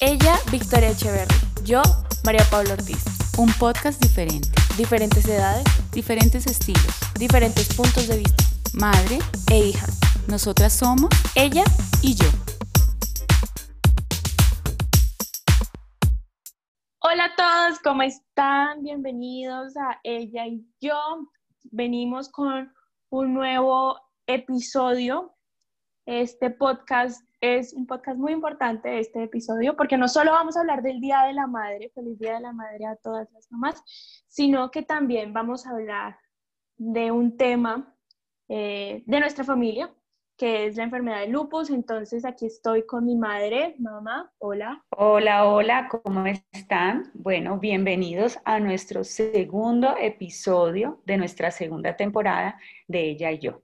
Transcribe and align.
Ella, 0.00 0.36
Victoria 0.50 0.90
Echeverri. 0.90 1.34
Yo, 1.64 1.82
María 2.24 2.44
Paula 2.50 2.72
Ortiz. 2.74 3.04
Un 3.38 3.52
podcast 3.58 4.00
diferente. 4.02 4.48
Diferentes 4.76 5.26
edades, 5.26 5.64
Diferentes 5.92 6.46
estilos. 6.46 6.94
diferentes 7.18 7.74
puntos 7.74 8.08
de 8.08 8.18
vista. 8.18 8.44
Madre, 8.74 9.18
E 9.50 9.58
hija. 9.58 9.86
nosotras 10.28 10.72
somos 10.72 11.10
Ella, 11.34 11.64
y 12.02 12.14
yo. 12.14 12.26
Hola 17.02 17.24
a 17.24 17.34
todos, 17.36 17.80
¿cómo 17.80 18.02
están? 18.02 18.82
Bienvenidos 18.82 19.76
a 19.76 19.98
Ella 20.04 20.46
y 20.46 20.64
yo. 20.80 20.96
Venimos 21.64 22.28
con 22.28 22.72
un 23.10 23.34
nuevo 23.34 23.98
episodio. 24.26 25.34
Este 26.06 26.50
podcast 26.50 27.22
es 27.40 27.72
un 27.72 27.86
podcast 27.86 28.18
muy 28.18 28.32
importante, 28.32 28.98
este 28.98 29.22
episodio, 29.22 29.76
porque 29.76 29.96
no 29.96 30.08
solo 30.08 30.32
vamos 30.32 30.56
a 30.56 30.60
hablar 30.60 30.82
del 30.82 31.00
Día 31.00 31.22
de 31.22 31.32
la 31.32 31.46
Madre, 31.46 31.90
feliz 31.94 32.18
Día 32.18 32.34
de 32.34 32.40
la 32.40 32.52
Madre 32.52 32.84
a 32.86 32.96
todas 32.96 33.30
las 33.32 33.50
mamás, 33.50 33.82
sino 34.28 34.70
que 34.70 34.82
también 34.82 35.32
vamos 35.32 35.66
a 35.66 35.70
hablar 35.70 36.18
de 36.76 37.10
un 37.10 37.36
tema 37.36 37.96
eh, 38.48 39.02
de 39.06 39.20
nuestra 39.20 39.44
familia, 39.44 39.90
que 40.36 40.66
es 40.66 40.76
la 40.76 40.84
enfermedad 40.84 41.20
de 41.20 41.28
lupus. 41.28 41.70
Entonces 41.70 42.24
aquí 42.24 42.46
estoy 42.46 42.84
con 42.84 43.06
mi 43.06 43.16
madre, 43.16 43.74
mamá, 43.78 44.30
hola. 44.38 44.84
Hola, 44.90 45.46
hola, 45.46 45.88
¿cómo 45.88 46.26
están? 46.26 47.10
Bueno, 47.14 47.58
bienvenidos 47.58 48.38
a 48.44 48.60
nuestro 48.60 49.02
segundo 49.04 49.96
episodio 49.98 51.02
de 51.06 51.16
nuestra 51.16 51.50
segunda 51.50 51.96
temporada 51.96 52.58
de 52.86 53.10
Ella 53.10 53.30
y 53.30 53.38
yo. 53.38 53.62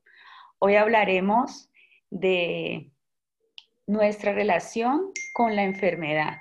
Hoy 0.59 0.77
hablaremos 0.77 1.71
de 2.11 2.91
nuestra 3.87 4.33
relación 4.33 5.13
con 5.33 5.55
la 5.55 5.63
enfermedad 5.63 6.39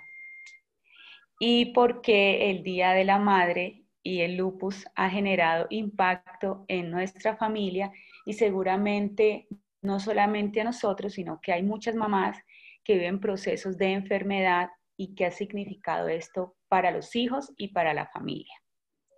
y 1.40 1.74
por 1.74 2.02
qué 2.02 2.50
el 2.50 2.64
Día 2.64 2.92
de 2.92 3.04
la 3.04 3.20
Madre 3.20 3.84
y 4.04 4.22
el 4.22 4.38
lupus 4.38 4.86
ha 4.96 5.10
generado 5.10 5.68
impacto 5.70 6.66
en 6.68 6.92
nuestra 6.92 7.36
familia 7.36 7.92
y 8.26 8.34
seguramente 8.34 9.48
no 9.82 10.00
solamente 10.00 10.62
a 10.62 10.64
nosotros, 10.64 11.14
sino 11.14 11.40
que 11.42 11.54
hay 11.54 11.64
muchas 11.64 11.96
mamás 11.96 12.38
que 12.84 12.94
viven 12.96 13.20
procesos 13.20 13.78
de 13.78 13.94
enfermedad 13.94 14.70
y 14.98 15.16
qué 15.16 15.26
ha 15.26 15.32
significado 15.32 16.08
esto 16.08 16.56
para 16.68 16.92
los 16.92 17.16
hijos 17.16 17.52
y 17.58 17.70
para 17.70 17.94
la 17.94 18.08
familia. 18.08 18.54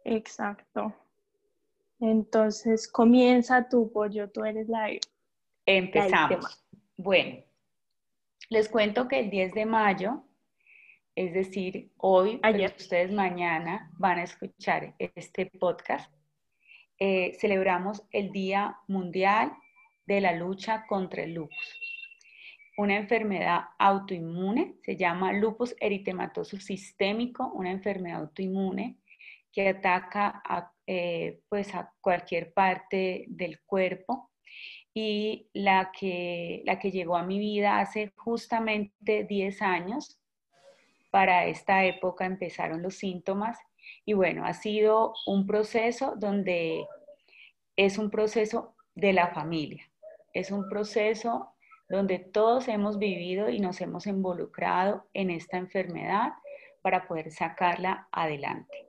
Exacto. 0.03 0.93
Entonces 1.99 2.87
comienza 2.87 3.67
tu 3.67 3.91
pollo, 3.91 4.29
tú 4.29 4.43
eres 4.43 4.67
la... 4.69 4.89
Empezamos. 5.65 6.63
Bueno, 6.95 7.43
les 8.49 8.69
cuento 8.69 9.07
que 9.07 9.19
el 9.19 9.29
10 9.29 9.53
de 9.53 9.65
mayo, 9.65 10.23
es 11.15 11.33
decir, 11.33 11.91
hoy, 11.97 12.39
Ayer. 12.43 12.73
ustedes 12.77 13.11
mañana 13.11 13.91
van 13.97 14.19
a 14.19 14.23
escuchar 14.23 14.95
este 14.97 15.47
podcast, 15.47 16.13
eh, 16.99 17.35
celebramos 17.39 18.03
el 18.11 18.31
Día 18.31 18.77
Mundial 18.87 19.51
de 20.05 20.21
la 20.21 20.33
Lucha 20.33 20.85
contra 20.87 21.23
el 21.23 21.33
Lupus. 21.33 21.79
Una 22.77 22.95
enfermedad 22.95 23.65
autoinmune, 23.79 24.75
se 24.83 24.95
llama 24.95 25.33
lupus 25.33 25.75
eritematoso 25.79 26.57
sistémico, 26.57 27.51
una 27.53 27.71
enfermedad 27.71 28.21
autoinmune 28.21 28.97
que 29.51 29.69
ataca 29.69 30.41
a, 30.45 30.71
eh, 30.85 31.41
pues 31.49 31.73
a 31.73 31.91
cualquier 31.99 32.53
parte 32.53 33.25
del 33.29 33.61
cuerpo 33.61 34.31
y 34.99 35.47
la 35.53 35.91
que, 35.91 36.63
la 36.65 36.79
que 36.79 36.89
llegó 36.89 37.17
a 37.17 37.23
mi 37.23 37.37
vida 37.37 37.79
hace 37.79 38.13
justamente 38.15 39.25
10 39.25 39.61
años. 39.61 40.19
Para 41.11 41.45
esta 41.45 41.85
época 41.85 42.25
empezaron 42.25 42.81
los 42.81 42.95
síntomas 42.95 43.59
y 44.05 44.13
bueno, 44.13 44.43
ha 44.43 44.53
sido 44.53 45.13
un 45.27 45.45
proceso 45.45 46.15
donde 46.17 46.87
es 47.75 47.99
un 47.99 48.09
proceso 48.09 48.73
de 48.95 49.13
la 49.13 49.27
familia, 49.27 49.87
es 50.33 50.49
un 50.49 50.67
proceso 50.67 51.53
donde 51.87 52.17
todos 52.17 52.67
hemos 52.67 52.97
vivido 52.97 53.49
y 53.49 53.59
nos 53.59 53.79
hemos 53.81 54.07
involucrado 54.07 55.07
en 55.13 55.29
esta 55.29 55.57
enfermedad 55.57 56.33
para 56.81 57.07
poder 57.07 57.31
sacarla 57.31 58.07
adelante. 58.11 58.87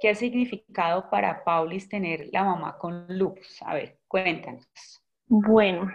¿Qué 0.00 0.10
ha 0.10 0.14
significado 0.14 1.10
para 1.10 1.42
Paulis 1.42 1.88
tener 1.88 2.28
la 2.32 2.44
mamá 2.44 2.78
con 2.78 3.06
lupus? 3.08 3.60
A 3.62 3.74
ver, 3.74 3.98
cuéntanos. 4.06 5.02
Bueno, 5.28 5.90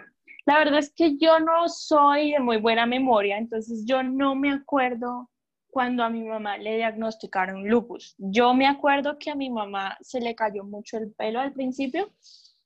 la 0.46 0.58
verdad 0.60 0.80
es 0.80 0.94
que 0.94 1.18
yo 1.18 1.40
no 1.40 1.68
soy 1.70 2.32
de 2.32 2.40
muy 2.40 2.58
buena 2.58 2.86
memoria, 2.86 3.38
entonces 3.38 3.84
yo 3.86 4.04
no 4.04 4.36
me 4.36 4.52
acuerdo 4.52 5.30
cuando 5.70 6.04
a 6.04 6.10
mi 6.10 6.24
mamá 6.24 6.58
le 6.58 6.76
diagnosticaron 6.76 7.68
lupus. 7.68 8.16
Yo 8.18 8.54
me 8.54 8.68
acuerdo 8.68 9.18
que 9.18 9.32
a 9.32 9.36
mi 9.36 9.50
mamá 9.50 9.98
se 10.02 10.20
le 10.20 10.36
cayó 10.36 10.66
mucho 10.66 10.98
el 10.98 11.14
pelo 11.14 11.40
al 11.40 11.54
principio 11.54 12.12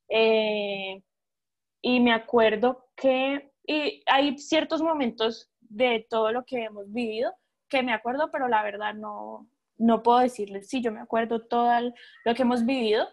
eh, 0.09 1.03
y 1.81 1.99
me 1.99 2.13
acuerdo 2.13 2.89
que 2.95 3.51
y 3.67 4.03
hay 4.07 4.37
ciertos 4.37 4.81
momentos 4.81 5.51
de 5.61 6.05
todo 6.09 6.31
lo 6.31 6.45
que 6.45 6.63
hemos 6.63 6.91
vivido 6.91 7.33
que 7.67 7.83
me 7.83 7.93
acuerdo, 7.93 8.29
pero 8.31 8.47
la 8.47 8.63
verdad 8.63 8.93
no, 8.93 9.47
no 9.77 10.03
puedo 10.03 10.19
decirles, 10.19 10.69
sí, 10.69 10.81
yo 10.81 10.91
me 10.91 11.01
acuerdo 11.01 11.41
todo 11.47 11.71
lo 12.23 12.35
que 12.35 12.43
hemos 12.43 12.65
vivido. 12.65 13.07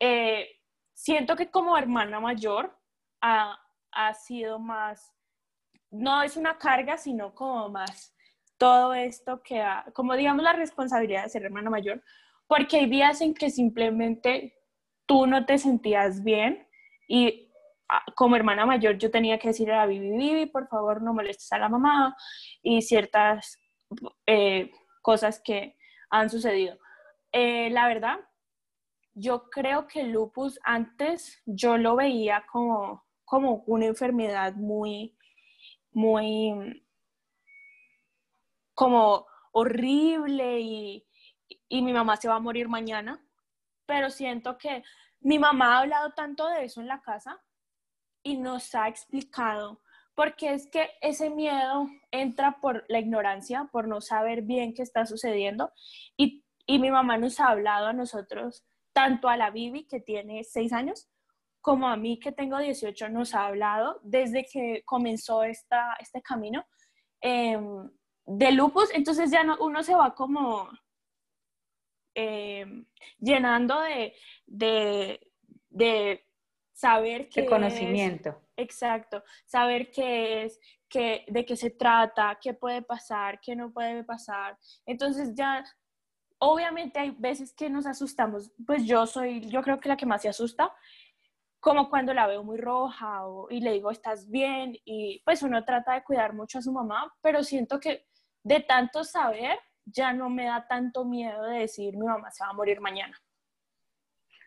Eh, 0.00 0.48
siento 0.92 1.36
que 1.36 1.50
como 1.50 1.76
hermana 1.76 2.20
mayor 2.20 2.76
ha, 3.22 3.58
ha 3.92 4.14
sido 4.14 4.58
más, 4.58 5.14
no 5.90 6.22
es 6.22 6.36
una 6.36 6.58
carga, 6.58 6.98
sino 6.98 7.34
como 7.34 7.70
más 7.70 8.14
todo 8.58 8.94
esto 8.94 9.42
que 9.42 9.60
ha, 9.60 9.84
como 9.94 10.14
digamos 10.14 10.42
la 10.42 10.52
responsabilidad 10.52 11.24
de 11.24 11.30
ser 11.30 11.44
hermana 11.44 11.70
mayor, 11.70 12.02
porque 12.46 12.76
hay 12.76 12.86
días 12.86 13.20
en 13.20 13.34
que 13.34 13.50
simplemente 13.50 14.54
tú 15.06 15.26
no 15.26 15.46
te 15.46 15.58
sentías 15.58 16.22
bien 16.22 16.66
y 17.08 17.50
ah, 17.88 18.04
como 18.14 18.36
hermana 18.36 18.66
mayor 18.66 18.98
yo 18.98 19.10
tenía 19.10 19.38
que 19.38 19.48
decirle 19.48 19.74
a 19.74 19.86
Bibi, 19.86 20.16
Bibi, 20.16 20.46
por 20.46 20.68
favor 20.68 21.02
no 21.02 21.14
molestes 21.14 21.52
a 21.52 21.58
la 21.58 21.68
mamá 21.68 22.16
y 22.62 22.82
ciertas 22.82 23.58
eh, 24.26 24.70
cosas 25.02 25.40
que 25.40 25.76
han 26.10 26.30
sucedido. 26.30 26.78
Eh, 27.32 27.70
la 27.70 27.88
verdad, 27.88 28.18
yo 29.14 29.50
creo 29.50 29.86
que 29.86 30.04
lupus 30.04 30.58
antes 30.62 31.42
yo 31.46 31.76
lo 31.78 31.96
veía 31.96 32.44
como, 32.50 33.04
como 33.32 33.64
una 33.66 33.86
enfermedad 33.86 34.56
muy, 34.56 35.16
muy, 35.92 36.84
como 38.74 39.26
horrible 39.52 40.60
y, 40.60 41.06
y 41.66 41.80
mi 41.80 41.94
mamá 41.94 42.18
se 42.18 42.28
va 42.28 42.34
a 42.34 42.40
morir 42.40 42.68
mañana, 42.68 43.26
pero 43.86 44.10
siento 44.10 44.58
que 44.58 44.84
mi 45.20 45.38
mamá 45.38 45.76
ha 45.76 45.78
hablado 45.78 46.12
tanto 46.12 46.46
de 46.46 46.66
eso 46.66 46.82
en 46.82 46.88
la 46.88 47.00
casa 47.00 47.42
y 48.22 48.36
nos 48.36 48.74
ha 48.74 48.86
explicado, 48.88 49.80
porque 50.14 50.52
es 50.52 50.66
que 50.66 50.90
ese 51.00 51.30
miedo 51.30 51.88
entra 52.10 52.60
por 52.60 52.84
la 52.88 52.98
ignorancia, 52.98 53.66
por 53.72 53.88
no 53.88 54.02
saber 54.02 54.42
bien 54.42 54.74
qué 54.74 54.82
está 54.82 55.06
sucediendo. 55.06 55.72
Y, 56.18 56.44
y 56.66 56.78
mi 56.78 56.90
mamá 56.90 57.16
nos 57.16 57.40
ha 57.40 57.48
hablado 57.48 57.86
a 57.86 57.94
nosotros, 57.94 58.66
tanto 58.92 59.30
a 59.30 59.38
la 59.38 59.48
Bibi 59.48 59.86
que 59.86 60.00
tiene 60.00 60.44
seis 60.44 60.74
años, 60.74 61.08
como 61.62 61.88
a 61.88 61.96
mí 61.96 62.18
que 62.18 62.32
tengo 62.32 62.58
18, 62.58 63.08
nos 63.08 63.34
ha 63.34 63.46
hablado 63.46 64.00
desde 64.02 64.44
que 64.44 64.82
comenzó 64.84 65.42
esta, 65.44 65.94
este 66.00 66.20
camino 66.20 66.66
eh, 67.22 67.58
de 68.26 68.52
lupus, 68.52 68.90
entonces 68.94 69.30
ya 69.30 69.42
no, 69.44 69.56
uno 69.60 69.82
se 69.82 69.94
va 69.94 70.14
como 70.14 70.68
eh, 72.14 72.66
llenando 73.18 73.80
de, 73.80 74.14
de, 74.46 75.20
de 75.70 76.26
saber 76.72 77.28
qué 77.28 77.40
De 77.42 77.46
es- 77.46 77.50
conocimiento. 77.52 78.38
Exacto, 78.56 79.24
saber 79.46 79.90
qué 79.90 80.44
es, 80.44 80.60
qué, 80.88 81.24
de 81.28 81.44
qué 81.46 81.56
se 81.56 81.70
trata, 81.70 82.38
qué 82.40 82.52
puede 82.52 82.82
pasar, 82.82 83.40
qué 83.40 83.56
no 83.56 83.72
puede 83.72 84.04
pasar. 84.04 84.58
Entonces 84.84 85.34
ya, 85.34 85.64
obviamente 86.38 86.98
hay 87.00 87.10
veces 87.18 87.54
que 87.54 87.70
nos 87.70 87.86
asustamos, 87.86 88.52
pues 88.66 88.84
yo 88.84 89.06
soy, 89.06 89.48
yo 89.48 89.62
creo 89.62 89.80
que 89.80 89.88
la 89.88 89.96
que 89.96 90.04
más 90.06 90.20
se 90.22 90.28
asusta, 90.28 90.70
como 91.62 91.88
cuando 91.88 92.12
la 92.12 92.26
veo 92.26 92.42
muy 92.42 92.58
roja 92.58 93.22
y 93.48 93.60
le 93.60 93.74
digo, 93.74 93.92
¿estás 93.92 94.28
bien? 94.28 94.76
Y 94.84 95.22
pues 95.24 95.44
uno 95.44 95.64
trata 95.64 95.94
de 95.94 96.02
cuidar 96.02 96.34
mucho 96.34 96.58
a 96.58 96.62
su 96.62 96.72
mamá, 96.72 97.14
pero 97.22 97.44
siento 97.44 97.78
que 97.78 98.04
de 98.42 98.58
tanto 98.58 99.04
saber, 99.04 99.60
ya 99.84 100.12
no 100.12 100.28
me 100.28 100.46
da 100.46 100.66
tanto 100.66 101.04
miedo 101.04 101.40
de 101.44 101.60
decir, 101.60 101.96
mi 101.96 102.04
mamá 102.04 102.32
se 102.32 102.42
va 102.42 102.50
a 102.50 102.52
morir 102.52 102.80
mañana. 102.80 103.16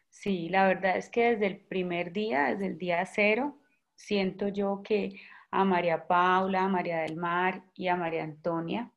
Sí, 0.09 0.49
la 0.49 0.67
verdad 0.67 0.97
es 0.97 1.09
que 1.09 1.31
desde 1.31 1.47
el 1.47 1.65
primer 1.65 2.11
día, 2.11 2.47
desde 2.47 2.67
el 2.67 2.77
día 2.77 3.05
cero, 3.05 3.61
siento 3.95 4.49
yo 4.49 4.81
que 4.83 5.13
a 5.51 5.63
María 5.63 6.07
Paula, 6.07 6.65
a 6.65 6.67
María 6.67 6.97
del 6.97 7.15
Mar 7.15 7.63
y 7.75 7.87
a 7.87 7.95
María 7.95 8.25
Antonia, 8.25 8.91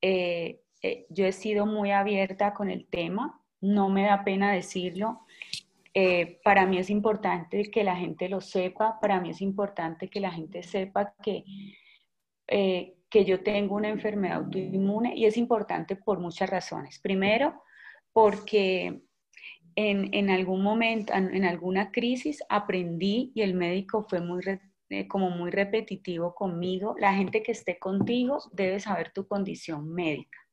eh, 0.00 0.62
eh, 0.82 1.06
yo 1.10 1.24
he 1.24 1.32
sido 1.32 1.64
muy 1.64 1.92
abierta 1.92 2.54
con 2.54 2.70
el 2.70 2.88
tema, 2.88 3.40
no 3.60 3.88
me 3.88 4.02
da 4.02 4.24
pena 4.24 4.50
decirlo. 4.50 5.25
Eh, 5.98 6.40
para 6.44 6.66
mí 6.66 6.76
es 6.76 6.90
importante 6.90 7.70
que 7.70 7.82
la 7.82 7.96
gente 7.96 8.28
lo 8.28 8.42
sepa, 8.42 9.00
para 9.00 9.18
mí 9.18 9.30
es 9.30 9.40
importante 9.40 10.10
que 10.10 10.20
la 10.20 10.30
gente 10.30 10.62
sepa 10.62 11.14
que, 11.22 11.42
eh, 12.48 12.98
que 13.08 13.24
yo 13.24 13.42
tengo 13.42 13.76
una 13.76 13.88
enfermedad 13.88 14.36
autoinmune 14.36 15.16
y 15.16 15.24
es 15.24 15.38
importante 15.38 15.96
por 15.96 16.18
muchas 16.20 16.50
razones. 16.50 16.98
Primero, 16.98 17.62
porque 18.12 19.00
en, 19.74 20.28
algún 20.28 20.62
momento, 20.62 21.14
en, 21.14 21.44
alguna 21.46 21.90
crisis, 21.90 22.44
aprendí 22.50 23.32
y 23.34 23.40
el 23.40 23.54
médico 23.54 24.04
fue 24.06 24.20
muy, 24.20 24.42
eh, 24.90 25.08
como 25.08 25.30
muy 25.30 25.50
repetitivo 25.50 26.34
conmigo. 26.34 26.94
La 26.98 27.14
gente 27.14 27.42
que 27.42 27.52
esté 27.52 27.78
contigo 27.78 28.42
debe 28.52 28.80
saber 28.80 29.12
tu 29.14 29.26
condición 29.26 29.94
médica 29.94 30.45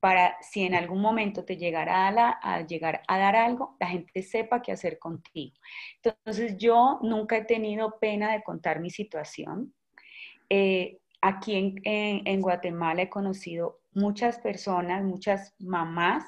para 0.00 0.36
si 0.40 0.62
en 0.62 0.74
algún 0.74 1.00
momento 1.00 1.44
te 1.44 1.56
llegara 1.56 2.38
a, 2.42 2.66
llegar 2.66 3.02
a 3.08 3.18
dar 3.18 3.36
algo, 3.36 3.76
la 3.80 3.88
gente 3.88 4.22
sepa 4.22 4.62
qué 4.62 4.72
hacer 4.72 4.98
contigo. 4.98 5.56
Entonces 6.02 6.56
yo 6.58 6.98
nunca 7.02 7.36
he 7.38 7.44
tenido 7.44 7.98
pena 7.98 8.32
de 8.32 8.42
contar 8.42 8.80
mi 8.80 8.90
situación. 8.90 9.74
Eh, 10.50 10.98
aquí 11.20 11.80
en, 11.84 12.40
Guatemala 12.40 13.02
he 13.02 13.08
conocido 13.08 13.80
muchas 13.92 14.38
personas, 14.38 15.02
muchas 15.02 15.54
mamás 15.58 16.24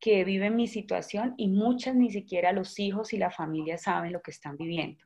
que 0.00 0.24
viven 0.24 0.56
mi 0.56 0.66
situación 0.66 1.34
y 1.36 1.48
muchas 1.48 1.94
ni 1.94 2.10
siquiera 2.10 2.52
los 2.52 2.78
hijos 2.78 3.12
y 3.12 3.18
la 3.18 3.30
familia 3.30 3.78
saben 3.78 4.12
lo 4.12 4.22
que 4.22 4.30
están 4.30 4.56
viviendo. 4.56 5.04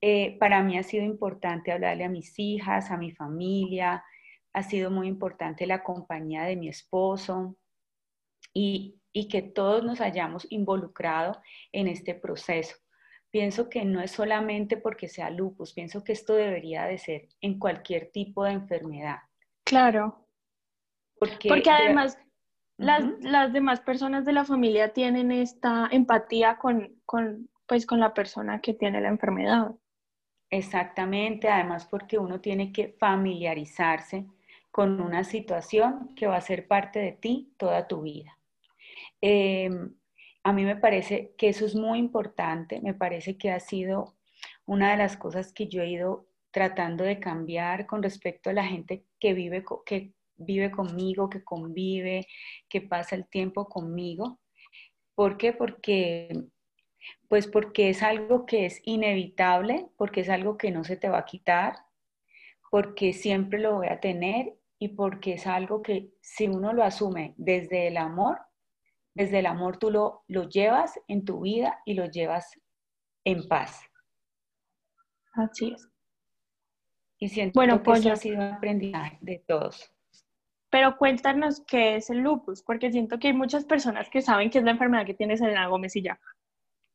Eh, 0.00 0.36
para 0.38 0.62
mí 0.62 0.76
ha 0.76 0.82
sido 0.82 1.04
importante 1.04 1.70
hablarle 1.70 2.04
a 2.04 2.08
mis 2.08 2.36
hijas, 2.38 2.90
a 2.90 2.96
mi 2.96 3.12
familia, 3.12 4.04
ha 4.52 4.62
sido 4.62 4.90
muy 4.90 5.08
importante 5.08 5.66
la 5.66 5.82
compañía 5.82 6.44
de 6.44 6.56
mi 6.56 6.68
esposo 6.68 7.56
y, 8.52 8.98
que 9.30 9.42
todos 9.42 9.84
nos 9.84 10.00
hayamos 10.00 10.46
involucrado 10.50 11.40
en 11.70 11.86
este 11.86 12.14
proceso. 12.14 12.76
Pienso 13.30 13.68
que 13.68 13.84
no 13.84 14.00
es 14.02 14.10
solamente 14.10 14.76
porque 14.76 15.08
sea 15.08 15.30
lupus, 15.30 15.72
pienso 15.72 16.04
que 16.04 16.12
esto 16.12 16.34
debería 16.34 16.84
de 16.84 16.98
ser 16.98 17.28
en 17.40 17.58
cualquier 17.58 18.10
tipo 18.10 18.44
de 18.44 18.52
enfermedad. 18.52 19.18
Claro. 19.64 20.26
Porque, 21.18 21.70
además 21.70 22.18
las, 22.78 23.04
las, 23.20 23.52
demás 23.52 23.80
personas 23.80 24.24
de 24.24 24.32
la 24.32 24.44
familia 24.44 24.92
tienen 24.92 25.30
esta 25.30 25.88
empatía 25.92 26.58
con, 26.58 27.00
con, 27.06 27.48
pues, 27.66 27.86
con 27.86 28.00
la 28.00 28.12
persona 28.12 28.60
que 28.60 28.74
tiene 28.74 29.00
la 29.00 29.08
enfermedad. 29.08 29.72
Exactamente, 30.50 31.48
además 31.48 31.86
porque 31.86 32.18
uno 32.18 32.40
tiene 32.40 32.72
que 32.72 32.94
familiarizarse 32.98 34.26
con 34.72 35.00
una 35.00 35.22
situación 35.22 36.14
que 36.16 36.26
va 36.26 36.36
a 36.36 36.40
ser 36.40 36.66
parte 36.66 36.98
de 36.98 37.12
ti 37.12 37.52
toda 37.58 37.86
tu 37.86 38.02
vida. 38.02 38.38
Em, 39.20 39.94
a 40.42 40.52
mí 40.52 40.64
me 40.64 40.76
parece 40.76 41.34
que 41.38 41.50
eso 41.50 41.64
es 41.66 41.76
muy 41.76 41.98
importante, 41.98 42.80
me 42.80 42.94
parece 42.94 43.36
que 43.36 43.50
ha 43.52 43.60
sido 43.60 44.16
una 44.66 44.90
de 44.90 44.96
las 44.96 45.16
cosas 45.16 45.52
que 45.52 45.68
yo 45.68 45.82
he 45.82 45.90
ido 45.90 46.26
tratando 46.50 47.04
de 47.04 47.20
cambiar 47.20 47.86
con 47.86 48.02
respecto 48.02 48.50
a 48.50 48.54
la 48.54 48.64
gente 48.64 49.04
que 49.20 49.34
vive, 49.34 49.62
que 49.86 50.14
vive 50.36 50.70
conmigo, 50.70 51.30
que 51.30 51.44
convive, 51.44 52.26
que 52.68 52.80
pasa 52.80 53.14
el 53.14 53.28
tiempo 53.28 53.68
conmigo. 53.68 54.40
¿Por 55.14 55.36
qué? 55.36 55.52
Porque, 55.52 56.28
pues 57.28 57.46
porque 57.46 57.90
es 57.90 58.02
algo 58.02 58.46
que 58.46 58.66
es 58.66 58.80
inevitable, 58.84 59.86
porque 59.96 60.22
es 60.22 60.30
algo 60.30 60.56
que 60.56 60.70
no 60.70 60.82
se 60.84 60.96
te 60.96 61.08
va 61.08 61.18
a 61.18 61.24
quitar, 61.26 61.76
porque 62.70 63.12
siempre 63.12 63.58
lo 63.58 63.76
voy 63.76 63.88
a 63.88 64.00
tener 64.00 64.54
y 64.82 64.88
porque 64.88 65.34
es 65.34 65.46
algo 65.46 65.80
que 65.80 66.10
si 66.20 66.48
uno 66.48 66.72
lo 66.72 66.82
asume 66.82 67.34
desde 67.36 67.86
el 67.86 67.96
amor, 67.96 68.40
desde 69.14 69.38
el 69.38 69.46
amor 69.46 69.76
tú 69.76 69.92
lo, 69.92 70.24
lo 70.26 70.48
llevas 70.48 70.98
en 71.06 71.24
tu 71.24 71.42
vida 71.42 71.80
y 71.84 71.94
lo 71.94 72.06
llevas 72.06 72.58
en 73.22 73.46
paz. 73.46 73.80
Así 75.34 75.72
es. 75.72 75.88
Y 77.20 77.28
siento 77.28 77.52
bueno, 77.54 77.76
que 77.76 77.84
pues 77.84 78.00
eso 78.00 78.10
ha 78.10 78.16
sido 78.16 78.38
un 78.38 78.54
aprendizaje 78.54 79.18
de 79.20 79.44
todos. 79.46 79.94
Pero 80.68 80.96
cuéntanos 80.96 81.62
qué 81.64 81.94
es 81.94 82.10
el 82.10 82.18
lupus, 82.18 82.64
porque 82.64 82.90
siento 82.90 83.20
que 83.20 83.28
hay 83.28 83.34
muchas 83.34 83.64
personas 83.64 84.10
que 84.10 84.20
saben 84.20 84.50
que 84.50 84.58
es 84.58 84.64
la 84.64 84.72
enfermedad 84.72 85.06
que 85.06 85.14
tiene 85.14 85.36
Selena 85.36 85.68
Gómez 85.68 85.94
y 85.94 86.02
ya. 86.02 86.18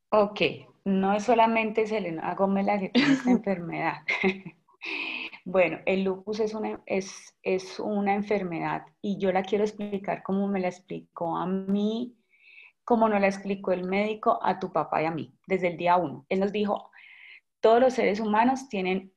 Ok, 0.09 0.41
no 0.83 1.13
es 1.13 1.23
solamente 1.23 1.87
Selena 1.87 2.35
Gómez 2.35 2.65
la 2.65 2.79
que 2.79 2.89
tiene 2.89 3.13
esta 3.13 3.31
enfermedad. 3.31 4.01
Bueno, 5.49 5.79
el 5.85 6.03
lupus 6.03 6.41
es 6.41 6.53
una, 6.53 6.81
es, 6.85 7.33
es 7.41 7.79
una 7.79 8.15
enfermedad 8.15 8.81
y 9.01 9.17
yo 9.17 9.31
la 9.31 9.43
quiero 9.43 9.63
explicar 9.63 10.21
como 10.21 10.45
me 10.49 10.59
la 10.59 10.67
explicó 10.67 11.37
a 11.37 11.45
mí, 11.45 12.17
como 12.83 13.07
nos 13.07 13.21
la 13.21 13.27
explicó 13.27 13.71
el 13.71 13.85
médico 13.85 14.41
a 14.43 14.59
tu 14.59 14.73
papá 14.73 15.01
y 15.01 15.05
a 15.05 15.11
mí, 15.11 15.33
desde 15.47 15.69
el 15.69 15.77
día 15.77 15.95
uno. 15.95 16.25
Él 16.27 16.41
nos 16.41 16.51
dijo, 16.51 16.91
todos 17.61 17.79
los 17.79 17.93
seres 17.93 18.19
humanos 18.19 18.67
tienen 18.67 19.13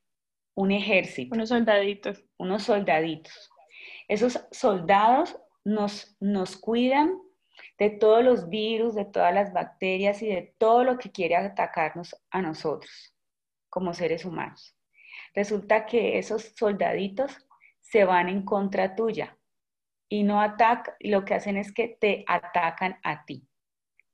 un 0.54 0.70
ejército. 0.70 1.34
Unos 1.34 1.48
soldaditos. 1.48 2.24
Unos 2.38 2.62
soldaditos. 2.62 3.50
Esos 4.06 4.40
soldados 4.52 5.36
nos, 5.64 6.16
nos 6.20 6.56
cuidan 6.56 7.20
de 7.76 7.90
todos 7.90 8.22
los 8.22 8.48
virus, 8.48 8.94
de 8.94 9.04
todas 9.04 9.34
las 9.34 9.52
bacterias 9.52 10.22
y 10.22 10.28
de 10.28 10.54
todo 10.58 10.84
lo 10.84 10.96
que 10.96 11.10
quiere 11.10 11.34
atacarnos 11.34 12.14
a 12.30 12.40
nosotros 12.40 13.16
como 13.68 13.94
seres 13.94 14.24
humanos. 14.24 14.76
Resulta 15.34 15.86
que 15.86 16.18
esos 16.18 16.52
soldaditos 16.56 17.46
se 17.80 18.04
van 18.04 18.28
en 18.28 18.42
contra 18.44 18.94
tuya 18.94 19.36
y 20.08 20.24
no 20.24 20.40
atacan, 20.40 20.94
lo 21.00 21.24
que 21.24 21.34
hacen 21.34 21.56
es 21.56 21.72
que 21.72 21.96
te 22.00 22.24
atacan 22.26 22.98
a 23.02 23.24
ti. 23.24 23.46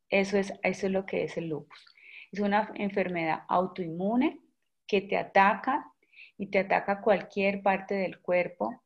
Eso 0.08 0.38
es, 0.38 0.52
eso 0.62 0.86
es 0.86 0.92
lo 0.92 1.06
que 1.06 1.24
es 1.24 1.36
el 1.36 1.48
lupus. 1.48 1.84
Es 2.30 2.40
una 2.40 2.70
enfermedad 2.74 3.44
autoinmune 3.48 4.40
que 4.86 5.00
te 5.00 5.16
ataca 5.16 5.92
y 6.36 6.48
te 6.48 6.60
ataca 6.60 7.00
cualquier 7.00 7.62
parte 7.62 7.94
del 7.94 8.20
cuerpo, 8.20 8.82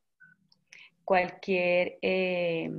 cualquier, 1.04 1.98
eh, 2.00 2.70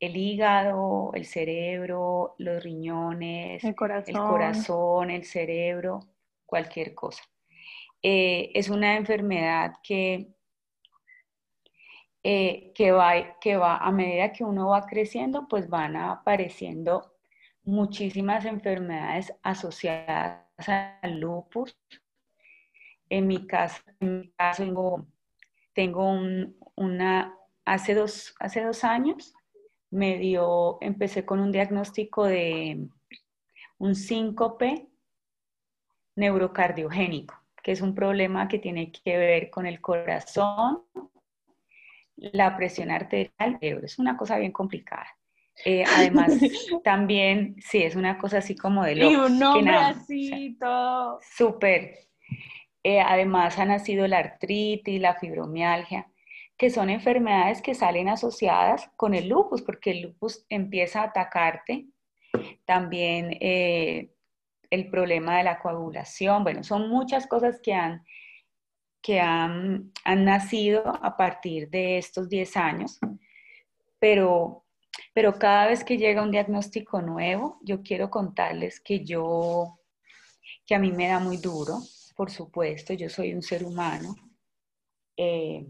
el 0.00 0.16
hígado, 0.16 1.12
el 1.14 1.24
cerebro, 1.24 2.34
los 2.38 2.62
riñones, 2.62 3.64
el 3.64 3.74
el 4.06 4.18
corazón, 4.18 5.10
el 5.10 5.24
cerebro, 5.24 6.00
cualquier 6.44 6.94
cosa. 6.94 7.22
Eh, 8.02 8.52
es 8.54 8.68
una 8.68 8.96
enfermedad 8.96 9.74
que, 9.82 10.28
eh, 12.22 12.72
que, 12.74 12.92
va, 12.92 13.38
que 13.40 13.56
va, 13.56 13.78
a 13.78 13.90
medida 13.90 14.32
que 14.32 14.44
uno 14.44 14.68
va 14.68 14.86
creciendo, 14.86 15.46
pues 15.48 15.68
van 15.68 15.96
apareciendo 15.96 17.14
muchísimas 17.64 18.44
enfermedades 18.44 19.32
asociadas 19.42 20.44
al 20.68 21.20
lupus. 21.20 21.76
En 23.08 23.26
mi 23.26 23.46
caso, 23.46 23.82
tengo, 24.56 25.06
tengo 25.72 26.18
una, 26.76 27.36
hace 27.64 27.94
dos, 27.94 28.34
hace 28.40 28.62
dos 28.64 28.84
años 28.84 29.34
me 29.90 30.18
dio, 30.18 30.78
empecé 30.80 31.24
con 31.24 31.40
un 31.40 31.52
diagnóstico 31.52 32.24
de 32.24 32.88
un 33.78 33.94
síncope 33.94 34.88
neurocardiogénico 36.16 37.45
que 37.66 37.72
es 37.72 37.80
un 37.80 37.96
problema 37.96 38.46
que 38.46 38.60
tiene 38.60 38.92
que 38.92 39.18
ver 39.18 39.50
con 39.50 39.66
el 39.66 39.80
corazón, 39.80 40.84
la 42.14 42.56
presión 42.56 42.92
arterial, 42.92 43.58
es 43.60 43.98
una 43.98 44.16
cosa 44.16 44.38
bien 44.38 44.52
complicada. 44.52 45.08
Eh, 45.64 45.82
además, 45.96 46.30
también, 46.84 47.56
sí, 47.58 47.82
es 47.82 47.96
una 47.96 48.18
cosa 48.18 48.38
así 48.38 48.54
como 48.54 48.84
de 48.84 48.94
loco. 48.94 49.10
Y 49.10 49.16
un 49.16 49.40
nombre 49.40 49.74
así, 49.74 50.56
todo. 50.60 51.18
Súper. 51.36 51.96
Eh, 52.84 53.00
además, 53.00 53.58
ha 53.58 53.64
nacido 53.64 54.06
la 54.06 54.18
artritis, 54.18 55.00
la 55.00 55.16
fibromialgia, 55.16 56.06
que 56.56 56.70
son 56.70 56.88
enfermedades 56.88 57.62
que 57.62 57.74
salen 57.74 58.08
asociadas 58.08 58.92
con 58.94 59.12
el 59.12 59.28
lupus, 59.28 59.62
porque 59.62 59.90
el 59.90 60.02
lupus 60.02 60.46
empieza 60.50 61.00
a 61.00 61.06
atacarte. 61.06 61.88
También 62.64 63.36
eh, 63.40 64.12
el 64.70 64.90
problema 64.90 65.38
de 65.38 65.44
la 65.44 65.58
coagulación, 65.58 66.42
bueno, 66.42 66.62
son 66.62 66.88
muchas 66.88 67.26
cosas 67.26 67.60
que 67.62 67.74
han, 67.74 68.04
que 69.02 69.20
han, 69.20 69.92
nacido 70.04 70.82
a 71.02 71.16
partir 71.16 71.68
de 71.70 71.98
estos 71.98 72.28
10 72.28 72.56
años, 72.56 72.98
pero, 73.98 74.64
pero 75.12 75.38
cada 75.38 75.66
vez 75.66 75.84
que 75.84 75.96
llega 75.96 76.22
un 76.22 76.30
diagnóstico 76.30 77.00
nuevo, 77.02 77.58
yo 77.62 77.82
quiero 77.82 78.10
contarles 78.10 78.80
que 78.80 79.04
yo, 79.04 79.78
que 80.64 80.74
a 80.74 80.78
mí 80.78 80.92
me 80.92 81.08
da 81.08 81.18
muy 81.18 81.36
duro, 81.36 81.78
por 82.16 82.30
supuesto, 82.30 82.94
yo 82.94 83.08
soy 83.08 83.34
un 83.34 83.42
ser 83.42 83.64
humano, 83.64 84.14
eh, 85.16 85.66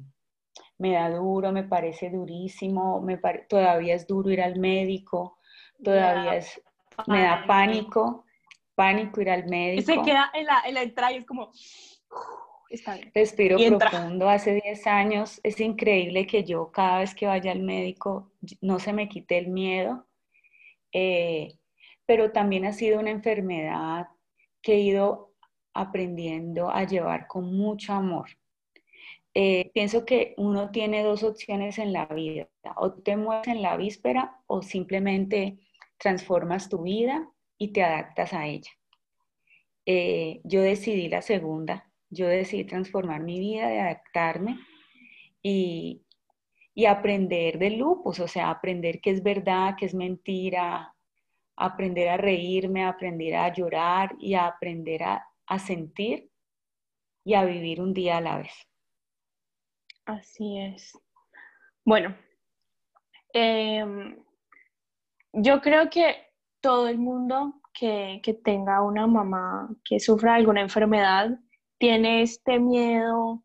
me 0.79 0.93
da 0.93 1.11
duro, 1.11 1.53
me 1.53 1.65
parece 1.65 2.11
durísimo, 2.11 3.01
me 3.01 3.19
todavía 3.49 3.95
es 3.95 4.07
duro 4.07 4.31
ir 4.31 4.43
al 4.43 4.59
médico, 4.59 5.39
todavía 5.83 6.37
es, 6.37 6.61
me 7.07 7.23
da 7.23 7.45
pánico, 7.47 8.26
pánico 8.77 9.21
ir 9.21 9.31
al 9.31 9.47
médico. 9.49 9.81
Y 9.81 9.85
se 9.97 10.03
queda 10.03 10.31
en 10.33 10.47
la, 10.47 10.63
en 10.65 10.75
la 10.75 10.83
entrada 10.83 11.13
y 11.13 11.17
es 11.17 11.27
como... 11.27 11.51
Está 12.69 12.95
bien. 12.95 13.11
Respiro 13.15 13.57
profundo. 13.79 14.29
Hace 14.29 14.55
10 14.55 14.87
años 14.87 15.41
es 15.43 15.61
increíble 15.61 16.27
que 16.27 16.45
yo 16.45 16.71
cada 16.73 16.99
vez 17.01 17.15
que 17.15 17.27
vaya 17.27 17.53
al 17.53 17.61
médico 17.61 18.33
no 18.61 18.79
se 18.79 18.93
me 18.93 19.09
quite 19.09 19.39
el 19.39 19.49
miedo, 19.49 20.07
eh, 20.93 21.59
pero 22.05 22.33
también 22.33 22.65
ha 22.65 22.73
sido 22.73 22.99
una 23.01 23.11
enfermedad 23.11 24.09
que 24.63 24.75
he 24.75 24.81
ido 24.81 25.33
aprendiendo 25.75 26.71
a 26.71 26.85
llevar 26.85 27.27
con 27.27 27.57
mucho 27.57 27.93
amor. 27.93 28.29
eh, 29.35 29.71
pienso 29.75 30.07
que 30.07 30.35
uno 30.39 30.71
tiene 30.71 31.03
dos 31.03 31.23
opciones 31.23 31.79
en 31.79 31.93
la 31.93 32.07
vida, 32.07 32.49
o 32.77 32.95
te 32.95 33.17
mueves 33.17 33.47
en 33.49 33.61
la 33.63 33.77
víspera 33.77 34.41
o 34.47 34.63
simplemente 34.63 35.59
transformas 35.99 36.69
tu 36.69 36.83
vida 36.83 37.31
y 37.59 37.73
te 37.73 37.83
adaptas 37.83 38.33
a 38.33 38.47
ella. 38.47 38.71
Eh, 39.87 40.41
yo 40.45 40.63
decidí 40.63 41.09
la 41.09 41.23
segunda, 41.23 41.91
yo 42.11 42.27
decidí 42.27 42.65
transformar 42.65 43.23
mi 43.23 43.39
vida, 43.39 43.69
de 43.69 43.81
adaptarme 43.81 44.59
y, 45.43 46.05
y 46.75 46.87
aprender 46.87 47.59
de 47.59 47.71
lupus, 47.71 48.21
o 48.21 48.29
sea, 48.29 48.51
aprender 48.51 49.01
qué 49.01 49.11
es 49.11 49.23
verdad, 49.23 49.77
qué 49.79 49.87
es 49.87 49.95
mentira, 49.95 50.93
aprender 51.57 52.09
a 52.09 52.17
reírme, 52.17 52.85
aprender 52.85 53.35
a 53.35 53.53
llorar 53.53 54.15
y 54.19 54.35
a 54.35 54.47
aprender 54.47 55.03
a, 55.03 55.27
sentir 55.59 56.31
y 57.25 57.35
a 57.35 57.45
vivir 57.45 57.81
un 57.81 57.95
día 57.95 58.19
a 58.19 58.21
la 58.21 58.39
vez. 58.39 58.53
Así 60.05 60.59
es. 60.59 60.93
Bueno, 61.85 62.17
em, 63.33 64.23
yo 65.33 65.61
creo 65.61 65.89
que 65.89 66.26
todo 66.67 66.89
el 66.89 66.99
mundo 66.99 67.61
que, 67.73 68.21
que, 68.25 68.35
tenga 68.35 68.83
una 68.83 69.07
mamá 69.07 69.69
que 69.85 70.01
sufra 70.01 70.35
alguna 70.35 70.63
enfermedad 70.63 71.39
tiene 71.79 72.23
este 72.23 72.59
miedo 72.59 73.45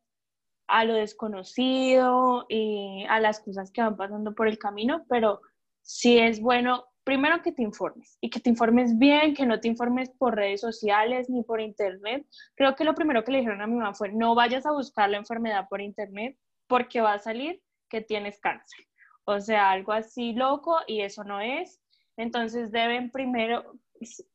a 0.67 0.85
lo 0.85 0.95
desconocido 0.95 2.47
y 2.49 3.05
a 3.07 3.19
las 3.19 3.39
cosas 3.39 3.69
que 3.71 3.83
van 3.83 3.95
pasando 3.95 4.33
por 4.33 4.47
el 4.47 4.57
camino, 4.57 5.05
pero 5.07 5.39
sí 5.83 6.17
es 6.17 6.41
bueno 6.41 6.85
primero 7.03 7.43
que 7.43 7.51
te 7.51 7.61
informes 7.61 8.17
y 8.21 8.31
que 8.31 8.39
te 8.39 8.49
informes 8.49 8.97
bien, 8.97 9.35
que 9.35 9.45
no 9.45 9.59
te 9.59 9.67
informes 9.67 10.09
por 10.17 10.35
redes 10.35 10.61
sociales 10.61 11.29
ni 11.29 11.43
por 11.43 11.61
internet. 11.61 12.25
Creo 12.55 12.75
que 12.75 12.85
lo 12.85 12.95
primero 12.95 13.23
que 13.23 13.33
le 13.33 13.39
dijeron 13.39 13.61
a 13.61 13.67
mi 13.67 13.75
mamá 13.75 13.93
fue, 13.93 14.11
no 14.11 14.33
vayas 14.33 14.65
a 14.65 14.71
buscar 14.71 15.11
la 15.11 15.17
enfermedad 15.17 15.67
por 15.69 15.79
internet 15.79 16.39
porque 16.65 17.01
va 17.01 17.13
a 17.13 17.19
salir 17.19 17.61
que 17.87 18.01
tienes 18.01 18.39
cáncer. 18.39 18.87
O 19.25 19.39
sea, 19.39 19.69
algo 19.69 19.91
así 19.91 20.33
loco 20.33 20.79
y 20.87 21.01
eso 21.01 21.23
no 21.23 21.39
es. 21.39 21.80
Entonces 22.21 22.71
deben 22.71 23.09
primero, 23.09 23.73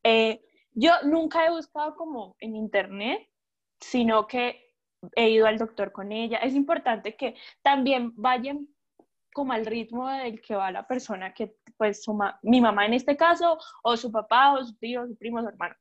eh, 0.03 0.43
yo 0.73 0.91
nunca 1.05 1.47
he 1.47 1.51
buscado 1.51 1.95
como 1.95 2.35
en 2.41 2.57
internet, 2.57 3.29
sino 3.81 4.27
que 4.27 4.75
he 5.15 5.31
ido 5.31 5.47
al 5.47 5.59
doctor 5.59 5.93
con 5.93 6.11
ella. 6.11 6.39
Es 6.39 6.55
importante 6.55 7.15
que 7.15 7.37
también 7.63 8.13
vayan 8.17 8.67
como 9.33 9.53
al 9.53 9.67
ritmo 9.67 10.09
del 10.09 10.41
que 10.41 10.57
va 10.57 10.73
la 10.73 10.87
persona 10.87 11.33
que, 11.33 11.55
pues, 11.77 12.03
su 12.03 12.19
mi 12.43 12.61
mamá 12.61 12.87
en 12.87 12.95
este 12.95 13.17
caso, 13.17 13.57
o 13.85 13.97
su 13.97 14.11
papá, 14.11 14.55
o 14.55 14.65
su 14.65 14.77
tío, 14.79 15.07
su 15.07 15.17
primo, 15.17 15.41
su 15.41 15.49
hermano. 15.49 15.77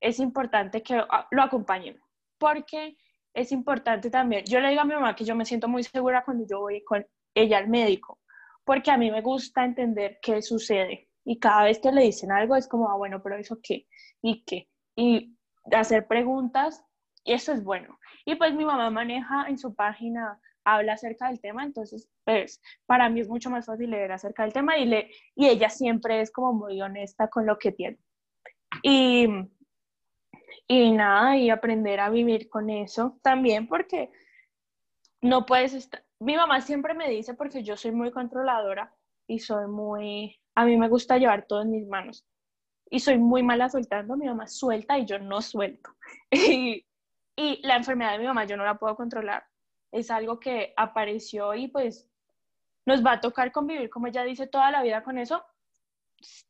Es 0.00 0.20
importante 0.20 0.82
que 0.82 0.94
ah, 1.10 1.28
lo 1.32 1.42
acompañen, 1.42 2.00
porque 2.38 2.96
es 3.34 3.52
importante 3.52 4.08
también, 4.08 4.44
yo 4.46 4.58
le 4.60 4.70
digo 4.70 4.80
a 4.80 4.84
mi 4.84 4.94
mamá 4.94 5.14
que 5.14 5.24
yo 5.24 5.34
me 5.34 5.44
siento 5.44 5.68
muy 5.68 5.82
segura 5.82 6.24
cuando 6.24 6.46
yo 6.48 6.60
voy 6.60 6.82
con 6.84 7.06
ella 7.34 7.58
al 7.58 7.68
médico, 7.68 8.20
porque 8.64 8.90
a 8.90 8.96
mí 8.96 9.10
me 9.10 9.20
gusta 9.20 9.64
entender 9.64 10.18
qué 10.22 10.40
sucede. 10.40 11.11
Y 11.24 11.38
cada 11.38 11.64
vez 11.64 11.78
que 11.78 11.92
le 11.92 12.02
dicen 12.02 12.32
algo 12.32 12.56
es 12.56 12.68
como, 12.68 12.90
ah, 12.90 12.96
bueno, 12.96 13.22
pero 13.22 13.36
eso 13.36 13.58
qué, 13.62 13.86
y 14.20 14.44
qué. 14.44 14.68
Y 14.96 15.36
hacer 15.70 16.06
preguntas, 16.06 16.84
y 17.24 17.32
eso 17.32 17.52
es 17.52 17.62
bueno. 17.62 17.98
Y 18.24 18.34
pues 18.34 18.54
mi 18.54 18.64
mamá 18.64 18.90
maneja 18.90 19.46
en 19.48 19.58
su 19.58 19.74
página 19.74 20.40
habla 20.64 20.94
acerca 20.94 21.28
del 21.28 21.40
tema, 21.40 21.64
entonces 21.64 22.08
pues 22.24 22.60
para 22.86 23.08
mí 23.08 23.20
es 23.20 23.28
mucho 23.28 23.50
más 23.50 23.66
fácil 23.66 23.90
leer 23.90 24.12
acerca 24.12 24.44
del 24.44 24.52
tema 24.52 24.78
y, 24.78 24.86
le, 24.86 25.10
y 25.34 25.48
ella 25.48 25.68
siempre 25.68 26.20
es 26.20 26.30
como 26.30 26.52
muy 26.52 26.80
honesta 26.80 27.28
con 27.28 27.46
lo 27.46 27.58
que 27.58 27.72
tiene. 27.72 27.98
Y, 28.82 29.26
y 30.68 30.92
nada, 30.92 31.36
y 31.36 31.50
aprender 31.50 32.00
a 32.00 32.10
vivir 32.10 32.48
con 32.48 32.70
eso 32.70 33.18
también 33.22 33.66
porque 33.66 34.10
no 35.20 35.46
puedes 35.46 35.74
estar, 35.74 36.04
mi 36.20 36.36
mamá 36.36 36.60
siempre 36.60 36.94
me 36.94 37.08
dice 37.08 37.34
porque 37.34 37.62
yo 37.62 37.76
soy 37.76 37.92
muy 37.92 38.10
controladora 38.10 38.94
y 39.26 39.40
soy 39.40 39.66
muy, 39.66 40.40
a 40.54 40.64
mí 40.64 40.76
me 40.76 40.88
gusta 40.88 41.18
llevar 41.18 41.46
todo 41.46 41.62
en 41.62 41.70
mis 41.70 41.86
manos 41.86 42.26
y 42.90 43.00
soy 43.00 43.18
muy 43.18 43.42
mala 43.42 43.68
soltando, 43.68 44.16
mi 44.16 44.26
mamá 44.26 44.46
suelta 44.46 44.98
y 44.98 45.06
yo 45.06 45.18
no 45.18 45.40
suelto. 45.40 45.90
y, 46.30 46.84
la 47.62 47.76
enfermedad 47.76 48.12
de 48.12 48.18
mi 48.18 48.26
mamá 48.26 48.44
yo 48.44 48.56
no 48.56 48.64
la 48.64 48.78
puedo 48.78 48.94
controlar 48.94 49.42
es 49.92 50.10
algo 50.10 50.40
que 50.40 50.72
apareció 50.76 51.54
y 51.54 51.68
pues 51.68 52.08
nos 52.86 53.04
va 53.04 53.12
a 53.12 53.20
tocar 53.20 53.52
convivir, 53.52 53.90
como 53.90 54.08
ella 54.08 54.24
dice, 54.24 54.46
toda 54.46 54.70
la 54.70 54.82
vida 54.82 55.04
con 55.04 55.18
eso. 55.18 55.44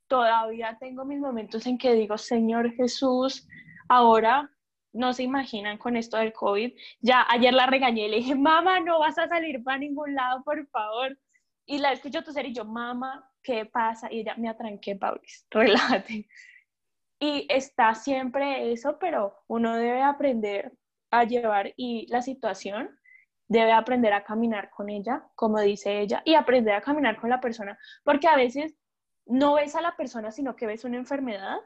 Todavía 0.07 0.79
tengo 0.81 1.05
mis 1.05 1.19
momentos 1.19 1.67
en 1.67 1.77
que 1.77 1.93
digo, 1.95 2.17
Señor 2.17 2.73
Jesús, 2.73 3.47
ahora 3.89 4.51
no 4.93 5.13
se 5.13 5.25
imaginan 5.25 5.77
con 5.77 5.97
esto 5.97 6.17
del 6.17 6.33
COVID. 6.33 6.73
Ya 7.01 7.27
ayer 7.29 7.53
la 7.53 7.67
regañé, 7.67 8.09
le 8.09 8.19
dije, 8.19 8.35
mamá, 8.35 8.81
no 8.81 9.01
vas 9.01 9.19
a 9.19 9.29
salir 9.29 9.63
para 9.63 9.79
ningún 9.79 10.15
lado, 10.15 10.43
por 10.45 10.67
favor. 10.69 11.19
Y 11.67 11.79
la 11.79 11.93
escucho 11.93 12.23
toser 12.23 12.47
y 12.47 12.55
yo, 12.55 12.65
mamá, 12.65 13.29
¿qué 13.43 13.67
pasa? 13.67 14.13
Y 14.13 14.21
ella 14.21 14.35
me 14.37 14.49
atranqué, 14.49 14.97
Paulis, 14.97 15.47
relájate. 15.51 16.29
Y 17.19 17.47
está 17.49 17.95
siempre 17.95 18.73
eso, 18.73 18.99
pero 18.99 19.45
uno 19.47 19.77
debe 19.77 20.03
aprender 20.03 20.73
a 21.11 21.25
llevar 21.25 21.73
y 21.77 22.07
la 22.09 22.23
situación 22.23 22.99
debe 23.49 23.73
aprender 23.73 24.13
a 24.15 24.25
caminar 24.25 24.71
con 24.71 24.89
ella, 24.89 25.29
como 25.35 25.61
dice 25.61 26.01
ella, 26.01 26.23
y 26.25 26.35
aprender 26.35 26.75
a 26.75 26.81
caminar 26.81 27.21
con 27.21 27.31
la 27.31 27.41
persona, 27.41 27.79
porque 28.03 28.27
a 28.27 28.37
veces 28.37 28.75
no 29.27 29.55
ves 29.55 29.77
a 29.77 29.83
la 29.83 29.95
persona, 29.95 30.31
sino 30.33 30.57
que 30.57 30.67
ves 30.67 30.85
una 30.85 30.97
enfermedad, 30.97 31.59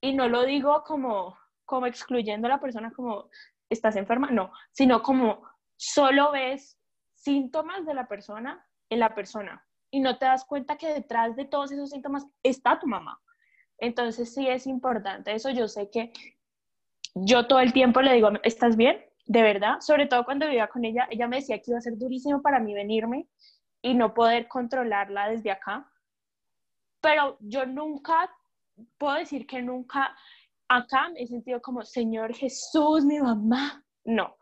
y 0.00 0.12
no 0.12 0.28
lo 0.28 0.44
digo 0.44 0.82
como, 0.84 1.38
como 1.64 1.86
excluyendo 1.86 2.46
a 2.46 2.50
la 2.50 2.60
persona 2.60 2.92
como 2.92 3.30
estás 3.70 3.96
enferma, 3.96 4.30
no, 4.30 4.52
sino 4.70 5.02
como 5.02 5.42
solo 5.76 6.30
ves 6.32 6.78
síntomas 7.14 7.86
de 7.86 7.94
la 7.94 8.06
persona 8.06 8.66
en 8.90 9.00
la 9.00 9.14
persona, 9.14 9.66
y 9.94 10.00
no 10.00 10.18
te 10.18 10.26
das 10.26 10.44
cuenta 10.44 10.76
que 10.76 10.92
detrás 10.92 11.36
de 11.36 11.44
todos 11.44 11.72
esos 11.72 11.90
síntomas 11.90 12.26
está 12.42 12.78
tu 12.78 12.86
mamá. 12.86 13.20
Entonces 13.78 14.34
sí 14.34 14.48
es 14.48 14.66
importante 14.66 15.34
eso, 15.34 15.50
yo 15.50 15.68
sé 15.68 15.90
que 15.90 16.12
yo 17.14 17.46
todo 17.46 17.60
el 17.60 17.72
tiempo 17.72 18.02
le 18.02 18.14
digo, 18.14 18.30
¿estás 18.42 18.76
bien? 18.76 18.98
de 19.26 19.42
verdad, 19.42 19.80
sobre 19.80 20.06
todo 20.06 20.24
cuando 20.24 20.46
vivía 20.46 20.68
con 20.68 20.84
ella, 20.84 21.06
ella 21.10 21.28
me 21.28 21.36
decía 21.36 21.58
que 21.58 21.70
iba 21.70 21.78
a 21.78 21.82
ser 21.82 21.96
durísimo 21.96 22.42
para 22.42 22.60
mí 22.60 22.74
venirme 22.74 23.26
y 23.82 23.94
no 23.94 24.12
poder 24.12 24.48
controlarla 24.48 25.30
desde 25.30 25.50
acá. 25.50 25.90
Pero 27.00 27.36
yo 27.40 27.66
nunca, 27.66 28.30
puedo 28.98 29.14
decir 29.14 29.46
que 29.46 29.62
nunca 29.62 30.14
acá 30.68 31.08
me 31.10 31.22
he 31.22 31.26
sentido 31.26 31.60
como, 31.60 31.82
Señor 31.82 32.34
Jesús, 32.34 33.04
mi 33.04 33.18
mamá. 33.18 33.82
No. 34.04 34.36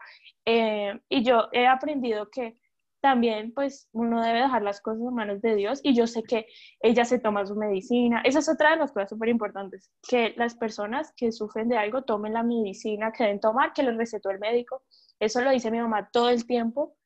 Eh, 0.45 1.01
y 1.09 1.23
yo 1.23 1.49
he 1.53 1.67
aprendido 1.67 2.29
que 2.31 2.59
también 3.03 3.53
pues 3.53 3.89
uno 3.93 4.23
debe 4.23 4.43
dejar 4.43 4.63
las 4.63 4.81
cosas 4.81 5.03
en 5.03 5.15
manos 5.15 5.43
de 5.43 5.57
Dios 5.57 5.81
y 5.83 5.95
yo 5.95 6.07
sé 6.07 6.23
que 6.23 6.47
ella 6.81 7.05
se 7.05 7.19
toma 7.19 7.45
su 7.45 7.57
medicina. 7.57 8.23
Esa 8.25 8.39
es 8.39 8.49
otra 8.49 8.71
de 8.71 8.77
las 8.77 8.93
cosas 8.93 9.11
súper 9.11 9.29
importantes, 9.29 9.91
que 10.09 10.35
las 10.37 10.55
personas 10.55 11.13
que 11.17 11.33
sufren 11.33 11.69
de 11.69 11.77
algo 11.77 12.05
tomen 12.05 12.33
la 12.33 12.45
medicina 12.45 13.13
que 13.13 13.25
deben 13.25 13.41
tomar, 13.41 13.73
que 13.73 13.83
les 13.83 13.97
recetó 13.97 14.31
el 14.31 14.39
médico. 14.39 14.85
Eso 15.19 15.41
lo 15.41 15.51
dice 15.51 15.71
mi 15.73 15.81
mamá 15.81 16.11
todo 16.13 16.31
el 16.31 16.47
tiempo. 16.47 16.97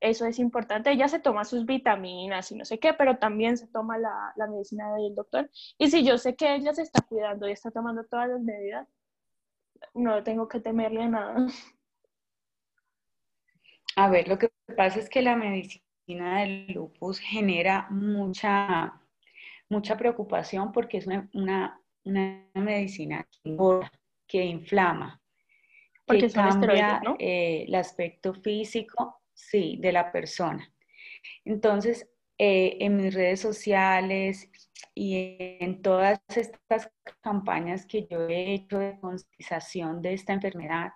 Eso 0.00 0.24
es 0.26 0.38
importante. 0.38 0.90
Ella 0.90 1.08
se 1.08 1.20
toma 1.20 1.44
sus 1.44 1.66
vitaminas 1.66 2.50
y 2.50 2.56
no 2.56 2.64
sé 2.64 2.78
qué, 2.78 2.94
pero 2.94 3.18
también 3.18 3.58
se 3.58 3.66
toma 3.68 3.98
la, 3.98 4.32
la 4.36 4.46
medicina 4.46 4.94
del 4.94 5.14
doctor. 5.14 5.50
Y 5.78 5.90
si 5.90 6.04
yo 6.04 6.16
sé 6.16 6.36
que 6.36 6.54
ella 6.54 6.72
se 6.72 6.82
está 6.82 7.02
cuidando 7.02 7.46
y 7.48 7.52
está 7.52 7.70
tomando 7.70 8.04
todas 8.04 8.30
las 8.30 8.40
medidas, 8.40 8.88
no 9.92 10.22
tengo 10.22 10.48
que 10.48 10.60
temerle 10.60 11.06
nada. 11.06 11.46
A 13.96 14.08
ver, 14.08 14.26
lo 14.26 14.38
que 14.38 14.48
pasa 14.74 14.98
es 14.98 15.08
que 15.08 15.22
la 15.22 15.36
medicina 15.36 16.40
del 16.40 16.66
lupus 16.72 17.18
genera 17.18 17.86
mucha, 17.90 19.00
mucha 19.68 19.96
preocupación 19.96 20.72
porque 20.72 20.98
es 20.98 21.06
una, 21.32 21.80
medicina 22.54 23.26
que 24.26 24.44
inflama, 24.44 25.20
porque 26.04 26.26
que 26.26 26.32
cambia 26.32 27.00
eh, 27.18 27.64
el 27.66 27.74
aspecto 27.74 28.34
físico, 28.34 29.22
sí, 29.32 29.78
de 29.80 29.92
la 29.92 30.12
persona. 30.12 30.70
Entonces, 31.44 32.08
eh, 32.36 32.78
en 32.80 32.96
mis 32.96 33.14
redes 33.14 33.40
sociales 33.40 34.50
y 34.94 35.36
en 35.38 35.82
todas 35.82 36.20
estas 36.34 36.90
campañas 37.20 37.86
que 37.86 38.06
yo 38.10 38.28
he 38.28 38.54
hecho 38.54 38.78
de 38.78 38.98
concientización 39.00 40.02
de 40.02 40.14
esta 40.14 40.32
enfermedad, 40.32 40.90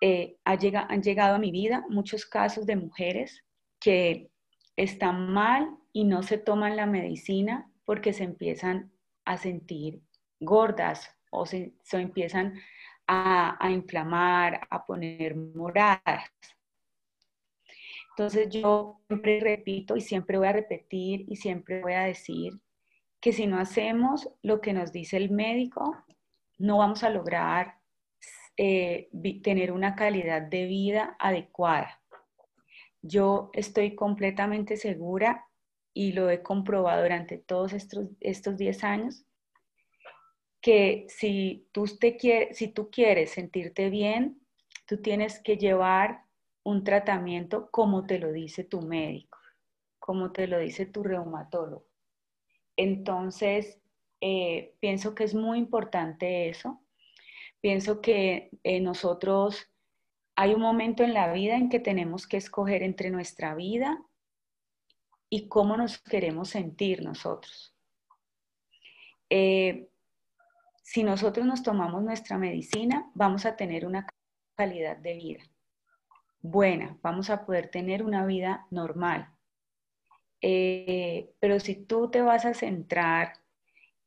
eh, 0.00 0.38
han 0.44 1.02
llegado 1.02 1.34
a 1.34 1.38
mi 1.38 1.50
vida 1.50 1.84
muchos 1.90 2.24
casos 2.24 2.64
de 2.66 2.76
mujeres 2.76 3.44
que 3.78 4.30
están 4.76 5.30
mal 5.30 5.76
y 5.92 6.04
no 6.04 6.22
se 6.22 6.38
toman 6.38 6.76
la 6.76 6.86
medicina 6.86 7.70
porque 7.84 8.12
se 8.12 8.24
empiezan 8.24 8.90
a 9.24 9.36
sentir 9.36 10.00
gordas 10.38 11.14
o 11.30 11.44
se, 11.44 11.74
empiezan 11.92 12.58
a, 13.06 13.56
a, 13.64 13.70
inflamar, 13.70 14.66
a 14.70 14.86
poner 14.86 15.36
moradas. 15.36 16.30
Entonces 18.10 18.48
yo 18.50 19.00
siempre 19.06 19.40
repito 19.40 19.96
y 19.96 20.00
siempre 20.00 20.38
voy 20.38 20.48
a 20.48 20.52
repetir 20.52 21.24
y 21.28 21.36
siempre 21.36 21.82
voy 21.82 21.92
a 21.92 22.04
decir 22.04 22.54
que 23.20 23.32
si 23.32 23.46
no 23.46 23.58
hacemos 23.58 24.30
lo 24.42 24.60
que 24.60 24.72
nos 24.72 24.92
dice 24.92 25.18
el 25.18 25.30
médico, 25.30 25.96
no 26.58 26.78
vamos 26.78 27.04
a 27.04 27.10
lograr 27.10 27.79
eh, 28.62 29.08
tener 29.42 29.72
una 29.72 29.94
calidad 29.94 30.42
de 30.42 30.66
vida 30.66 31.16
adecuada. 31.18 32.02
yo 33.00 33.48
estoy 33.54 33.94
completamente 33.94 34.76
segura 34.76 35.46
y 35.94 36.12
lo 36.12 36.28
he 36.28 36.42
comprobado 36.42 37.02
durante 37.02 37.38
todos 37.38 37.72
estos, 37.72 38.08
estos 38.20 38.58
10 38.58 38.84
años, 38.84 39.24
que 40.60 41.06
si 41.08 41.66
tú, 41.72 41.86
te 41.98 42.18
quieres, 42.18 42.58
si 42.58 42.68
tú 42.68 42.90
quieres 42.90 43.30
sentirte 43.30 43.88
bien, 43.88 44.42
tú 44.86 45.00
tienes 45.00 45.42
que 45.42 45.56
llevar 45.56 46.24
un 46.62 46.84
tratamiento 46.84 47.70
como 47.70 48.04
te 48.04 48.18
lo 48.18 48.30
dice 48.30 48.62
tu 48.62 48.82
médico, 48.82 49.38
como 49.98 50.32
te 50.32 50.46
lo 50.46 50.58
dice 50.58 50.84
tu 50.84 51.02
reumatólogo. 51.02 51.86
Entonces, 52.76 53.80
eh, 54.20 54.74
pienso 54.80 55.14
que 55.14 55.24
es 55.24 55.34
muy 55.34 55.58
importante 55.58 56.50
eso. 56.50 56.82
Pienso 57.60 58.00
que 58.00 58.50
eh, 58.62 58.80
nosotros 58.80 59.68
hay 60.36 60.54
un 60.54 60.60
momento 60.60 61.02
en 61.02 61.14
la 61.14 61.32
vida 61.32 61.56
en 61.56 61.68
que 61.68 61.80
tenemos 61.80 62.26
que 62.26 62.36
escoger 62.36 62.82
entre 62.82 63.10
nuestra 63.10 63.54
vida 63.54 64.02
y 65.28 65.48
cómo 65.48 65.76
nos 65.76 65.98
queremos 65.98 66.48
sentir 66.48 67.02
nosotros. 67.02 67.74
Eh, 69.28 69.88
si 70.82 71.04
nosotros 71.04 71.46
nos 71.46 71.62
tomamos 71.62 72.02
nuestra 72.02 72.38
medicina, 72.38 73.10
vamos 73.14 73.44
a 73.46 73.56
tener 73.56 73.86
una 73.86 74.06
calidad 74.56 74.96
de 74.96 75.14
vida 75.14 75.50
buena, 76.42 76.98
vamos 77.02 77.30
a 77.30 77.44
poder 77.44 77.68
tener 77.68 78.02
una 78.02 78.24
vida 78.26 78.66
normal. 78.70 79.30
Eh, 80.40 81.32
pero 81.38 81.60
si 81.60 81.76
tú 81.76 82.10
te 82.10 82.22
vas 82.22 82.44
a 82.46 82.54
centrar 82.54 83.34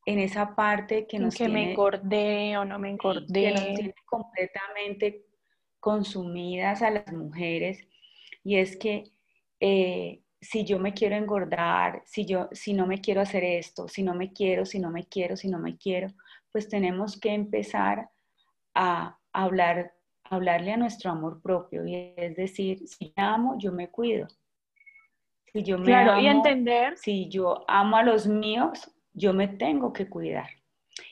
en 0.06 0.20
esa 0.20 0.56
parte 0.56 1.08
que 1.08 1.20
nos 1.20 1.36
que 1.36 1.48
me 1.48 1.72
engordé 1.72 2.58
o 2.58 2.66
no 2.66 2.78
me 2.80 2.98
que 2.98 3.08
nos 3.08 3.26
tiene 3.28 3.94
completamente 4.06 5.26
consumidas 5.80 6.82
a 6.82 6.92
las 6.92 7.12
mujeres. 7.14 7.80
Y 8.44 8.58
es 8.58 8.76
que 8.78 9.12
eh, 9.60 10.22
si 10.42 10.66
yo 10.66 10.80
me 10.80 10.94
quiero 10.94 11.16
engordar, 11.16 12.02
si 12.06 12.26
yo 12.26 12.50
si 12.52 12.74
no 12.74 12.86
me 12.86 13.00
quiero 13.00 13.22
hacer 13.22 13.44
esto, 13.44 13.88
si 13.88 14.04
no 14.04 14.14
me 14.14 14.34
quiero, 14.34 14.66
si 14.66 14.80
no 14.80 14.92
me 14.92 15.06
quiero, 15.06 15.38
si 15.38 15.48
no 15.48 15.60
me 15.60 15.78
quiero, 15.78 16.08
pues 16.52 16.68
tenemos 16.68 17.20
que 17.20 17.34
empezar 17.34 18.10
a 18.74 19.18
hablar 19.32 19.94
hablarle 20.24 20.74
a 20.74 20.78
nuestro 20.78 21.12
amor 21.12 21.42
propio. 21.42 21.86
Y 21.86 22.14
es 22.18 22.36
decir, 22.36 22.88
si 22.88 23.14
amo, 23.16 23.58
yo 23.58 23.72
me 23.72 23.90
cuido. 23.90 24.28
Si 25.52 25.64
yo 25.64 25.78
me 25.78 25.86
claro, 25.86 26.20
y 26.20 26.28
entender 26.28 26.98
si 26.98 27.30
yo 27.30 27.64
amo 27.68 27.98
a 27.98 28.04
los 28.04 28.26
míos, 28.26 28.92
yo 29.14 29.34
me 29.34 29.48
tengo 29.48 29.94
que 29.94 30.10
cuidar. 30.10 30.50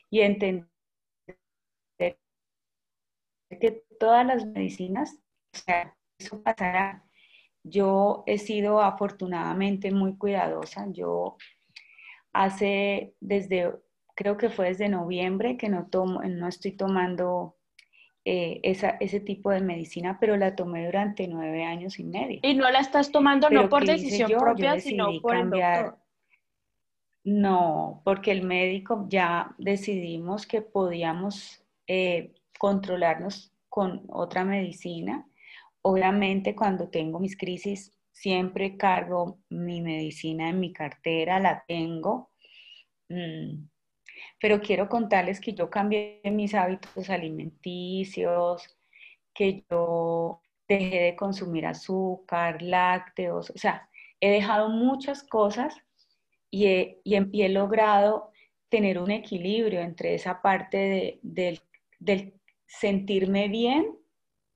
Y 0.09 0.21
entender 0.21 0.67
que 3.59 3.83
todas 3.99 4.25
las 4.25 4.45
medicinas, 4.45 5.19
o 5.53 5.57
sea, 5.57 5.95
eso 6.17 6.41
pasará. 6.41 7.03
Yo 7.63 8.23
he 8.25 8.37
sido 8.37 8.81
afortunadamente 8.81 9.91
muy 9.91 10.17
cuidadosa. 10.17 10.87
Yo 10.91 11.37
hace 12.33 13.13
desde, 13.19 13.71
creo 14.15 14.37
que 14.37 14.49
fue 14.49 14.69
desde 14.69 14.89
noviembre 14.89 15.57
que 15.57 15.69
no, 15.69 15.87
tomo, 15.87 16.21
no 16.23 16.47
estoy 16.47 16.71
tomando 16.71 17.57
eh, 18.25 18.59
esa, 18.63 18.97
ese 18.99 19.19
tipo 19.19 19.51
de 19.51 19.61
medicina, 19.61 20.17
pero 20.19 20.37
la 20.37 20.55
tomé 20.55 20.85
durante 20.85 21.27
nueve 21.27 21.63
años 21.63 21.99
y 21.99 22.03
medio. 22.03 22.39
Y 22.41 22.55
no 22.55 22.69
la 22.71 22.79
estás 22.79 23.11
tomando 23.11 23.49
no 23.49 23.69
por 23.69 23.85
decisión 23.85 24.31
propia, 24.31 24.79
sino 24.79 25.09
por 25.21 25.33
cambiar. 25.33 26.00
No, 27.23 28.01
porque 28.03 28.31
el 28.31 28.41
médico 28.43 29.05
ya 29.09 29.53
decidimos 29.59 30.47
que 30.47 30.61
podíamos 30.61 31.63
eh, 31.87 32.33
controlarnos 32.57 33.53
con 33.69 34.03
otra 34.09 34.43
medicina. 34.43 35.27
Obviamente 35.83 36.55
cuando 36.55 36.89
tengo 36.89 37.19
mis 37.19 37.37
crisis 37.37 37.95
siempre 38.11 38.77
cargo 38.77 39.39
mi 39.49 39.81
medicina 39.81 40.49
en 40.49 40.59
mi 40.59 40.73
cartera, 40.73 41.39
la 41.39 41.63
tengo. 41.67 42.31
Mm, 43.09 43.67
pero 44.39 44.61
quiero 44.61 44.89
contarles 44.89 45.39
que 45.39 45.53
yo 45.53 45.69
cambié 45.69 46.21
mis 46.25 46.53
hábitos 46.55 47.09
alimenticios, 47.09 48.77
que 49.33 49.63
yo 49.69 50.41
dejé 50.67 50.99
de 51.01 51.15
consumir 51.15 51.65
azúcar, 51.67 52.61
lácteos, 52.61 53.49
o 53.51 53.57
sea, 53.57 53.89
he 54.19 54.31
dejado 54.31 54.69
muchas 54.69 55.23
cosas 55.23 55.75
y 56.51 56.67
he, 56.67 57.01
y 57.03 57.47
logrado 57.47 58.31
tener 58.69 58.99
un 58.99 59.09
equilibrio 59.09 59.79
entre 59.79 60.13
esa 60.13 60.41
parte 60.41 61.19
del 61.23 61.61
sentirme 62.67 63.47
bien 63.47 63.97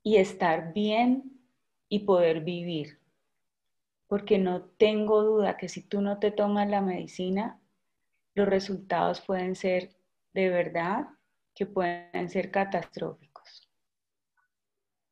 y 0.03 0.17
estar 0.17 0.73
bien 0.73 1.41
y 1.89 1.99
poder 1.99 2.41
vivir. 2.41 2.99
Porque 4.07 4.37
no 4.37 4.65
tengo 4.77 5.23
duda 5.23 5.57
que 5.57 5.69
si 5.69 5.81
tú 5.81 6.01
no 6.01 6.19
te 6.19 6.31
tomas 6.31 6.69
la 6.69 6.81
medicina, 6.81 7.59
los 8.35 8.47
resultados 8.47 9.21
pueden 9.21 9.55
ser 9.55 9.95
de 10.33 10.49
verdad 10.49 11.07
que 11.55 11.65
pueden 11.65 12.29
ser 12.29 12.51
catastróficos. 12.51 13.69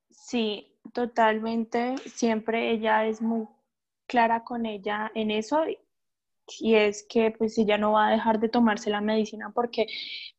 Sí, 0.09 0.75
totalmente. 0.93 1.97
Siempre 1.99 2.71
ella 2.71 3.05
es 3.05 3.21
muy 3.21 3.47
clara 4.05 4.43
con 4.43 4.65
ella 4.65 5.11
en 5.15 5.31
eso 5.31 5.63
y 6.59 6.75
es 6.75 7.05
que 7.07 7.31
pues 7.31 7.57
ella 7.57 7.77
no 7.77 7.93
va 7.93 8.07
a 8.07 8.11
dejar 8.11 8.39
de 8.39 8.49
tomarse 8.49 8.89
la 8.89 9.01
medicina 9.01 9.51
porque, 9.53 9.87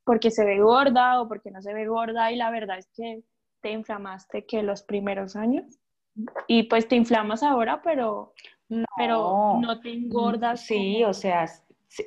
porque 0.04 0.30
se 0.30 0.44
ve 0.44 0.60
gorda 0.60 1.20
o 1.20 1.28
porque 1.28 1.50
no 1.50 1.62
se 1.62 1.74
ve 1.74 1.86
gorda 1.86 2.30
y 2.30 2.36
la 2.36 2.50
verdad 2.50 2.78
es 2.78 2.88
que 2.94 3.22
te 3.60 3.72
inflamaste 3.72 4.44
que 4.44 4.62
los 4.62 4.82
primeros 4.82 5.36
años 5.36 5.64
y 6.46 6.64
pues 6.64 6.86
te 6.86 6.96
inflamas 6.96 7.42
ahora 7.42 7.80
pero 7.82 8.34
no, 8.68 8.86
pero 8.96 9.58
no 9.60 9.80
te 9.80 9.92
engordas. 9.92 10.66
Sí, 10.66 11.04
o 11.04 11.12
sea, 11.12 11.46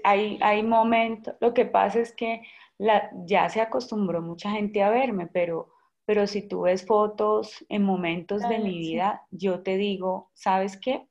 hay, 0.03 0.37
hay 0.41 0.63
momentos, 0.63 1.35
lo 1.39 1.53
que 1.53 1.65
pasa 1.65 1.99
es 1.99 2.13
que 2.13 2.41
la, 2.77 3.09
ya 3.25 3.49
se 3.49 3.61
acostumbró 3.61 4.21
mucha 4.21 4.51
gente 4.51 4.83
a 4.83 4.89
verme, 4.89 5.27
pero, 5.27 5.69
pero 6.05 6.27
si 6.27 6.47
tú 6.47 6.61
ves 6.61 6.85
fotos 6.85 7.65
en 7.69 7.83
momentos 7.83 8.47
de 8.47 8.59
mi 8.59 8.77
vida, 8.77 9.25
yo 9.31 9.61
te 9.61 9.77
digo, 9.77 10.29
¿sabes 10.33 10.77
qué? 10.77 11.07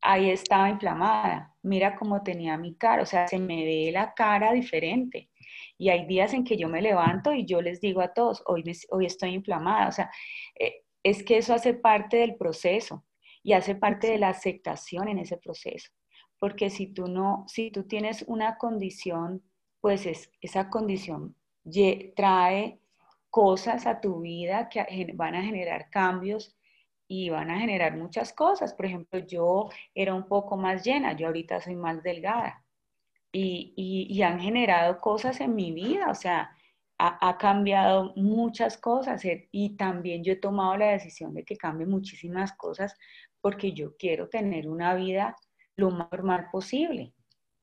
Ahí 0.00 0.30
estaba 0.30 0.70
inflamada, 0.70 1.54
mira 1.62 1.96
cómo 1.96 2.22
tenía 2.22 2.56
mi 2.56 2.76
cara, 2.76 3.02
o 3.02 3.06
sea, 3.06 3.26
se 3.28 3.38
me 3.38 3.64
ve 3.64 3.90
la 3.92 4.14
cara 4.14 4.52
diferente. 4.52 5.30
Y 5.76 5.90
hay 5.90 6.06
días 6.06 6.34
en 6.34 6.44
que 6.44 6.56
yo 6.56 6.68
me 6.68 6.82
levanto 6.82 7.32
y 7.32 7.44
yo 7.46 7.60
les 7.60 7.80
digo 7.80 8.00
a 8.00 8.12
todos, 8.12 8.42
hoy, 8.46 8.64
hoy 8.90 9.06
estoy 9.06 9.30
inflamada, 9.30 9.88
o 9.88 9.92
sea, 9.92 10.10
eh, 10.58 10.82
es 11.02 11.22
que 11.22 11.38
eso 11.38 11.54
hace 11.54 11.74
parte 11.74 12.18
del 12.18 12.36
proceso 12.36 13.04
y 13.42 13.52
hace 13.52 13.74
parte 13.74 14.10
de 14.10 14.18
la 14.18 14.28
aceptación 14.30 15.08
en 15.08 15.18
ese 15.18 15.36
proceso. 15.36 15.90
Porque 16.38 16.70
si 16.70 16.86
tú 16.88 17.08
no, 17.08 17.44
si 17.48 17.70
tú 17.70 17.84
tienes 17.84 18.24
una 18.28 18.56
condición, 18.58 19.42
pues 19.80 20.06
es, 20.06 20.30
esa 20.40 20.70
condición 20.70 21.34
trae 22.16 22.80
cosas 23.30 23.86
a 23.86 24.00
tu 24.00 24.20
vida 24.20 24.68
que 24.68 25.12
van 25.14 25.34
a 25.34 25.42
generar 25.42 25.90
cambios 25.90 26.56
y 27.08 27.30
van 27.30 27.50
a 27.50 27.58
generar 27.58 27.96
muchas 27.96 28.32
cosas. 28.32 28.74
Por 28.74 28.86
ejemplo, 28.86 29.18
yo 29.20 29.70
era 29.94 30.14
un 30.14 30.26
poco 30.26 30.56
más 30.56 30.84
llena, 30.84 31.14
yo 31.14 31.26
ahorita 31.26 31.60
soy 31.60 31.74
más 31.74 32.02
delgada 32.02 32.64
y, 33.32 33.74
y, 34.08 34.22
han 34.22 34.40
generado 34.40 35.00
cosas 35.00 35.40
en 35.40 35.54
mi 35.54 35.72
vida, 35.72 36.10
o 36.10 36.14
sea, 36.14 36.50
ha, 36.98 37.28
ha, 37.28 37.38
cambiado 37.38 38.12
muchas 38.16 38.78
cosas 38.78 39.24
eh, 39.24 39.48
y 39.52 39.76
también 39.76 40.24
yo 40.24 40.32
he 40.32 40.36
tomado 40.36 40.76
la 40.76 40.92
decisión 40.92 41.34
de 41.34 41.44
que 41.44 41.56
cambie 41.56 41.86
muchísimas 41.86 42.52
cosas 42.54 42.96
porque 43.40 43.72
yo 43.72 43.96
quiero 43.96 44.28
tener 44.28 44.68
una 44.68 44.94
vida 44.94 45.36
lo 45.76 45.90
más 45.90 46.10
normal 46.10 46.48
posible. 46.50 47.12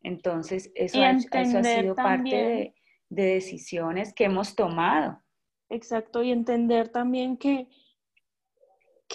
Entonces, 0.02 0.72
eso, 0.76 1.02
ha, 1.02 1.12
eso 1.12 1.58
ha, 1.58 1.64
sido 1.64 1.96
parte 1.96 2.36
de, 2.36 2.76
de, 3.10 3.24
decisiones 3.24 4.14
que 4.14 4.26
hemos 4.26 4.56
tomado. 4.56 5.22
Exacto, 5.70 6.22
y 6.22 6.32
entender 6.32 6.90
también 6.90 7.38
que, 7.38 7.68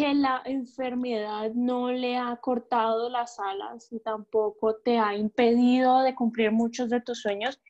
que 0.01 0.15
la 0.15 0.41
enfermedad 0.47 1.53
no 1.53 1.93
le 1.93 2.17
ha 2.17 2.35
cortado 2.37 3.11
las 3.11 3.39
alas 3.39 3.87
y 3.93 4.01
tampoco 4.01 4.77
te 4.77 4.99
ha 4.99 5.15
impedido 5.15 6.01
de 6.01 6.15
cumplir 6.15 6.53
muchos 6.53 6.89
de 6.89 7.03
tus 7.03 7.21
sueños 7.21 7.61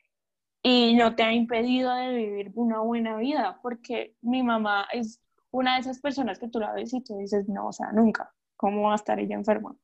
y 0.62 0.94
no 0.94 1.16
te 1.16 1.24
ha 1.24 1.32
impedido 1.32 1.92
de 1.92 2.14
vivir 2.14 2.52
una 2.54 2.78
buena 2.82 3.16
vida, 3.16 3.58
porque 3.62 4.14
mi 4.22 4.44
mamá 4.44 4.86
es 4.92 5.20
una 5.50 5.74
de 5.74 5.80
esas 5.80 6.00
personas 6.00 6.38
que 6.38 6.46
tú 6.46 6.60
la 6.60 6.72
ves 6.72 6.94
y 6.94 7.02
tú 7.02 7.18
dices, 7.18 7.48
no, 7.48 7.66
o 7.66 7.72
sea, 7.72 7.90
nunca, 7.90 8.32
¿cómo 8.56 8.82
va 8.82 8.92
a 8.92 8.94
estar 8.94 9.18
ella 9.18 9.34
enferma? 9.34 9.74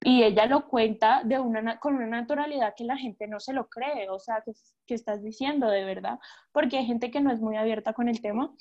Y 0.00 0.22
ella 0.22 0.46
lo 0.46 0.66
cuenta 0.68 1.22
de 1.22 1.38
una, 1.38 1.78
con 1.80 1.96
una 1.96 2.06
naturalidad 2.06 2.72
que 2.74 2.84
la 2.84 2.96
gente 2.96 3.28
no 3.28 3.40
se 3.40 3.52
lo 3.52 3.68
cree, 3.68 4.08
o 4.08 4.18
sea, 4.18 4.42
que, 4.42 4.94
estás 4.94 5.22
diciendo 5.22 5.68
de 5.68 5.84
verdad, 5.84 6.18
porque 6.50 6.78
hay 6.78 6.86
gente 6.86 7.10
que 7.10 7.20
no 7.20 7.30
es 7.30 7.40
muy 7.42 7.58
abierta 7.58 7.92
con 7.92 8.08
el 8.08 8.22
tema, 8.22 8.54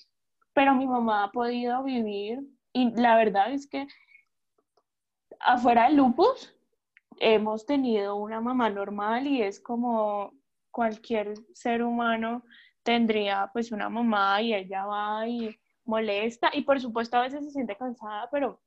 pero 0.51 0.75
mi 0.75 0.88
mamá 0.88 1.23
ha 1.23 1.32
podido 1.32 1.84
vivir 1.84 2.41
y 2.73 2.91
la 2.91 3.17
verdad 3.17 3.51
es 3.51 3.67
que 3.67 3.88
afuera 5.39 5.86
del 5.86 5.97
lupus 5.97 6.55
hemos 7.19 7.65
tenido 7.65 8.15
una 8.15 8.41
mamá 8.41 8.69
normal 8.69 9.27
y 9.27 9.41
es 9.41 9.60
como 9.60 10.34
cualquier 10.71 11.34
ser 11.53 11.84
humano 11.84 12.43
tendría 12.84 13.49
pues 13.53 13.71
una 13.71 13.89
mamá 13.89 14.41
y 14.41 14.53
ella 14.53 14.86
va 14.86 15.27
y 15.27 15.55
molesta 15.86 16.49
y 16.53 16.62
por 16.63 16.79
supuesto 16.79 17.17
a 17.17 17.21
veces 17.21 17.45
se 17.45 17.51
siente 17.51 17.75
cansada, 17.75 18.29
pero 18.31 18.62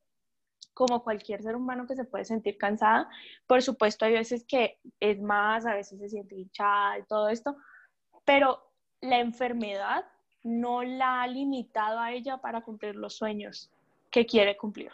como 0.75 1.03
cualquier 1.03 1.43
ser 1.43 1.57
humano 1.57 1.87
que 1.87 1.95
se 1.95 2.05
puede 2.05 2.25
sentir 2.25 2.59
cansada. 2.59 3.09
Por 3.47 3.63
supuesto, 3.63 4.05
hay 4.05 4.13
veces 4.13 4.45
que 4.45 4.81
es 4.99 5.21
más, 5.23 5.65
a 5.67 5.75
veces 5.75 6.01
se 6.01 6.09
siente 6.09 6.35
hinchada 6.35 6.99
y 6.99 7.05
todo 7.05 7.29
esto, 7.29 7.57
pero 8.25 8.61
la 9.01 9.21
enfermedad 9.21 10.05
no 10.43 10.83
la 10.83 11.23
ha 11.23 11.27
limitado 11.29 12.01
a 12.01 12.13
ella 12.13 12.39
para 12.39 12.63
cumplir 12.63 12.97
los 12.97 13.17
sueños 13.17 13.71
que 14.15 14.27
quiere 14.27 14.57
cumplir. 14.57 14.93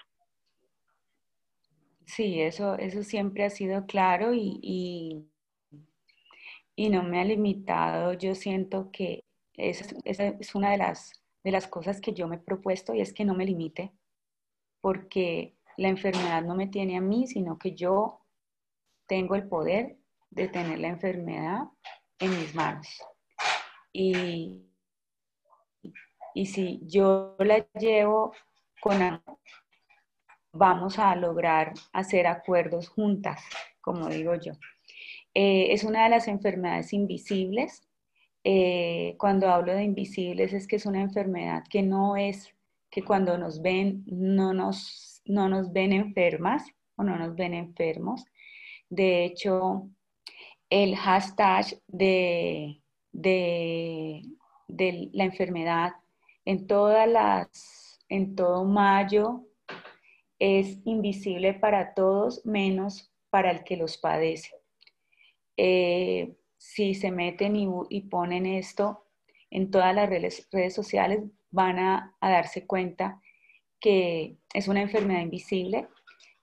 Sí, 2.07 2.41
eso, 2.41 2.79
eso 2.79 3.03
siempre 3.03 3.45
ha 3.45 3.51
sido 3.51 3.85
claro 3.85 4.33
y, 4.33 4.59
y, 6.75 6.89
no 6.89 7.03
me 7.03 7.21
ha 7.21 7.25
limitado. 7.25 8.15
Yo 8.15 8.35
siento 8.35 8.91
que 8.91 9.27
esa, 9.53 9.95
es 10.41 10.55
una 10.55 10.71
de 10.71 10.79
las, 10.79 11.13
de 11.45 11.51
las 11.51 11.69
cosas 11.69 12.01
que 12.01 12.15
yo 12.15 12.27
me 12.29 12.37
he 12.37 12.39
propuesto 12.39 12.95
y 12.95 13.03
es 13.03 13.13
que 13.13 13.27
no 13.27 13.35
me 13.35 13.45
limite, 13.45 13.93
porque 14.81 15.55
la 15.77 15.89
enfermedad 15.89 16.43
no 16.43 16.55
me 16.55 16.69
tiene 16.69 16.97
a 16.97 17.03
mí, 17.03 17.27
sino 17.27 17.59
que 17.59 17.75
yo 17.75 18.23
tengo 19.07 19.35
el 19.35 19.47
poder 19.47 19.99
de 20.31 20.49
tener 20.49 20.79
la 20.79 20.89
enfermedad 20.89 21.65
en 22.19 22.31
mis 22.31 22.55
manos. 22.55 22.89
Y, 23.93 24.63
y 26.35 26.47
si 26.47 26.81
yo 26.87 27.37
la 27.39 27.69
llevo 27.79 28.33
vamos 30.53 30.99
a 30.99 31.15
lograr 31.17 31.73
hacer 31.93 32.27
acuerdos 32.27 32.89
juntas, 32.89 33.43
como 33.81 34.09
digo 34.09 34.35
yo. 34.35 34.53
Eh, 35.35 35.73
es 35.73 35.85
una 35.85 36.05
de 36.05 36.11
las 36.11 36.29
enfermedades 36.29 36.93
invisibles. 36.93 37.83
Eh, 38.43 39.17
cuando 39.19 39.51
hablo 39.51 39.75
de 39.75 39.85
invisibles 39.85 40.53
es 40.53 40.67
que 40.67 40.77
es 40.77 40.87
una 40.87 41.03
enfermedad 41.03 41.63
que 41.69 41.83
no 41.83 42.17
es 42.17 42.55
que 42.91 43.05
cuando 43.05 43.37
nos 43.39 43.61
ven 43.61 44.03
no 44.07 44.55
nos, 44.55 45.23
no 45.27 45.49
nos 45.49 45.73
ven 45.73 45.93
enfermas 45.93 46.65
o 46.97 47.05
no 47.05 47.17
nos 47.17 47.35
ven 47.37 47.55
enfermos. 47.55 48.25
De 48.89 49.25
hecho, 49.25 49.89
el 50.71 50.97
hashtag 50.97 51.67
de, 51.87 52.83
de, 53.13 54.23
de 54.69 55.11
la 55.13 55.25
enfermedad 55.25 55.93
en 56.45 56.67
todas 56.67 57.09
las, 57.09 57.90
en 58.11 58.37
todo 58.37 58.65
mayo 58.65 59.47
es 60.39 60.79
invisible 60.85 61.55
para 61.55 61.95
todos 61.95 62.45
menos 62.45 63.11
para 63.31 63.51
el 63.51 63.65
que 63.65 63.77
los 63.77 63.97
padece. 63.97 64.51
Eh, 65.57 66.35
si 66.59 66.95
se 66.95 67.11
meten 67.11 67.57
y, 67.57 68.01
ponen 68.03 68.47
esto 68.47 69.07
en 69.51 69.71
todas 69.71 69.95
las 69.95 70.09
redes, 70.09 70.49
sociales, 70.75 71.21
van 71.51 71.79
a, 71.79 72.17
darse 72.21 72.67
cuenta 72.67 73.21
que 73.81 74.37
es 74.53 74.69
una 74.69 74.83
enfermedad 74.83 75.23
invisible, 75.23 75.89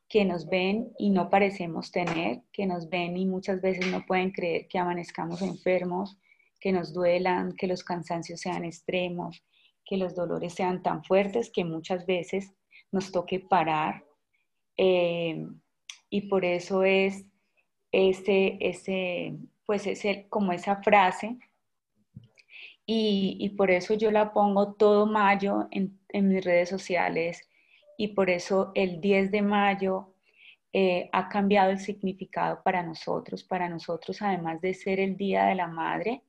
que 0.10 0.26
nos 0.26 0.48
ven 0.48 0.94
y 0.98 1.10
no 1.10 1.30
parecemos 1.30 1.92
tener, 1.92 2.42
que 2.52 2.66
nos 2.66 2.90
ven 2.90 3.18
y 3.18 3.26
muchas 3.26 3.62
veces 3.62 3.88
no 3.92 4.06
pueden 4.06 4.32
creer 4.32 4.68
que 4.68 4.80
amanezcamos 4.80 5.42
enfermos, 5.42 6.18
que 6.60 6.72
nos 6.72 6.94
duelan, 6.94 7.54
que 7.56 7.68
los 7.68 7.84
cansancios 7.84 8.40
sean 8.40 8.64
extremos, 8.64 9.44
que 9.88 9.98
los 9.98 10.16
dolores 10.16 10.54
sean 10.54 10.84
tan 10.84 11.04
fuertes 11.04 11.50
que 11.52 11.64
muchas 11.64 12.06
veces 12.06 12.54
nos 12.92 13.12
toque 13.12 13.40
parar. 13.40 14.04
Eh, 14.76 15.48
y 16.10 16.22
por 16.22 16.46
eso 16.46 16.84
es 16.84 17.26
ese, 17.92 18.58
ese, 18.60 19.38
pues 19.66 19.88
es 19.88 20.26
como 20.30 20.52
esa 20.52 20.82
frase. 20.84 21.38
Y, 22.90 23.50
por 23.58 23.70
eso 23.70 23.96
yo 23.96 24.12
la 24.12 24.32
pongo 24.32 24.74
todo 24.76 25.06
mayo 25.06 25.68
en, 25.72 26.00
mis 26.14 26.46
redes 26.46 26.70
sociales 26.70 27.50
y 27.98 28.10
por 28.10 28.30
eso 28.30 28.72
el 28.76 29.02
10 29.02 29.30
de 29.30 29.42
mayo 29.42 30.14
eh, 30.72 31.10
ha 31.12 31.28
cambiado 31.28 31.72
el 31.72 31.80
significado 31.80 32.64
para 32.64 32.84
nosotros. 32.84 33.44
Para 33.44 33.68
nosotros, 33.68 34.22
además 34.22 34.62
de 34.62 34.74
ser 34.74 35.02
el 35.02 35.18
Día 35.18 35.48
de 35.48 35.56
la 35.56 35.68
Madre, 35.68 36.24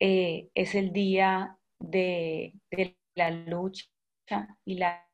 eh, 0.00 0.48
es 0.54 0.74
el 0.74 0.92
día 0.92 1.57
de, 1.78 2.54
de 2.70 2.96
la 3.14 3.30
lucha 3.30 3.86
y 4.64 4.74
la 4.74 5.04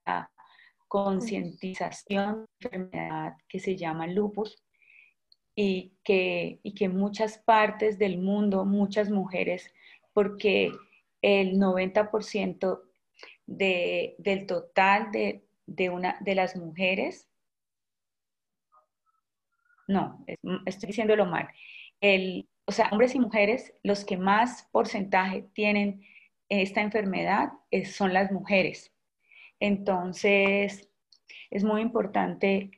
concientización 0.89 2.47
de 2.61 2.69
enfermedad 2.69 3.35
que 3.49 3.59
se 3.59 3.77
llama 3.77 4.07
lupus 4.07 4.63
y 5.57 5.95
que, 6.05 6.61
y 6.63 6.75
que 6.75 6.89
muchas 6.89 7.39
partes 7.39 7.99
del 7.99 8.19
mundo, 8.19 8.65
muchas 8.65 9.11
mujeres, 9.11 9.73
porque 10.13 10.73
el 11.23 11.59
90% 11.59 12.83
de, 13.47 14.15
del 14.19 14.47
total 14.47 15.11
de, 15.13 15.45
de, 15.67 15.91
una, 15.91 16.17
de 16.21 16.35
las 16.35 16.57
mujeres, 16.57 17.29
no, 19.87 20.25
estoy 20.67 20.89
diciéndolo 20.89 21.27
mal, 21.27 21.49
el, 22.01 22.49
o 22.67 22.73
sea, 22.73 22.89
hombres 22.91 23.15
y 23.15 23.21
mujeres, 23.21 23.75
los 23.83 24.05
que 24.05 24.17
más 24.17 24.69
porcentaje 24.73 25.47
tienen 25.53 26.03
esta 26.49 26.81
enfermedad 26.81 27.53
son 27.85 28.13
las 28.13 28.31
mujeres. 28.33 28.93
Entonces, 29.61 30.91
es 31.51 31.65
muy 31.65 31.81
importante 31.81 32.71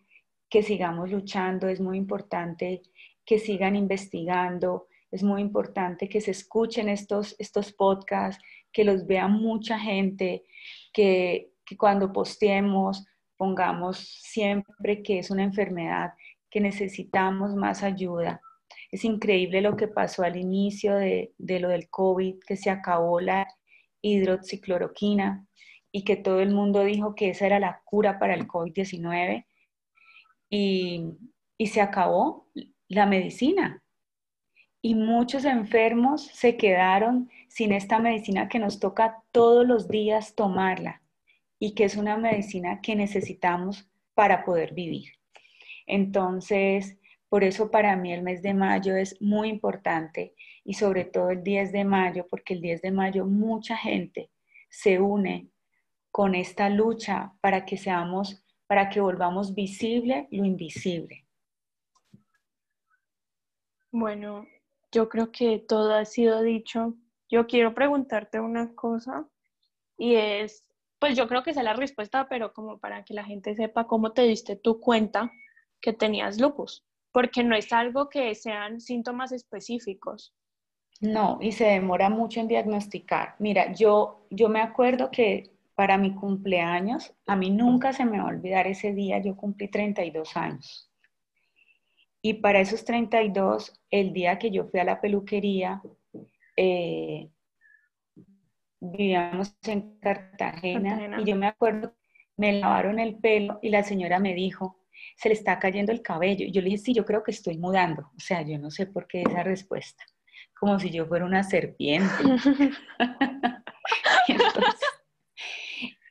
que 0.48 0.62
sigamos 0.62 1.10
luchando, 1.10 1.68
es 1.68 1.80
muy 1.80 1.98
importante 1.98 2.82
que 3.24 3.38
sigan 3.38 3.74
investigando, 3.74 4.86
es 5.10 5.22
muy 5.22 5.40
importante 5.40 6.08
que 6.08 6.20
se 6.20 6.30
escuchen 6.30 6.88
estos, 6.88 7.34
estos 7.38 7.72
podcasts, 7.72 8.42
que 8.72 8.84
los 8.84 9.06
vea 9.06 9.28
mucha 9.28 9.78
gente, 9.78 10.44
que, 10.92 11.52
cuando 11.78 12.12
posteemos 12.12 13.06
pongamos 13.36 13.98
siempre 13.98 15.02
que 15.02 15.18
es 15.18 15.30
una 15.30 15.42
enfermedad, 15.42 16.12
que 16.50 16.60
necesitamos 16.60 17.54
más 17.54 17.82
ayuda. 17.82 18.40
Es 18.90 19.04
increíble 19.04 19.60
lo 19.60 19.76
que 19.76 19.88
pasó 19.88 20.22
al 20.22 20.36
inicio 20.36 20.94
de, 20.94 21.34
de 21.36 21.60
lo 21.60 21.68
del 21.68 21.90
COVID, 21.90 22.36
que 22.46 22.56
se 22.56 22.70
acabó 22.70 23.20
la 23.20 23.46
hidroxicloroquina 24.06 25.46
y 25.92 26.04
que 26.04 26.16
todo 26.16 26.40
el 26.40 26.50
mundo 26.50 26.84
dijo 26.84 27.14
que 27.14 27.30
esa 27.30 27.46
era 27.46 27.58
la 27.58 27.82
cura 27.84 28.18
para 28.18 28.34
el 28.34 28.46
COVID-19 28.46 29.46
y, 30.50 31.04
y 31.58 31.66
se 31.66 31.80
acabó 31.80 32.48
la 32.88 33.06
medicina. 33.06 33.82
Y 34.82 34.94
muchos 34.94 35.44
enfermos 35.44 36.26
se 36.26 36.56
quedaron 36.56 37.30
sin 37.48 37.72
esta 37.72 37.98
medicina 37.98 38.48
que 38.48 38.58
nos 38.58 38.78
toca 38.78 39.22
todos 39.32 39.66
los 39.66 39.88
días 39.88 40.34
tomarla 40.34 41.02
y 41.58 41.74
que 41.74 41.84
es 41.84 41.96
una 41.96 42.16
medicina 42.16 42.80
que 42.80 42.94
necesitamos 42.94 43.90
para 44.14 44.44
poder 44.44 44.74
vivir. 44.74 45.12
Entonces, 45.86 46.98
por 47.28 47.42
eso 47.42 47.70
para 47.70 47.96
mí 47.96 48.12
el 48.12 48.22
mes 48.22 48.42
de 48.42 48.54
mayo 48.54 48.96
es 48.96 49.20
muy 49.20 49.48
importante 49.48 50.34
y 50.66 50.74
sobre 50.74 51.04
todo 51.04 51.30
el 51.30 51.44
10 51.44 51.70
de 51.70 51.84
mayo, 51.84 52.26
porque 52.28 52.54
el 52.54 52.60
10 52.60 52.82
de 52.82 52.90
mayo 52.90 53.24
mucha 53.24 53.76
gente 53.76 54.30
se 54.68 54.98
une 54.98 55.48
con 56.10 56.34
esta 56.34 56.68
lucha 56.68 57.32
para 57.40 57.64
que 57.64 57.76
seamos, 57.76 58.44
para 58.66 58.88
que 58.88 59.00
volvamos 59.00 59.54
visible 59.54 60.26
lo 60.32 60.44
invisible. 60.44 61.24
Bueno, 63.92 64.44
yo 64.90 65.08
creo 65.08 65.30
que 65.30 65.60
todo 65.60 65.94
ha 65.94 66.04
sido 66.04 66.42
dicho. 66.42 66.94
Yo 67.28 67.46
quiero 67.46 67.72
preguntarte 67.72 68.40
una 68.40 68.74
cosa 68.74 69.28
y 69.96 70.16
es, 70.16 70.68
pues 70.98 71.16
yo 71.16 71.28
creo 71.28 71.44
que 71.44 71.50
es 71.50 71.56
la 71.56 71.74
respuesta, 71.74 72.28
pero 72.28 72.52
como 72.52 72.80
para 72.80 73.04
que 73.04 73.14
la 73.14 73.24
gente 73.24 73.54
sepa 73.54 73.86
cómo 73.86 74.12
te 74.12 74.22
diste 74.22 74.56
tu 74.56 74.80
cuenta 74.80 75.30
que 75.80 75.92
tenías 75.92 76.40
lupus, 76.40 76.84
porque 77.12 77.44
no 77.44 77.54
es 77.54 77.72
algo 77.72 78.08
que 78.08 78.34
sean 78.34 78.80
síntomas 78.80 79.30
específicos. 79.30 80.35
No, 81.00 81.38
y 81.40 81.52
se 81.52 81.64
demora 81.64 82.08
mucho 82.08 82.40
en 82.40 82.48
diagnosticar. 82.48 83.34
Mira, 83.38 83.72
yo, 83.72 84.26
yo 84.30 84.48
me 84.48 84.60
acuerdo 84.60 85.10
que 85.10 85.50
para 85.74 85.98
mi 85.98 86.14
cumpleaños, 86.14 87.14
a 87.26 87.36
mí 87.36 87.50
nunca 87.50 87.92
se 87.92 88.06
me 88.06 88.18
va 88.18 88.24
a 88.24 88.28
olvidar 88.28 88.66
ese 88.66 88.94
día, 88.94 89.18
yo 89.18 89.36
cumplí 89.36 89.68
32 89.68 90.36
años. 90.36 90.90
Y 92.22 92.34
para 92.34 92.60
esos 92.60 92.84
32, 92.84 93.78
el 93.90 94.12
día 94.12 94.38
que 94.38 94.50
yo 94.50 94.64
fui 94.64 94.80
a 94.80 94.84
la 94.84 95.00
peluquería, 95.00 95.82
eh, 96.56 97.28
vivíamos 98.80 99.54
en 99.66 99.98
Cartagena, 100.00 101.20
y 101.20 101.24
yo 101.24 101.36
me 101.36 101.46
acuerdo, 101.46 101.94
me 102.38 102.54
lavaron 102.54 102.98
el 102.98 103.16
pelo 103.16 103.58
y 103.60 103.68
la 103.68 103.82
señora 103.82 104.18
me 104.18 104.34
dijo, 104.34 104.80
se 105.16 105.28
le 105.28 105.34
está 105.34 105.58
cayendo 105.58 105.92
el 105.92 106.00
cabello. 106.00 106.46
Y 106.46 106.52
yo 106.52 106.62
le 106.62 106.70
dije, 106.70 106.78
sí, 106.78 106.94
yo 106.94 107.04
creo 107.04 107.22
que 107.22 107.32
estoy 107.32 107.58
mudando. 107.58 108.10
O 108.16 108.20
sea, 108.20 108.42
yo 108.42 108.58
no 108.58 108.70
sé 108.70 108.86
por 108.86 109.06
qué 109.06 109.22
esa 109.22 109.42
respuesta 109.42 110.02
como 110.58 110.78
si 110.78 110.90
yo 110.90 111.06
fuera 111.06 111.24
una 111.24 111.42
serpiente. 111.42 112.08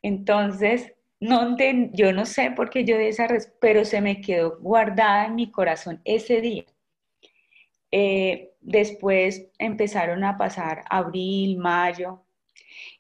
entonces, 0.01 0.93
no 1.19 1.57
yo 1.93 2.13
no 2.13 2.25
sé 2.25 2.51
por 2.51 2.69
qué 2.69 2.85
yo 2.85 2.97
de 2.97 3.09
esa, 3.09 3.27
pero 3.59 3.85
se 3.85 4.01
me 4.01 4.21
quedó 4.21 4.57
guardada 4.59 5.25
en 5.25 5.35
mi 5.35 5.51
corazón 5.51 6.01
ese 6.05 6.41
día. 6.41 6.65
Eh, 7.91 8.51
después 8.61 9.47
empezaron 9.57 10.23
a 10.23 10.37
pasar 10.37 10.83
abril, 10.89 11.57
mayo, 11.57 12.25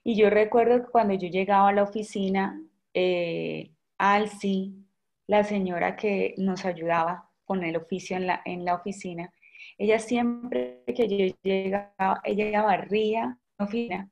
y 0.03 0.15
yo 0.15 0.29
recuerdo 0.29 0.85
que 0.85 0.91
cuando 0.91 1.15
yo 1.15 1.27
llegaba 1.27 1.69
a 1.69 1.73
la 1.73 1.83
oficina, 1.83 2.61
eh, 2.93 3.71
Alci, 3.97 4.85
la 5.27 5.43
señora 5.43 5.95
que 5.95 6.35
nos 6.37 6.65
ayudaba 6.65 7.29
con 7.43 7.63
el 7.63 7.75
oficio 7.75 8.15
en 8.15 8.27
la, 8.27 8.41
en 8.45 8.65
la 8.65 8.75
oficina, 8.75 9.33
ella 9.77 9.99
siempre 9.99 10.83
que 10.87 11.07
yo 11.07 11.35
llegaba, 11.43 12.21
ella 12.23 12.61
barría 12.63 13.37
la 13.57 13.65
oficina 13.65 14.09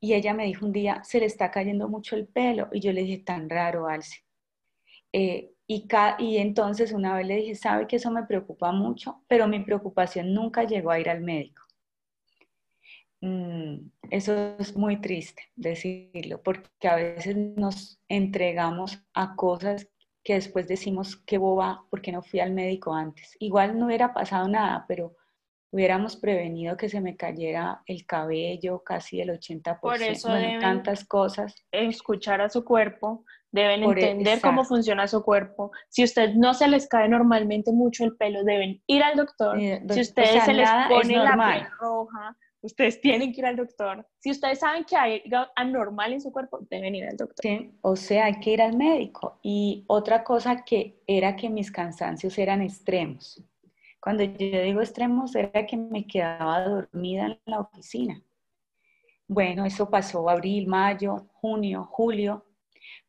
y 0.00 0.14
ella 0.14 0.34
me 0.34 0.44
dijo 0.44 0.66
un 0.66 0.72
día, 0.72 1.02
se 1.04 1.20
le 1.20 1.26
está 1.26 1.50
cayendo 1.50 1.88
mucho 1.88 2.16
el 2.16 2.26
pelo. 2.26 2.68
Y 2.72 2.80
yo 2.80 2.92
le 2.92 3.02
dije, 3.02 3.18
tan 3.18 3.50
raro, 3.50 3.88
Alce. 3.88 4.24
Eh, 5.12 5.50
y, 5.66 5.86
y 6.18 6.38
entonces 6.38 6.92
una 6.92 7.16
vez 7.16 7.26
le 7.26 7.36
dije, 7.36 7.54
sabe 7.54 7.86
que 7.86 7.96
eso 7.96 8.10
me 8.10 8.24
preocupa 8.24 8.72
mucho, 8.72 9.24
pero 9.28 9.48
mi 9.48 9.60
preocupación 9.60 10.32
nunca 10.34 10.64
llegó 10.64 10.90
a 10.90 11.00
ir 11.00 11.10
al 11.10 11.20
médico. 11.22 11.62
Mm, 13.20 13.90
eso 14.10 14.56
es 14.58 14.76
muy 14.76 15.00
triste 15.00 15.42
decirlo, 15.56 16.40
porque 16.42 16.88
a 16.88 16.94
veces 16.96 17.36
nos 17.36 18.00
entregamos 18.08 19.02
a 19.12 19.34
cosas 19.34 19.88
que 20.28 20.34
después 20.34 20.68
decimos, 20.68 21.16
qué 21.24 21.38
boba, 21.38 21.86
porque 21.88 22.12
no 22.12 22.20
fui 22.20 22.38
al 22.38 22.52
médico 22.52 22.92
antes. 22.92 23.34
Igual 23.38 23.78
no 23.78 23.86
hubiera 23.86 24.12
pasado 24.12 24.46
nada, 24.46 24.84
pero 24.86 25.16
hubiéramos 25.72 26.16
prevenido 26.16 26.76
que 26.76 26.90
se 26.90 27.00
me 27.00 27.16
cayera 27.16 27.80
el 27.86 28.04
cabello 28.04 28.84
casi 28.84 29.22
el 29.22 29.30
80%, 29.30 29.80
Por 29.80 30.02
eso 30.02 30.28
tantas 30.60 31.06
cosas. 31.06 31.54
Escuchar 31.72 32.42
a 32.42 32.50
su 32.50 32.62
cuerpo, 32.62 33.24
deben 33.50 33.82
e, 33.82 33.86
entender 33.86 34.42
cómo 34.42 34.64
funciona 34.64 35.08
su 35.08 35.22
cuerpo. 35.22 35.72
Si 35.88 36.04
usted 36.04 36.34
no 36.34 36.52
se 36.52 36.68
les 36.68 36.86
cae 36.88 37.08
normalmente 37.08 37.72
mucho 37.72 38.04
el 38.04 38.14
pelo, 38.14 38.44
deben 38.44 38.82
ir 38.86 39.02
al 39.02 39.16
doctor. 39.16 39.58
si 39.58 39.70
a 39.72 40.02
ustedes 40.02 40.44
se 40.44 40.52
les 40.52 40.68
pone 40.90 41.16
la 41.16 41.54
piel 41.54 41.70
roja, 41.80 42.36
ustedes 42.60 43.00
tienen 43.00 43.32
que 43.32 43.40
ir 43.40 43.46
al 43.46 43.56
doctor. 43.56 44.06
Si 44.18 44.30
ustedes 44.30 44.60
saben 44.60 44.84
que 44.84 44.96
hay 44.96 45.22
algo 45.30 45.50
anormal 45.56 46.12
en 46.12 46.20
su 46.20 46.32
cuerpo, 46.32 46.58
deben 46.70 46.94
ir 46.94 47.06
al 47.06 47.16
doctor. 47.16 47.36
Sí, 47.40 47.72
o 47.82 47.96
sea, 47.96 48.26
hay 48.26 48.40
que 48.40 48.52
ir 48.52 48.62
al 48.62 48.76
médico. 48.76 49.38
Y 49.42 49.84
otra 49.86 50.24
cosa 50.24 50.64
que 50.64 51.00
era 51.06 51.36
que 51.36 51.50
mis 51.50 51.70
cansancios 51.70 52.36
eran 52.38 52.62
extremos. 52.62 53.42
Cuando 54.00 54.22
yo 54.24 54.62
digo 54.62 54.80
extremos, 54.80 55.34
era 55.34 55.66
que 55.66 55.76
me 55.76 56.06
quedaba 56.06 56.64
dormida 56.64 57.26
en 57.26 57.40
la 57.46 57.60
oficina. 57.60 58.22
Bueno, 59.26 59.66
eso 59.66 59.90
pasó 59.90 60.28
abril, 60.28 60.66
mayo, 60.66 61.28
junio, 61.34 61.84
julio. 61.90 62.44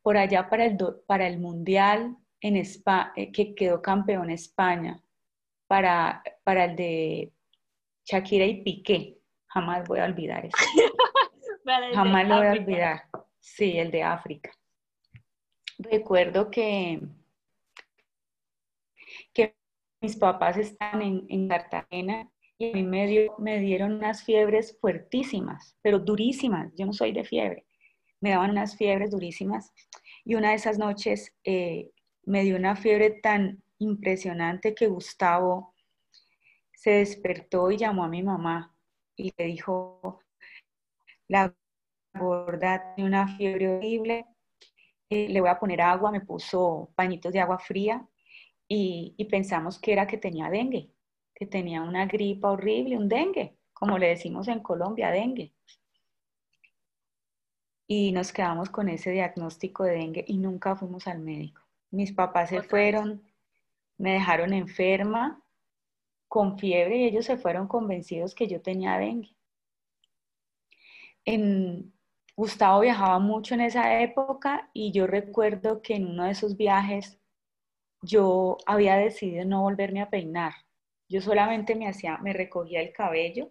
Por 0.02 0.16
allá 0.16 0.48
para 0.48 0.66
el, 0.66 0.76
para 1.06 1.26
el 1.26 1.38
Mundial 1.38 2.16
en 2.40 2.56
eh, 2.56 3.32
que 3.32 3.54
quedó 3.54 3.82
campeón 3.82 4.30
España, 4.30 5.02
para, 5.66 6.22
para 6.44 6.64
el 6.64 6.76
de 6.76 7.32
Shakira 8.04 8.44
y 8.44 8.62
Piqué. 8.62 9.19
Jamás 9.50 9.86
voy 9.88 9.98
a 9.98 10.04
olvidar 10.04 10.46
eso. 10.46 10.56
Jamás 11.94 12.28
lo 12.28 12.36
voy 12.36 12.46
a 12.46 12.52
olvidar. 12.52 13.02
Sí, 13.40 13.78
el 13.78 13.90
de 13.90 14.02
África. 14.02 14.50
Recuerdo 15.78 16.50
que, 16.50 17.00
que 19.32 19.56
mis 20.00 20.16
papás 20.16 20.56
están 20.56 21.02
en, 21.02 21.48
Cartagena 21.48 22.30
y 22.58 22.70
a 22.70 22.74
mí 22.74 22.82
me, 22.82 23.28
me 23.38 23.58
dieron 23.58 23.94
unas 23.94 24.22
fiebres 24.22 24.78
fuertísimas, 24.80 25.76
pero 25.82 25.98
durísimas. 25.98 26.72
Yo 26.76 26.86
no 26.86 26.92
soy 26.92 27.12
de 27.12 27.24
fiebre. 27.24 27.66
Me 28.20 28.30
daban 28.30 28.50
unas 28.50 28.76
fiebres 28.76 29.10
durísimas 29.10 29.72
y 30.24 30.34
una 30.34 30.50
de 30.50 30.56
esas 30.56 30.78
noches 30.78 31.34
eh, 31.44 31.90
me 32.24 32.42
dio 32.44 32.56
una 32.56 32.76
fiebre 32.76 33.10
tan 33.10 33.62
impresionante 33.78 34.74
que 34.74 34.86
Gustavo 34.86 35.74
se 36.74 36.90
despertó 36.90 37.70
y 37.70 37.78
llamó 37.78 38.04
a 38.04 38.08
mi 38.08 38.22
mamá 38.22 38.74
y 39.16 39.32
le 39.36 39.44
dijo, 39.44 40.20
la 41.28 41.54
gorda 42.14 42.94
tiene 42.94 43.08
una 43.08 43.36
fiebre 43.36 43.68
horrible, 43.68 44.26
eh, 45.10 45.28
le 45.28 45.40
voy 45.40 45.50
a 45.50 45.58
poner 45.58 45.80
agua, 45.80 46.10
me 46.10 46.20
puso 46.20 46.92
pañitos 46.94 47.32
de 47.32 47.40
agua 47.40 47.58
fría 47.58 48.06
y, 48.68 49.24
pensamos 49.30 49.78
que 49.80 49.92
era 49.92 50.06
que 50.06 50.18
tenía 50.18 50.48
dengue, 50.48 50.92
que 51.34 51.46
tenía 51.46 51.82
una 51.82 52.06
gripa 52.06 52.50
horrible, 52.52 52.96
un 52.96 53.08
dengue, 53.08 53.56
como 53.72 53.98
le 53.98 54.08
decimos 54.08 54.46
en 54.48 54.60
Colombia, 54.60 55.10
dengue. 55.10 55.52
Y 57.88 58.12
nos 58.12 58.32
quedamos 58.32 58.70
con 58.70 58.88
ese 58.88 59.10
diagnóstico 59.10 59.82
de 59.82 59.92
dengue 59.92 60.24
y 60.28 60.38
nunca 60.38 60.76
fuimos 60.76 61.08
al 61.08 61.18
médico. 61.18 61.62
Mis 61.90 62.12
papás 62.12 62.50
se 62.50 62.62
fueron, 62.62 63.24
me 63.98 64.12
dejaron 64.12 64.52
enferma, 64.52 65.39
con 66.30 66.58
fiebre, 66.58 66.96
y 66.98 67.04
ellos 67.06 67.26
se 67.26 67.36
fueron 67.36 67.66
convencidos 67.66 68.36
que 68.36 68.46
yo 68.46 68.62
tenía 68.62 68.98
dengue. 68.98 69.34
En, 71.24 71.92
Gustavo 72.36 72.80
viajaba 72.80 73.18
mucho 73.18 73.54
en 73.54 73.62
esa 73.62 74.00
época 74.00 74.70
y 74.72 74.92
yo 74.92 75.06
recuerdo 75.06 75.82
que 75.82 75.96
en 75.96 76.06
uno 76.06 76.24
de 76.24 76.30
esos 76.30 76.56
viajes 76.56 77.20
yo 78.00 78.56
había 78.64 78.96
decidido 78.96 79.44
no 79.44 79.62
volverme 79.62 80.00
a 80.00 80.08
peinar. 80.08 80.54
Yo 81.08 81.20
solamente 81.20 81.74
me 81.74 81.88
hacía, 81.88 82.16
me 82.18 82.32
recogía 82.32 82.80
el 82.80 82.92
cabello, 82.92 83.50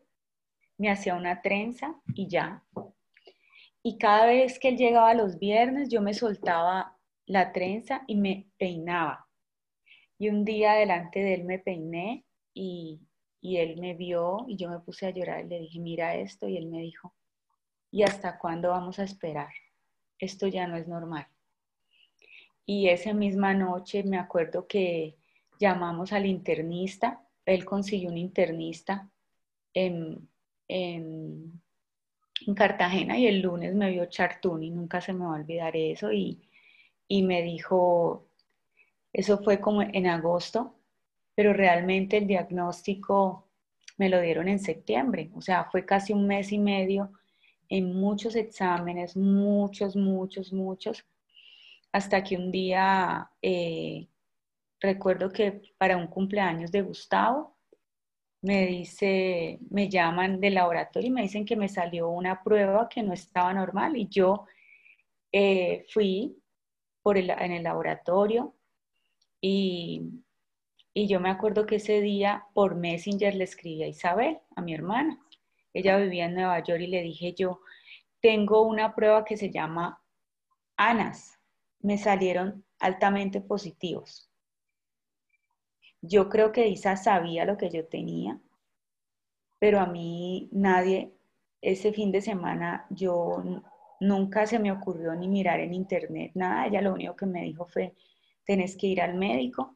me 0.78 0.90
hacía 0.90 1.16
una 1.16 1.42
trenza 1.42 2.02
y 2.16 2.30
ya. 2.30 2.64
Y 3.84 3.98
cada 3.98 4.26
vez 4.26 4.58
que 4.58 4.70
él 4.70 4.78
llegaba 4.78 5.14
los 5.14 5.38
viernes, 5.38 5.90
yo 5.90 6.02
me 6.02 6.14
soltaba 6.14 6.98
la 7.26 7.52
trenza 7.52 8.04
y 8.08 8.16
me 8.16 8.48
peinaba. 8.58 9.28
Y 10.18 10.30
un 10.30 10.46
día 10.46 10.74
delante 10.74 11.20
de 11.20 11.34
él 11.36 11.44
me 11.44 11.60
peiné 11.60 12.26
y, 12.54 13.02
y 13.42 13.58
él 13.58 13.80
me 13.80 13.94
vio 13.94 14.46
y 14.48 14.56
yo 14.56 14.70
me 14.70 14.80
puse 14.80 15.08
a 15.08 15.12
llorar 15.12 15.46
y 15.46 15.50
le 15.50 15.60
dije, 15.60 15.80
mira 15.80 16.16
esto, 16.16 16.48
y 16.48 16.58
él 16.58 16.68
me 16.68 16.82
dijo, 16.82 17.14
¿y 17.92 18.04
hasta 18.04 18.38
cuándo 18.38 18.70
vamos 18.70 19.00
a 19.00 19.04
esperar? 19.04 19.50
Esto 20.18 20.48
ya 20.48 20.68
no 20.68 20.76
es 20.76 20.88
normal. 20.88 21.28
Y 22.66 22.90
esa 22.90 23.14
misma 23.14 23.54
noche 23.54 24.04
me 24.04 24.18
acuerdo 24.18 24.68
que 24.68 25.18
llamamos 25.60 26.14
al 26.14 26.26
internista, 26.26 27.26
él 27.46 27.66
consiguió 27.66 28.10
un 28.10 28.18
internista 28.18 29.10
en, 29.74 30.30
en, 30.68 31.62
Cartagena 32.56 33.18
y 33.18 33.28
el 33.28 33.42
lunes 33.42 33.76
me 33.76 33.92
vio 33.92 34.06
Chartún 34.06 34.64
y 34.64 34.72
nunca 34.72 35.02
se 35.02 35.14
me 35.14 35.26
va 35.26 35.32
a 35.36 35.40
olvidar 35.40 35.76
eso 35.76 36.12
y, 36.12 36.50
y 37.08 37.24
me 37.24 37.42
dijo, 37.42 38.28
eso 39.12 39.40
fue 39.40 39.60
como 39.60 39.82
en 39.82 40.08
agosto, 40.08 40.79
pero 41.40 41.54
realmente 41.54 42.18
el 42.18 42.28
diagnóstico 42.28 43.48
me 43.98 44.10
lo 44.10 44.20
dieron 44.20 44.50
en 44.50 44.60
septiembre, 44.60 45.32
o 45.34 45.42
sea, 45.42 45.70
fue 45.72 45.86
casi 45.86 46.12
un 46.12 46.28
mes 46.28 46.52
y 46.52 46.58
medio 46.58 47.14
en 47.70 47.96
muchos 47.96 48.36
exámenes, 48.36 49.16
muchos, 49.16 49.96
muchos, 49.96 50.52
muchos, 50.52 51.06
hasta 51.94 52.26
que 52.26 52.36
un 52.36 52.52
día 52.52 53.32
eh, 53.42 54.10
recuerdo 54.82 55.32
que 55.32 55.62
para 55.78 55.96
un 55.96 56.08
cumpleaños 56.08 56.74
de 56.74 56.82
Gustavo, 56.82 57.56
me 58.42 58.66
dice, 58.66 59.60
me 59.70 59.88
llaman 59.88 60.42
del 60.42 60.56
laboratorio 60.56 61.08
y 61.08 61.14
me 61.14 61.22
dicen 61.22 61.46
que 61.46 61.56
me 61.56 61.70
salió 61.70 62.10
una 62.10 62.44
prueba 62.44 62.90
que 62.90 63.02
no 63.02 63.14
estaba 63.14 63.54
normal 63.54 63.96
y 63.96 64.10
yo 64.10 64.46
eh, 65.32 65.86
fui 65.88 66.38
por 67.02 67.18
el, 67.18 67.30
en 67.30 67.54
el 67.54 67.64
laboratorio 67.64 68.54
y, 69.40 70.22
y 70.94 71.08
yo 71.08 71.20
me 71.20 71.30
acuerdo 71.30 71.66
que 71.66 71.76
ese 71.76 72.02
día 72.02 72.46
por 72.54 72.76
Messenger 72.76 73.36
le 73.36 73.44
escribí 73.44 73.84
a 73.84 73.88
Isabel, 73.88 74.40
a 74.56 74.62
mi 74.62 74.74
hermana. 74.74 75.20
Ella 75.74 75.98
vivía 75.98 76.26
en 76.26 76.36
Nueva 76.36 76.64
York 76.64 76.82
y 76.82 76.88
le 76.88 77.04
dije 77.04 77.34
yo, 77.34 77.62
tengo 78.22 78.64
una 78.64 78.96
prueba 78.96 79.24
que 79.24 79.38
se 79.38 79.52
llama 79.52 80.02
ANAS, 80.76 81.40
me 81.82 81.98
salieron 81.98 82.66
altamente 82.80 83.42
positivos. 83.42 84.30
Yo 86.02 86.30
creo 86.30 86.52
que 86.52 86.68
Isa 86.68 86.96
sabía 86.96 87.46
lo 87.46 87.58
que 87.58 87.70
yo 87.70 87.86
tenía, 87.86 88.40
pero 89.60 89.80
a 89.80 89.86
mí 89.86 90.50
nadie, 90.52 91.14
ese 91.62 91.92
fin 91.92 92.12
de 92.12 92.22
semana 92.22 92.88
yo 92.90 93.44
nunca 94.00 94.46
se 94.48 94.60
me 94.60 94.72
ocurrió 94.72 95.14
ni 95.16 95.28
mirar 95.28 95.60
en 95.60 95.74
internet, 95.74 96.32
nada, 96.36 96.68
ella 96.68 96.82
lo 96.82 96.94
único 96.94 97.16
que 97.16 97.26
me 97.26 97.44
dijo 97.44 97.66
fue, 97.66 97.94
tenés 98.46 98.78
que 98.78 98.88
ir 98.88 99.02
al 99.02 99.16
médico. 99.16 99.76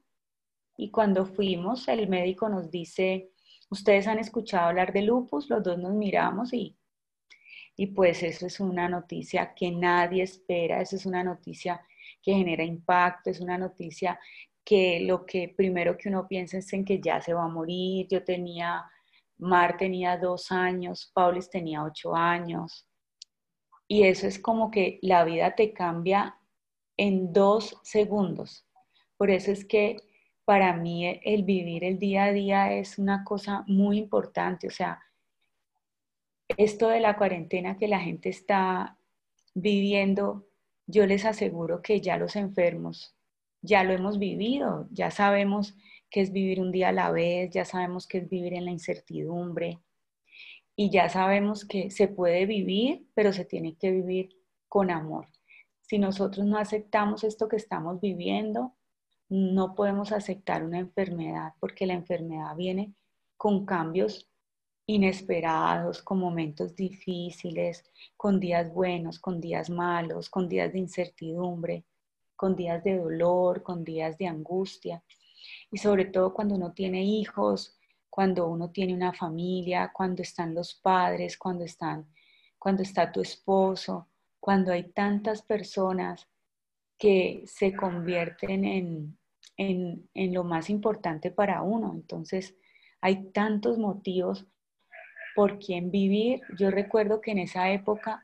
Y 0.76 0.92
cuando 0.92 1.26
fuimos, 1.26 1.88
el 1.88 2.08
médico 2.08 2.50
nos 2.50 2.72
dice, 2.72 3.32
ustedes 3.70 4.08
han 4.08 4.20
escuchado 4.20 4.70
hablar 4.70 4.94
de 4.94 5.04
lupus, 5.04 5.50
los 5.50 5.64
dos 5.64 5.78
nos 5.78 5.94
miramos 5.94 6.54
y, 6.54 6.78
y 7.76 7.88
pues 7.88 8.24
eso 8.24 8.46
es 8.48 8.60
una 8.60 8.90
noticia 8.90 9.54
que 9.56 9.72
nadie 9.72 10.24
espera, 10.24 10.82
eso 10.82 10.96
es 10.96 11.06
una 11.06 11.24
noticia 11.24 11.82
que 12.22 12.34
genera 12.34 12.64
impacto, 12.64 13.30
es 13.30 13.40
una 13.40 13.58
noticia 13.58 14.20
que 14.64 15.02
lo 15.02 15.26
que 15.26 15.54
primero 15.56 15.98
que 15.98 16.10
uno 16.10 16.28
piensa 16.28 16.58
es 16.58 16.72
en 16.74 16.86
que 16.86 17.02
ya 17.02 17.22
se 17.22 17.34
va 17.34 17.44
a 17.44 17.50
morir. 17.50 18.08
Yo 18.10 18.24
tenía, 18.24 18.84
Mar 19.38 19.78
tenía 19.78 20.18
dos 20.18 20.52
años, 20.52 21.12
Paulis 21.14 21.50
tenía 21.50 21.84
ocho 21.84 22.16
años. 22.16 22.88
Y 23.88 24.04
eso 24.04 24.28
es 24.28 24.40
como 24.40 24.72
que 24.72 25.00
la 25.02 25.24
vida 25.26 25.56
te 25.56 25.74
cambia 25.74 26.38
en 26.98 27.34
dos 27.34 27.78
segundos. 27.84 28.66
Por 29.18 29.30
eso 29.30 29.52
es 29.52 29.66
que 29.66 29.98
para 30.46 30.74
mí 30.76 31.20
el 31.24 31.44
vivir 31.44 31.84
el 31.84 32.00
día 32.00 32.26
a 32.26 32.32
día 32.32 32.74
es 32.74 32.98
una 32.98 33.24
cosa 33.24 33.64
muy 33.68 33.98
importante. 33.98 34.68
O 34.68 34.72
sea, 34.72 35.02
esto 36.58 36.90
de 36.90 37.00
la 37.00 37.18
cuarentena 37.18 37.78
que 37.78 37.88
la 37.88 38.00
gente 38.00 38.30
está 38.30 38.98
viviendo 39.54 40.48
yo 40.86 41.06
les 41.06 41.26
aseguro 41.26 41.82
que 41.82 42.02
ya 42.02 42.18
los 42.18 42.36
enfermos 42.36 43.16
ya 43.64 43.84
lo 43.84 43.94
hemos 43.94 44.20
vivido, 44.20 44.88
ya 44.92 45.10
sabemos 45.10 45.76
qué 46.10 46.22
es 46.22 46.32
vivir 46.32 46.60
un 46.60 46.72
día 46.72 46.90
a 46.90 46.92
la 46.92 47.12
vez, 47.12 47.50
ya 47.52 47.66
sabemos 47.66 48.08
qué 48.08 48.20
es 48.20 48.30
vivir 48.30 48.54
en 48.54 48.66
la 48.66 48.72
incertidumbre 48.72 49.80
y 50.76 50.92
ya 50.92 51.10
sabemos 51.10 51.66
que 51.66 51.90
se 51.90 52.08
puede 52.10 52.46
vivir, 52.46 53.08
pero 53.16 53.32
se 53.32 53.46
tiene 53.46 53.76
que 53.76 53.92
vivir 53.92 54.36
con 54.68 54.92
amor. 54.92 55.30
Si 55.82 55.98
nosotros 55.98 56.46
no 56.46 56.58
aceptamos 56.58 57.24
esto 57.24 57.48
que 57.48 57.56
estamos 57.56 58.02
viviendo, 58.02 58.76
no 59.30 59.76
podemos 59.76 60.12
aceptar 60.12 60.64
una 60.64 60.80
enfermedad 60.80 61.54
porque 61.60 61.86
la 61.86 61.94
enfermedad 61.94 62.56
viene 62.56 62.94
con 63.38 63.66
cambios 63.66 64.30
inesperados, 64.86 66.02
con 66.02 66.20
momentos 66.20 66.76
difíciles, 66.76 67.86
con 68.18 68.40
días 68.40 68.72
buenos, 68.74 69.20
con 69.20 69.40
días 69.40 69.70
malos, 69.70 70.30
con 70.30 70.50
días 70.50 70.74
de 70.74 70.80
incertidumbre, 70.80 71.86
con 72.36 72.56
días 72.56 72.84
de 72.84 72.98
dolor, 72.98 73.64
con 73.64 73.84
días 73.84 74.18
de 74.18 74.28
angustia. 74.28 75.04
Y 75.72 75.78
sobre 75.78 76.06
todo 76.06 76.34
cuando 76.34 76.56
uno 76.56 76.74
tiene 76.74 77.04
hijos, 77.04 77.78
cuando 78.10 78.48
uno 78.48 78.72
tiene 78.72 78.94
una 78.94 79.14
familia, 79.14 79.92
cuando 79.94 80.22
están 80.22 80.54
los 80.54 80.76
padres, 80.76 81.38
cuando, 81.38 81.64
están, 81.64 82.08
cuando 82.60 82.84
está 82.84 83.12
tu 83.12 83.22
esposo, 83.22 84.10
cuando 84.40 84.72
hay 84.72 84.92
tantas 84.92 85.42
personas 85.42 86.28
que 87.04 87.44
se 87.48 87.76
convierten 87.76 88.64
en, 88.64 89.18
en, 89.58 90.10
en 90.14 90.34
lo 90.34 90.46
más 90.46 90.70
importante 90.70 91.32
para 91.32 91.62
uno. 91.62 91.92
Entonces, 91.94 92.56
hay 93.02 93.30
tantos 93.32 93.78
motivos 93.78 94.48
por 95.36 95.60
quien 95.60 95.92
vivir. 95.92 96.40
Yo 96.58 96.72
recuerdo 96.72 97.20
que 97.20 97.32
en 97.32 97.40
esa 97.40 97.70
época 97.72 98.24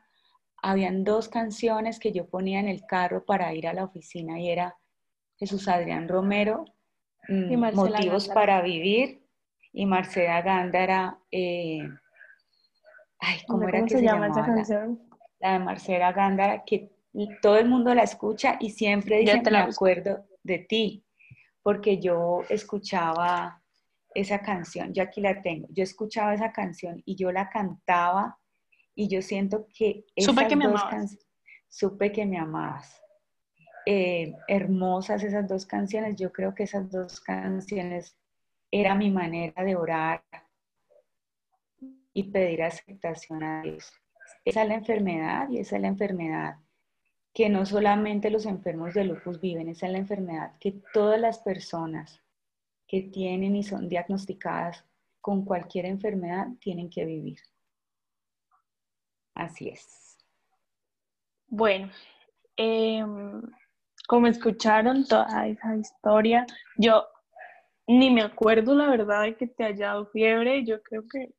habían 0.62 1.04
dos 1.04 1.28
canciones 1.28 2.00
que 2.00 2.12
yo 2.12 2.30
ponía 2.30 2.58
en 2.58 2.68
el 2.68 2.86
carro 2.86 3.26
para 3.26 3.52
ir 3.52 3.68
a 3.68 3.74
la 3.74 3.84
oficina 3.84 4.40
y 4.40 4.48
era 4.48 4.78
Jesús 5.36 5.68
Adrián 5.68 6.08
Romero, 6.08 6.64
mm, 7.28 7.74
Motivos 7.74 8.28
para 8.28 8.62
Vivir, 8.62 9.26
y 9.74 9.84
Marcela 9.84 10.40
Gándara, 10.40 11.18
eh, 11.30 11.86
ay, 13.18 13.40
¿cómo 13.46 13.68
era 13.68 13.82
que 13.82 13.90
se, 13.90 14.02
llama 14.02 14.28
esa 14.28 14.42
canción? 14.46 15.02
La, 15.38 15.52
de 15.52 15.58
Marcela 15.58 16.12
Gándara, 16.12 16.64
que 16.64 16.90
todo 17.42 17.58
el 17.58 17.68
mundo 17.68 17.94
la 17.94 18.02
escucha 18.02 18.56
y 18.60 18.70
siempre 18.70 19.18
dice, 19.18 19.42
me 19.50 19.58
acuerdo 19.58 20.26
de 20.42 20.58
ti, 20.58 21.04
porque 21.62 21.98
yo 21.98 22.42
escuchaba 22.48 23.62
esa 24.14 24.40
canción, 24.40 24.92
yo 24.92 25.02
aquí 25.02 25.20
la 25.20 25.40
tengo, 25.42 25.68
yo 25.70 25.82
escuchaba 25.82 26.34
esa 26.34 26.52
canción 26.52 27.02
y 27.04 27.16
yo 27.16 27.30
la 27.32 27.48
cantaba 27.48 28.38
y 28.94 29.08
yo 29.08 29.22
siento 29.22 29.66
que 29.76 30.04
esas 30.14 30.34
supe 30.34 30.48
que 30.48 30.56
me 30.56 30.66
dos 30.66 30.82
canciones, 30.84 31.26
supe 31.68 32.12
que 32.12 32.26
me 32.26 32.38
amabas. 32.38 33.00
Eh, 33.86 34.34
hermosas 34.46 35.22
esas 35.22 35.48
dos 35.48 35.64
canciones, 35.64 36.16
yo 36.16 36.32
creo 36.32 36.54
que 36.54 36.64
esas 36.64 36.90
dos 36.90 37.20
canciones 37.20 38.16
era 38.70 38.94
mi 38.94 39.10
manera 39.10 39.64
de 39.64 39.74
orar 39.74 40.22
y 42.12 42.24
pedir 42.24 42.62
aceptación 42.62 43.42
a 43.42 43.62
Dios. 43.62 43.92
Esa 44.44 44.62
es 44.62 44.68
la 44.68 44.74
enfermedad 44.74 45.48
y 45.48 45.58
esa 45.58 45.76
es 45.76 45.82
la 45.82 45.88
enfermedad 45.88 46.56
que 47.32 47.48
no 47.48 47.64
solamente 47.64 48.30
los 48.30 48.46
enfermos 48.46 48.94
de 48.94 49.04
lupus 49.04 49.40
viven, 49.40 49.68
esa 49.68 49.86
es 49.86 49.92
la 49.92 49.98
enfermedad 49.98 50.52
que 50.58 50.80
todas 50.92 51.20
las 51.20 51.38
personas 51.38 52.20
que 52.86 53.02
tienen 53.02 53.54
y 53.54 53.62
son 53.62 53.88
diagnosticadas 53.88 54.84
con 55.20 55.44
cualquier 55.44 55.86
enfermedad 55.86 56.48
tienen 56.60 56.90
que 56.90 57.04
vivir. 57.04 57.38
Así 59.34 59.68
es. 59.68 60.18
Bueno, 61.46 61.90
em, 62.56 63.42
como 64.08 64.26
escucharon 64.26 65.06
toda 65.06 65.46
esa 65.46 65.76
historia, 65.76 66.46
yo 66.76 67.06
ni 67.86 68.10
me 68.10 68.22
acuerdo 68.22 68.74
la 68.74 68.88
verdad 68.88 69.22
de 69.22 69.36
que 69.36 69.46
te 69.46 69.64
haya 69.64 69.88
dado 69.88 70.06
fiebre. 70.06 70.64
Yo 70.64 70.82
creo 70.82 71.02
que, 71.08 71.34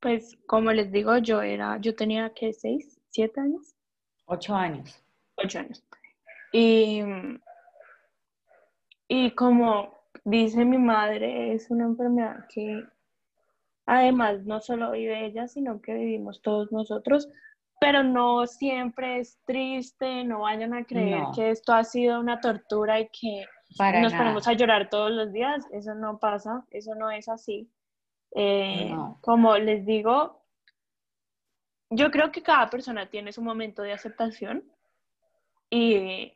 pues, 0.00 0.36
como 0.46 0.72
les 0.72 0.90
digo, 0.90 1.18
yo 1.18 1.42
era, 1.42 1.78
yo 1.78 1.94
tenía 1.94 2.32
que 2.34 2.52
seis, 2.52 3.00
siete 3.10 3.40
años. 3.40 3.74
Ocho 4.26 4.54
años. 4.54 5.03
Ocho 5.36 5.58
años. 5.58 5.82
Y, 6.52 7.02
y 9.08 9.30
como 9.32 9.94
dice 10.24 10.64
mi 10.64 10.78
madre, 10.78 11.52
es 11.52 11.70
una 11.70 11.84
enfermedad 11.84 12.46
que 12.48 12.84
además 13.86 14.44
no 14.44 14.60
solo 14.60 14.92
vive 14.92 15.26
ella, 15.26 15.48
sino 15.48 15.80
que 15.80 15.94
vivimos 15.94 16.40
todos 16.42 16.72
nosotros, 16.72 17.28
pero 17.80 18.02
no 18.02 18.46
siempre 18.46 19.18
es 19.18 19.38
triste, 19.44 20.24
no 20.24 20.40
vayan 20.40 20.74
a 20.74 20.84
creer 20.84 21.24
que 21.34 21.50
esto 21.50 21.74
ha 21.74 21.84
sido 21.84 22.20
una 22.20 22.40
tortura 22.40 23.00
y 23.00 23.08
que 23.08 23.44
nos 24.00 24.14
ponemos 24.14 24.48
a 24.48 24.52
llorar 24.52 24.88
todos 24.88 25.10
los 25.10 25.32
días, 25.32 25.66
eso 25.72 25.94
no 25.94 26.18
pasa, 26.18 26.64
eso 26.70 26.94
no 26.94 27.10
es 27.10 27.28
así. 27.28 27.68
Eh, 28.36 28.96
como 29.20 29.56
les 29.58 29.84
digo, 29.84 30.42
yo 31.90 32.10
creo 32.10 32.32
que 32.32 32.42
cada 32.42 32.70
persona 32.70 33.10
tiene 33.10 33.32
su 33.32 33.42
momento 33.42 33.82
de 33.82 33.92
aceptación 33.92 34.64
y 35.74 36.32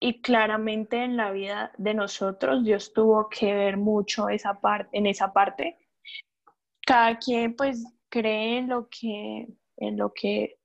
y 0.00 0.20
claramente 0.20 1.02
en 1.02 1.16
la 1.16 1.32
vida 1.32 1.72
de 1.76 1.94
nosotros 1.94 2.64
Dios 2.64 2.92
tuvo 2.92 3.28
que 3.28 3.54
ver 3.54 3.76
mucho 3.76 4.28
esa 4.28 4.60
parte, 4.60 4.96
en 4.96 5.06
esa 5.06 5.32
parte. 5.32 5.78
Cada 6.86 7.18
quien 7.18 7.56
pues 7.56 7.84
cree 8.08 8.58
en 8.58 8.68
lo 8.68 8.88
que, 8.88 9.48
en 9.76 9.96
lo 9.96 10.12
que 10.12 10.58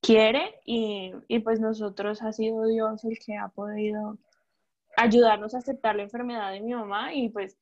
quiere 0.00 0.60
y, 0.64 1.12
pues 1.42 1.60
nosotros 1.60 2.22
ha 2.22 2.32
sido 2.32 2.66
Dios 2.66 3.04
el 3.04 3.18
que 3.18 3.36
ha 3.36 3.48
podido 3.48 4.18
ayudarnos 4.96 5.54
a 5.54 5.58
aceptar 5.58 5.96
la 5.96 6.02
enfermedad 6.02 6.52
de 6.52 6.60
mi 6.60 6.74
mamá 6.74 7.14
y 7.14 7.28
pues 7.30 7.58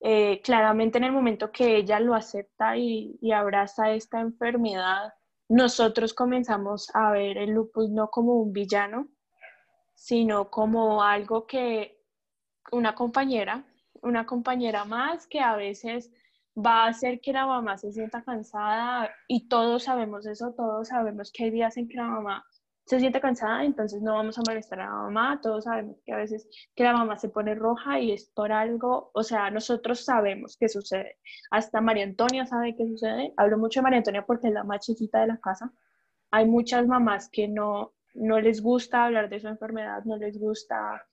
eh, 0.00 0.40
claramente 0.42 0.98
en 0.98 1.04
el 1.04 1.12
momento 1.12 1.52
que 1.52 1.76
ella 1.76 2.00
lo 2.00 2.14
acepta 2.14 2.76
y, 2.76 3.18
y 3.20 3.32
abraza 3.32 3.92
esta 3.92 4.20
enfermedad, 4.20 5.14
nosotros 5.48 6.12
comenzamos 6.12 6.90
a 6.94 7.12
ver 7.12 7.38
el 7.38 7.50
lupus 7.50 7.90
no 7.90 8.10
como 8.10 8.34
un 8.34 8.52
villano, 8.52 9.08
sino 9.94 10.50
como 10.50 11.02
algo 11.02 11.46
que 11.46 12.00
una 12.72 12.94
compañera, 12.94 13.64
una 14.02 14.26
compañera 14.26 14.84
más 14.84 15.26
que 15.26 15.40
a 15.40 15.56
veces 15.56 16.10
va 16.56 16.84
a 16.84 16.88
hacer 16.88 17.20
que 17.20 17.32
la 17.32 17.46
mamá 17.46 17.78
se 17.78 17.92
sienta 17.92 18.22
cansada 18.22 19.10
y 19.28 19.48
todos 19.48 19.84
sabemos 19.84 20.26
eso, 20.26 20.52
todos 20.52 20.88
sabemos 20.88 21.32
que 21.32 21.44
hay 21.44 21.50
días 21.50 21.76
en 21.76 21.88
que 21.88 21.96
la 21.96 22.06
mamá 22.06 22.44
se 22.84 22.98
siente 22.98 23.20
cansada, 23.20 23.64
entonces 23.64 24.02
no 24.02 24.14
vamos 24.14 24.38
a 24.38 24.42
molestar 24.46 24.80
a 24.80 24.86
la 24.86 24.90
mamá, 24.90 25.40
todos 25.40 25.64
sabemos 25.64 25.96
que 26.04 26.12
a 26.12 26.16
veces 26.16 26.48
que 26.74 26.82
la 26.82 26.92
mamá 26.92 27.16
se 27.16 27.28
pone 27.28 27.54
roja 27.54 28.00
y 28.00 28.12
es 28.12 28.28
por 28.30 28.52
algo, 28.52 29.10
o 29.14 29.22
sea, 29.22 29.50
nosotros 29.50 30.04
sabemos 30.04 30.56
qué 30.58 30.68
sucede, 30.68 31.18
hasta 31.50 31.80
María 31.80 32.04
Antonia 32.04 32.44
sabe 32.44 32.74
qué 32.76 32.86
sucede, 32.86 33.32
hablo 33.36 33.58
mucho 33.58 33.80
de 33.80 33.84
María 33.84 33.98
Antonia 33.98 34.26
porque 34.26 34.48
es 34.48 34.54
la 34.54 34.64
más 34.64 34.84
chiquita 34.84 35.20
de 35.20 35.28
la 35.28 35.38
casa, 35.38 35.72
hay 36.30 36.46
muchas 36.46 36.86
mamás 36.86 37.28
que 37.30 37.46
no, 37.46 37.94
no 38.14 38.40
les 38.40 38.62
gusta 38.62 39.04
hablar 39.04 39.28
de 39.28 39.40
su 39.40 39.48
enfermedad, 39.48 40.04
no 40.04 40.16
les 40.16 40.38
gusta 40.38 41.06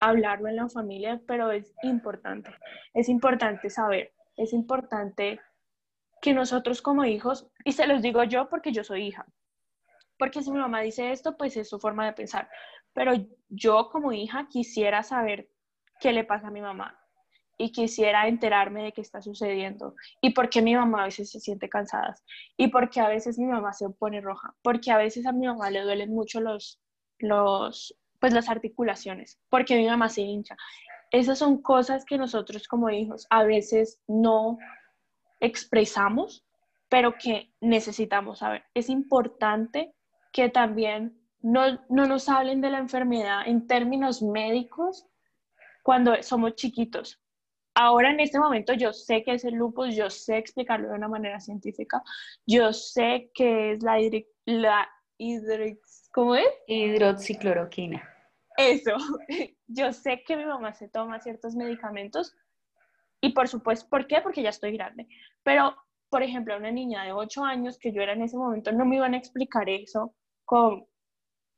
hablarlo 0.00 0.48
en 0.48 0.56
la 0.56 0.68
familia, 0.68 1.20
pero 1.26 1.50
es 1.50 1.74
importante, 1.82 2.50
es 2.92 3.08
importante 3.08 3.70
saber, 3.70 4.12
es 4.36 4.52
importante 4.52 5.40
que 6.20 6.34
nosotros 6.34 6.82
como 6.82 7.04
hijos, 7.04 7.50
y 7.64 7.72
se 7.72 7.86
los 7.86 8.02
digo 8.02 8.24
yo 8.24 8.48
porque 8.48 8.72
yo 8.72 8.84
soy 8.84 9.06
hija, 9.06 9.26
porque 10.18 10.42
si 10.42 10.50
mi 10.50 10.58
mamá 10.58 10.80
dice 10.80 11.12
esto, 11.12 11.36
pues 11.36 11.56
es 11.56 11.68
su 11.68 11.78
forma 11.78 12.06
de 12.06 12.12
pensar, 12.12 12.48
pero 12.92 13.12
yo 13.48 13.88
como 13.90 14.12
hija 14.12 14.48
quisiera 14.48 15.02
saber 15.02 15.48
qué 16.00 16.12
le 16.12 16.24
pasa 16.24 16.48
a 16.48 16.52
mi 16.52 16.60
mamá, 16.60 16.98
y 17.56 17.72
quisiera 17.72 18.26
enterarme 18.28 18.84
de 18.84 18.92
qué 18.92 19.00
está 19.00 19.22
sucediendo 19.22 19.94
y 20.20 20.30
por 20.30 20.48
qué 20.48 20.62
mi 20.62 20.74
mamá 20.74 21.02
a 21.02 21.04
veces 21.06 21.30
se 21.30 21.40
siente 21.40 21.68
cansada 21.68 22.14
y 22.56 22.68
por 22.68 22.90
qué 22.90 23.00
a 23.00 23.08
veces 23.08 23.38
mi 23.38 23.46
mamá 23.46 23.72
se 23.72 23.88
pone 23.90 24.20
roja, 24.20 24.54
porque 24.62 24.90
a 24.90 24.98
veces 24.98 25.26
a 25.26 25.32
mi 25.32 25.46
mamá 25.46 25.70
le 25.70 25.82
duelen 25.82 26.10
mucho 26.10 26.40
los, 26.40 26.80
los, 27.18 27.96
pues 28.20 28.32
las 28.32 28.48
articulaciones, 28.48 29.40
porque 29.48 29.76
mi 29.76 29.86
mamá 29.86 30.08
se 30.08 30.22
hincha. 30.22 30.56
Esas 31.10 31.38
son 31.38 31.62
cosas 31.62 32.04
que 32.04 32.18
nosotros 32.18 32.66
como 32.66 32.90
hijos 32.90 33.26
a 33.30 33.44
veces 33.44 34.00
no 34.08 34.58
expresamos, 35.40 36.44
pero 36.88 37.14
que 37.16 37.52
necesitamos 37.60 38.40
saber. 38.40 38.64
Es 38.74 38.88
importante 38.88 39.94
que 40.32 40.48
también 40.48 41.20
no, 41.40 41.78
no 41.88 42.06
nos 42.06 42.28
hablen 42.28 42.60
de 42.60 42.70
la 42.70 42.78
enfermedad 42.78 43.42
en 43.46 43.66
términos 43.66 44.22
médicos 44.22 45.06
cuando 45.82 46.20
somos 46.22 46.54
chiquitos, 46.54 47.20
ahora 47.74 48.10
en 48.10 48.20
este 48.20 48.38
momento 48.38 48.72
yo 48.72 48.92
sé 48.92 49.22
que 49.24 49.34
es 49.34 49.44
el 49.44 49.54
lupus, 49.54 49.94
yo 49.94 50.10
sé 50.10 50.38
explicarlo 50.38 50.88
de 50.88 50.94
una 50.94 51.08
manera 51.08 51.40
científica, 51.40 52.02
yo 52.46 52.72
sé 52.72 53.30
que 53.34 53.72
es 53.72 53.82
la, 53.82 53.98
la 54.46 54.88
¿cómo 56.12 56.36
es? 56.36 56.46
Hidroxicloroquina. 56.66 58.02
Eso, 58.56 58.96
yo 59.66 59.92
sé 59.92 60.22
que 60.24 60.36
mi 60.36 60.44
mamá 60.44 60.74
se 60.74 60.88
toma 60.88 61.20
ciertos 61.20 61.56
medicamentos 61.56 62.34
y 63.20 63.30
por 63.30 63.48
supuesto, 63.48 63.88
¿por 63.88 64.06
qué? 64.06 64.20
Porque 64.20 64.42
ya 64.42 64.50
estoy 64.50 64.76
grande. 64.76 65.08
Pero, 65.42 65.74
por 66.10 66.22
ejemplo, 66.22 66.56
una 66.56 66.70
niña 66.70 67.04
de 67.04 67.12
8 67.12 67.42
años 67.42 67.78
que 67.78 67.90
yo 67.90 68.02
era 68.02 68.12
en 68.12 68.22
ese 68.22 68.36
momento, 68.36 68.70
no 68.70 68.84
me 68.84 68.96
iban 68.96 69.14
a 69.14 69.16
explicar 69.16 69.68
eso 69.68 70.14
con, 70.44 70.86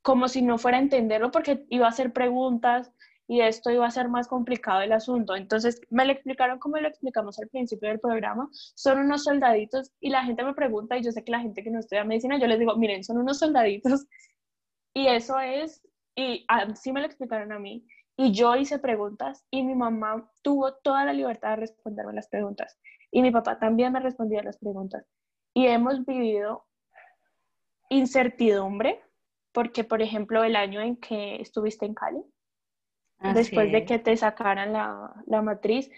como 0.00 0.28
si 0.28 0.42
no 0.42 0.58
fuera 0.58 0.78
a 0.78 0.80
entenderlo 0.80 1.32
porque 1.32 1.66
iba 1.68 1.86
a 1.86 1.90
hacer 1.90 2.12
preguntas 2.12 2.92
y 3.28 3.40
esto 3.40 3.70
iba 3.70 3.86
a 3.86 3.90
ser 3.90 4.08
más 4.08 4.28
complicado 4.28 4.80
el 4.82 4.92
asunto. 4.92 5.34
Entonces 5.36 5.80
me 5.90 6.04
lo 6.04 6.12
explicaron 6.12 6.58
como 6.58 6.76
lo 6.78 6.88
explicamos 6.88 7.38
al 7.38 7.48
principio 7.48 7.88
del 7.88 8.00
programa, 8.00 8.48
son 8.52 8.98
unos 8.98 9.24
soldaditos 9.24 9.92
y 10.00 10.10
la 10.10 10.24
gente 10.24 10.44
me 10.44 10.54
pregunta, 10.54 10.96
y 10.96 11.02
yo 11.02 11.12
sé 11.12 11.24
que 11.24 11.32
la 11.32 11.40
gente 11.40 11.62
que 11.62 11.70
no 11.70 11.80
estudia 11.80 12.04
medicina, 12.04 12.38
yo 12.38 12.46
les 12.46 12.58
digo, 12.58 12.76
miren, 12.76 13.04
son 13.04 13.18
unos 13.18 13.38
soldaditos 13.38 14.06
y 14.94 15.08
eso 15.08 15.38
es, 15.40 15.82
y 16.14 16.44
así 16.48 16.92
me 16.92 17.00
lo 17.00 17.06
explicaron 17.06 17.52
a 17.52 17.58
mí, 17.58 17.86
y 18.16 18.32
yo 18.32 18.56
hice 18.56 18.78
preguntas 18.78 19.44
y 19.50 19.62
mi 19.62 19.74
mamá 19.74 20.30
tuvo 20.42 20.74
toda 20.74 21.04
la 21.04 21.12
libertad 21.12 21.50
de 21.50 21.56
responderme 21.56 22.14
las 22.14 22.28
preguntas 22.28 22.78
y 23.10 23.22
mi 23.22 23.30
papá 23.30 23.58
también 23.58 23.92
me 23.92 24.00
respondía 24.00 24.42
las 24.42 24.58
preguntas. 24.58 25.06
Y 25.54 25.66
hemos 25.66 26.04
vivido 26.04 26.66
incertidumbre 27.88 29.02
porque, 29.52 29.84
por 29.84 30.02
ejemplo, 30.02 30.44
el 30.44 30.56
año 30.56 30.80
en 30.80 30.96
que 30.96 31.36
estuviste 31.36 31.86
en 31.86 31.94
Cali, 31.94 32.22
después 33.18 33.72
de 33.72 33.84
que 33.84 33.98
te 33.98 34.16
sacaran 34.16 34.72
la, 34.72 35.14
la, 35.26 35.42
matriz, 35.42 35.90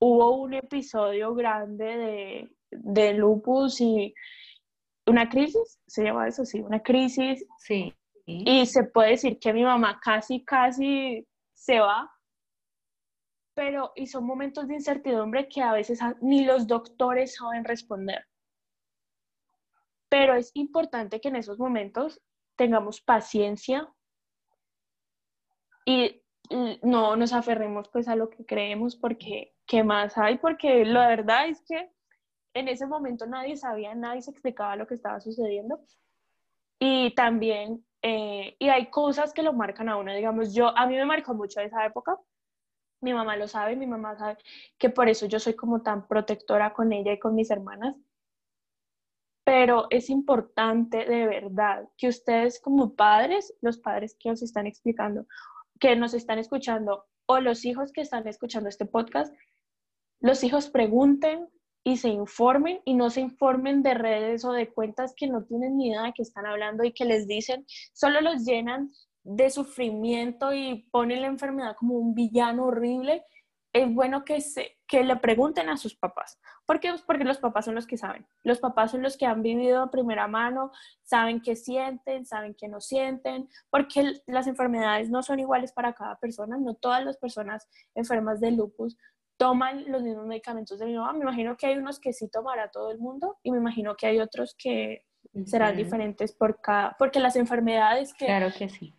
hubo 0.00 0.36
un 0.36 0.54
episodio 0.54 1.34
grande 1.34 1.84
de, 1.84 2.50
de 2.70 3.14
lupus 3.14 3.80
y 3.80 4.14
una 5.06 5.28
crisis, 5.28 5.80
se 5.86 6.04
llama 6.04 6.28
eso, 6.28 6.44
sí, 6.44 6.60
una 6.60 6.82
crisis. 6.82 7.44
Sí. 7.58 7.94
Y 8.26 8.66
se 8.66 8.84
puede 8.84 9.10
decir 9.10 9.38
que 9.38 9.54
mi 9.54 9.64
mamá 9.64 9.98
casi, 10.02 10.44
casi 10.44 11.26
se 11.54 11.80
va, 11.80 12.10
pero 13.54 13.92
y 13.96 14.06
son 14.06 14.26
momentos 14.26 14.68
de 14.68 14.74
incertidumbre 14.74 15.48
que 15.48 15.62
a 15.62 15.72
veces 15.72 15.98
ni 16.20 16.44
los 16.44 16.66
doctores 16.66 17.36
saben 17.36 17.64
responder. 17.64 18.26
Pero 20.10 20.34
es 20.34 20.50
importante 20.54 21.20
que 21.20 21.28
en 21.28 21.36
esos 21.36 21.58
momentos 21.58 22.20
tengamos 22.56 23.00
paciencia 23.00 23.88
y 25.84 26.22
no 26.82 27.16
nos 27.16 27.32
aferremos 27.32 27.88
pues 27.88 28.08
a 28.08 28.16
lo 28.16 28.30
que 28.30 28.44
creemos 28.46 28.96
porque 28.96 29.54
qué 29.66 29.84
más 29.84 30.16
hay, 30.16 30.38
porque 30.38 30.84
la 30.84 31.08
verdad 31.08 31.48
es 31.48 31.62
que 31.62 31.90
en 32.54 32.68
ese 32.68 32.86
momento 32.86 33.26
nadie 33.26 33.56
sabía, 33.56 33.94
nadie 33.94 34.22
se 34.22 34.30
explicaba 34.30 34.76
lo 34.76 34.86
que 34.86 34.94
estaba 34.94 35.20
sucediendo. 35.20 35.80
Y 36.80 37.14
también 37.14 37.84
eh, 38.02 38.56
y 38.58 38.68
hay 38.68 38.90
cosas 38.90 39.32
que 39.32 39.42
lo 39.42 39.52
marcan 39.52 39.88
a 39.88 39.96
uno, 39.96 40.14
digamos, 40.14 40.54
yo, 40.54 40.76
a 40.76 40.86
mí 40.86 40.94
me 40.94 41.04
marcó 41.04 41.34
mucho 41.34 41.60
esa 41.60 41.84
época, 41.84 42.18
mi 43.00 43.12
mamá 43.12 43.36
lo 43.36 43.48
sabe, 43.48 43.76
mi 43.76 43.86
mamá 43.86 44.16
sabe 44.16 44.38
que 44.78 44.90
por 44.90 45.08
eso 45.08 45.26
yo 45.26 45.40
soy 45.40 45.54
como 45.54 45.82
tan 45.82 46.06
protectora 46.06 46.72
con 46.72 46.92
ella 46.92 47.12
y 47.12 47.18
con 47.18 47.34
mis 47.34 47.50
hermanas, 47.50 47.96
pero 49.44 49.86
es 49.90 50.10
importante 50.10 51.06
de 51.06 51.26
verdad 51.26 51.88
que 51.96 52.08
ustedes 52.08 52.60
como 52.60 52.94
padres, 52.94 53.54
los 53.62 53.78
padres 53.78 54.16
que 54.18 54.30
os 54.30 54.42
están 54.42 54.66
explicando, 54.66 55.26
que 55.78 55.96
nos 55.96 56.14
están 56.14 56.38
escuchando, 56.38 57.04
o 57.26 57.40
los 57.40 57.64
hijos 57.64 57.92
que 57.92 58.00
están 58.00 58.26
escuchando 58.26 58.68
este 58.68 58.86
podcast, 58.86 59.34
los 60.20 60.42
hijos 60.42 60.68
pregunten, 60.70 61.48
y 61.88 61.96
se 61.96 62.08
informen 62.08 62.80
y 62.84 62.94
no 62.94 63.08
se 63.08 63.20
informen 63.20 63.82
de 63.82 63.94
redes 63.94 64.44
o 64.44 64.52
de 64.52 64.68
cuentas 64.68 65.14
que 65.16 65.26
no 65.26 65.44
tienen 65.44 65.76
ni 65.76 65.88
idea 65.88 66.02
de 66.02 66.12
qué 66.12 66.22
están 66.22 66.44
hablando 66.44 66.84
y 66.84 66.92
que 66.92 67.06
les 67.06 67.26
dicen, 67.26 67.64
solo 67.94 68.20
los 68.20 68.44
llenan 68.44 68.90
de 69.22 69.48
sufrimiento 69.50 70.52
y 70.52 70.86
ponen 70.90 71.22
la 71.22 71.28
enfermedad 71.28 71.76
como 71.78 71.94
un 71.94 72.14
villano 72.14 72.66
horrible, 72.66 73.24
es 73.82 73.94
bueno 73.94 74.24
que, 74.24 74.40
se, 74.40 74.78
que 74.86 75.04
le 75.04 75.16
pregunten 75.16 75.68
a 75.68 75.76
sus 75.76 75.94
papás. 75.94 76.38
¿Por 76.66 76.80
qué? 76.80 76.90
Pues 76.90 77.02
porque 77.02 77.24
los 77.24 77.38
papás 77.38 77.66
son 77.66 77.74
los 77.74 77.86
que 77.86 77.96
saben. 77.96 78.26
Los 78.42 78.58
papás 78.58 78.90
son 78.90 79.02
los 79.02 79.16
que 79.16 79.26
han 79.26 79.42
vivido 79.42 79.82
a 79.82 79.90
primera 79.90 80.26
mano, 80.26 80.72
saben 81.02 81.40
qué 81.40 81.54
sienten, 81.54 82.26
saben 82.26 82.54
qué 82.54 82.68
no 82.68 82.80
sienten, 82.80 83.48
porque 83.70 84.14
las 84.26 84.46
enfermedades 84.46 85.10
no 85.10 85.22
son 85.22 85.38
iguales 85.38 85.72
para 85.72 85.92
cada 85.92 86.16
persona. 86.16 86.56
No 86.58 86.74
todas 86.74 87.04
las 87.04 87.16
personas 87.16 87.68
enfermas 87.94 88.40
de 88.40 88.50
lupus 88.52 88.96
toman 89.36 89.84
los 89.90 90.02
mismos 90.02 90.26
medicamentos 90.26 90.78
de 90.78 90.86
mi 90.86 90.96
mamá. 90.96 91.12
Me 91.12 91.20
imagino 91.20 91.56
que 91.56 91.66
hay 91.66 91.78
unos 91.78 92.00
que 92.00 92.12
sí 92.12 92.28
tomará 92.28 92.70
todo 92.70 92.90
el 92.90 92.98
mundo 92.98 93.38
y 93.42 93.52
me 93.52 93.58
imagino 93.58 93.94
que 93.96 94.06
hay 94.06 94.18
otros 94.18 94.56
que 94.58 95.04
serán 95.44 95.76
diferentes 95.76 96.32
por 96.32 96.60
cada, 96.60 96.96
porque 96.98 97.20
las 97.20 97.36
enfermedades 97.36 98.14
que, 98.14 98.26
claro 98.26 98.48
que, 98.56 98.68
sí. 98.68 98.94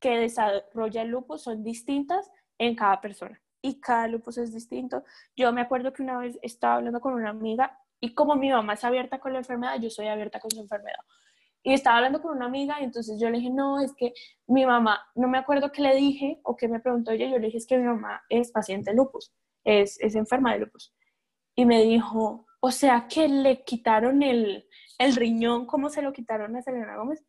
que 0.00 0.16
desarrolla 0.16 1.02
el 1.02 1.08
lupus 1.08 1.42
son 1.42 1.62
distintas 1.62 2.30
en 2.56 2.76
cada 2.76 3.00
persona 3.00 3.41
y 3.62 3.80
cada 3.80 4.08
lupus 4.08 4.38
es 4.38 4.52
distinto. 4.52 5.04
Yo 5.36 5.52
me 5.52 5.62
acuerdo 5.62 5.92
que 5.92 6.02
una 6.02 6.18
vez 6.18 6.38
estaba 6.42 6.74
hablando 6.74 7.00
con 7.00 7.14
una 7.14 7.30
amiga 7.30 7.78
y 8.00 8.14
como 8.14 8.36
mi 8.36 8.50
mamá 8.50 8.74
es 8.74 8.84
abierta 8.84 9.20
con 9.20 9.32
la 9.32 9.38
enfermedad, 9.38 9.80
yo 9.80 9.88
soy 9.88 10.08
abierta 10.08 10.40
con 10.40 10.50
su 10.50 10.60
enfermedad. 10.60 11.00
Y 11.62 11.72
estaba 11.72 11.98
hablando 11.98 12.20
con 12.20 12.36
una 12.36 12.46
amiga 12.46 12.80
y 12.80 12.84
entonces 12.84 13.20
yo 13.20 13.30
le 13.30 13.38
dije, 13.38 13.50
no, 13.50 13.80
es 13.80 13.94
que 13.94 14.12
mi 14.48 14.66
mamá, 14.66 15.00
no 15.14 15.28
me 15.28 15.38
acuerdo 15.38 15.70
qué 15.72 15.80
le 15.80 15.94
dije 15.94 16.40
o 16.42 16.56
qué 16.56 16.68
me 16.68 16.80
preguntó 16.80 17.12
ella, 17.12 17.28
yo 17.28 17.38
le 17.38 17.46
dije, 17.46 17.58
es 17.58 17.66
que 17.66 17.78
mi 17.78 17.84
mamá 17.84 18.22
es 18.28 18.50
paciente 18.50 18.90
de 18.90 18.96
lupus 18.96 19.32
es, 19.64 20.14
enferma 20.14 20.52
de 20.52 20.60
lupus. 20.60 20.94
Y 21.54 21.64
me 21.64 21.82
dijo, 21.82 22.46
o 22.60 22.70
sea 22.70 23.06
que 23.08 23.28
le 23.28 23.62
quitaron 23.64 24.22
el, 24.22 24.66
el 24.98 25.16
riñón 25.16 25.66
como 25.66 25.90
se 25.90 26.02
lo 26.02 26.12
quitaron 26.12 26.56
a 26.56 26.62
Selena 26.62 26.96
Gómez. 26.96 27.24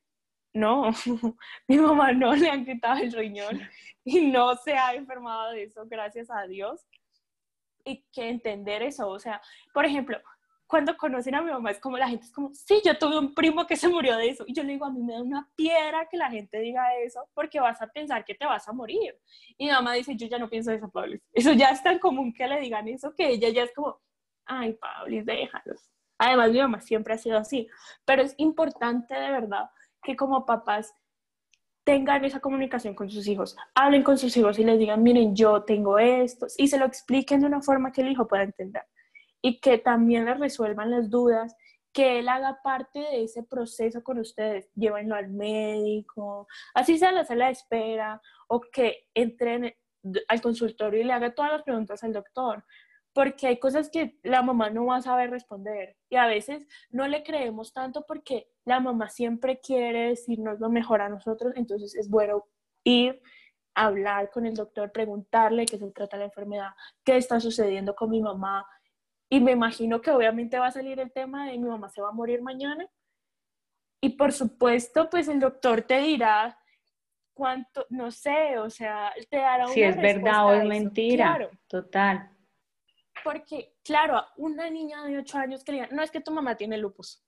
No, 0.54 0.92
mi 1.68 1.78
mamá 1.78 2.12
no 2.12 2.36
le 2.36 2.50
han 2.50 2.66
quitado 2.66 3.02
el 3.02 3.12
riñón 3.12 3.60
y 4.04 4.22
no 4.32 4.56
se 4.56 4.74
ha 4.74 4.94
enfermado 4.94 5.52
de 5.52 5.64
eso, 5.64 5.84
gracias 5.88 6.30
a 6.30 6.44
Dios. 6.44 6.86
Y 7.86 8.06
que 8.14 8.30
entender 8.30 8.82
eso, 8.82 9.10
o 9.10 9.20
sea, 9.20 9.42
por 9.74 9.86
ejemplo, 9.86 10.18
cuando 10.68 10.96
conocen 10.98 11.36
a 11.36 11.42
mi 11.42 11.52
mamá 11.52 11.70
es 11.70 11.80
como 11.80 11.98
la 11.98 12.08
gente 12.08 12.26
es 12.26 12.32
como, 12.32 12.54
sí, 12.54 12.82
yo 12.84 12.98
tuve 12.98 13.20
un 13.20 13.34
primo 13.36 13.68
que 13.68 13.76
se 13.76 13.88
murió 13.88 14.18
de 14.18 14.30
eso. 14.30 14.44
Y 14.48 14.54
yo 14.54 14.64
le 14.64 14.74
digo, 14.74 14.86
a 14.86 14.90
mí 14.90 15.04
me 15.04 15.14
da 15.14 15.22
una 15.22 15.48
piedra 15.56 16.08
que 16.10 16.18
la 16.18 16.32
gente 16.32 16.60
diga 16.60 16.96
eso 16.98 17.30
porque 17.36 17.60
vas 17.60 17.80
a 17.82 17.88
pensar 17.88 18.26
que 18.26 18.34
te 18.34 18.46
vas 18.46 18.68
a 18.68 18.74
morir. 18.74 19.16
Y 19.58 19.66
mi 19.66 19.72
mamá 19.72 19.94
dice, 19.94 20.16
yo 20.16 20.26
ya 20.26 20.40
no 20.40 20.50
pienso 20.50 20.72
eso, 20.72 20.90
Pablo. 20.90 21.18
Eso 21.32 21.54
ya 21.54 21.70
es 21.70 21.84
tan 21.84 22.00
común 22.00 22.34
que 22.34 22.48
le 22.48 22.60
digan 22.60 22.88
eso 22.88 23.14
que 23.14 23.28
ella 23.28 23.50
ya 23.50 23.64
es 23.64 23.74
como, 23.74 24.02
ay, 24.46 24.74
Pablo, 24.74 25.24
déjalos. 25.24 25.92
Además, 26.18 26.52
mi 26.52 26.60
mamá 26.60 26.80
siempre 26.82 27.14
ha 27.14 27.18
sido 27.18 27.38
así. 27.38 27.68
Pero 28.06 28.24
es 28.24 28.34
importante 28.38 29.14
de 29.14 29.30
verdad 29.30 29.70
que 30.04 30.16
como 30.16 30.46
papás 30.46 30.94
tengan 31.84 32.24
esa 32.24 32.40
comunicación 32.40 32.96
con 32.96 33.10
sus 33.10 33.28
hijos, 33.28 33.58
hablen 33.76 34.04
con 34.04 34.18
sus 34.18 34.36
hijos 34.38 34.58
y 34.58 34.64
les 34.64 34.80
digan, 34.80 35.04
miren, 35.04 35.36
yo 35.36 35.64
tengo 35.64 36.00
esto, 36.00 36.48
y 36.58 36.68
se 36.68 36.78
lo 36.78 36.86
expliquen 36.86 37.42
de 37.42 37.48
una 37.48 37.62
forma 37.62 37.92
que 37.92 38.02
el 38.02 38.12
hijo 38.12 38.28
pueda 38.28 38.44
entender. 38.44 38.84
Y 39.42 39.60
que 39.60 39.78
también 39.78 40.26
le 40.26 40.34
resuelvan 40.36 40.92
las 40.92 41.10
dudas, 41.10 41.56
que 41.92 42.20
él 42.20 42.30
haga 42.30 42.60
parte 42.64 43.00
de 43.00 43.24
ese 43.24 43.44
proceso 43.44 44.02
con 44.04 44.18
ustedes, 44.18 44.70
llévenlo 44.76 45.16
al 45.16 45.30
médico, 45.30 46.48
así 46.74 46.98
sea 46.98 47.12
la 47.12 47.26
sala 47.26 47.48
de 47.48 47.52
espera, 47.52 48.22
o 48.48 48.62
que 48.62 49.08
entren 49.14 49.76
al 50.28 50.42
consultorio 50.42 51.02
y 51.02 51.04
le 51.04 51.14
haga 51.14 51.34
todas 51.34 51.52
las 51.52 51.64
preguntas 51.64 52.04
al 52.04 52.14
doctor, 52.14 52.66
porque 53.14 53.48
hay 53.48 53.60
cosas 53.60 53.90
que 53.90 54.18
la 54.24 54.42
mamá 54.42 54.70
no 54.70 54.88
va 54.88 54.98
a 54.98 55.02
saber 55.02 55.30
responder 55.30 55.96
y 56.10 56.16
a 56.16 56.26
veces 56.26 56.68
no 56.90 57.08
le 57.08 57.24
creemos 57.24 57.72
tanto 57.72 58.06
porque 58.08 58.48
la 58.66 58.80
mamá 58.80 59.10
siempre 59.10 59.60
quiere 59.60 60.10
decirnos 60.10 60.60
lo 60.60 60.70
mejor 60.70 61.02
a 61.02 61.10
nosotros, 61.10 61.54
entonces 61.56 61.96
es 61.96 62.10
bueno 62.10 62.46
ir 62.84 63.22
a 63.76 63.86
hablar 63.86 64.30
con 64.32 64.46
el 64.46 64.56
doctor, 64.56 64.92
preguntarle 64.92 65.66
qué 65.66 65.78
se 65.78 65.92
trata 65.92 66.18
la 66.18 66.26
enfermedad, 66.26 66.72
qué 67.04 67.18
está 67.18 67.40
sucediendo 67.40 67.96
con 67.96 68.10
mi 68.10 68.22
mamá, 68.22 68.66
y 69.34 69.40
me 69.40 69.52
imagino 69.52 70.00
que 70.00 70.12
obviamente 70.12 70.60
va 70.60 70.68
a 70.68 70.72
salir 70.72 71.00
el 71.00 71.12
tema 71.12 71.48
de 71.48 71.58
mi 71.58 71.68
mamá 71.68 71.90
se 71.90 72.04
va 72.04 72.10
a 72.10 72.12
morir 72.12 72.44
mañana. 72.44 72.88
Y 74.00 74.10
por 74.10 74.32
supuesto, 74.32 75.10
pues 75.10 75.28
el 75.28 75.40
doctor 75.40 75.82
te 75.82 76.00
dirá 76.02 76.56
cuánto, 77.34 77.88
no 77.90 78.12
sé, 78.12 78.60
o 78.60 78.70
sea, 78.70 79.12
te 79.32 79.38
dará 79.38 79.66
una 79.66 79.74
Si 79.74 79.82
es 79.82 79.98
verdad 79.98 80.46
o 80.46 80.54
es 80.54 80.66
mentira. 80.66 81.50
Total. 81.68 82.30
Porque, 83.24 83.76
claro, 83.84 84.24
una 84.38 84.70
niña 84.70 85.04
de 85.06 85.18
8 85.18 85.38
años 85.38 85.64
que 85.64 85.72
le 85.72 85.88
no 85.90 86.04
es 86.04 86.12
que 86.12 86.22
tu 86.22 86.32
mamá 86.32 86.56
tiene 86.56 86.78
lupus. 86.78 87.24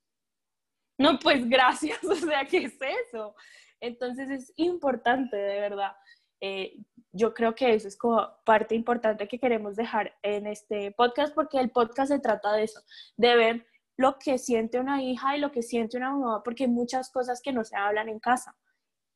No, 0.98 1.18
pues 1.18 1.48
gracias, 1.48 2.02
o 2.04 2.14
sea, 2.14 2.44
¿qué 2.44 2.64
es 2.64 2.78
eso? 3.08 3.34
Entonces 3.80 4.30
es 4.30 4.52
importante, 4.56 5.36
de 5.36 5.60
verdad. 5.60 5.92
Eh, 6.40 6.78
yo 7.12 7.32
creo 7.32 7.54
que 7.54 7.74
eso 7.74 7.88
es 7.88 7.96
como 7.96 8.28
parte 8.44 8.74
importante 8.74 9.26
que 9.26 9.38
queremos 9.38 9.76
dejar 9.76 10.14
en 10.22 10.46
este 10.46 10.92
podcast, 10.92 11.34
porque 11.34 11.58
el 11.58 11.70
podcast 11.70 12.12
se 12.12 12.20
trata 12.20 12.52
de 12.52 12.64
eso, 12.64 12.80
de 13.16 13.36
ver 13.36 13.66
lo 13.96 14.18
que 14.18 14.36
siente 14.38 14.78
una 14.78 15.02
hija 15.02 15.36
y 15.36 15.40
lo 15.40 15.50
que 15.50 15.62
siente 15.62 15.96
una 15.96 16.10
mamá, 16.10 16.42
porque 16.42 16.64
hay 16.64 16.70
muchas 16.70 17.10
cosas 17.10 17.40
que 17.42 17.52
no 17.52 17.64
se 17.64 17.76
hablan 17.76 18.08
en 18.08 18.20
casa. 18.20 18.54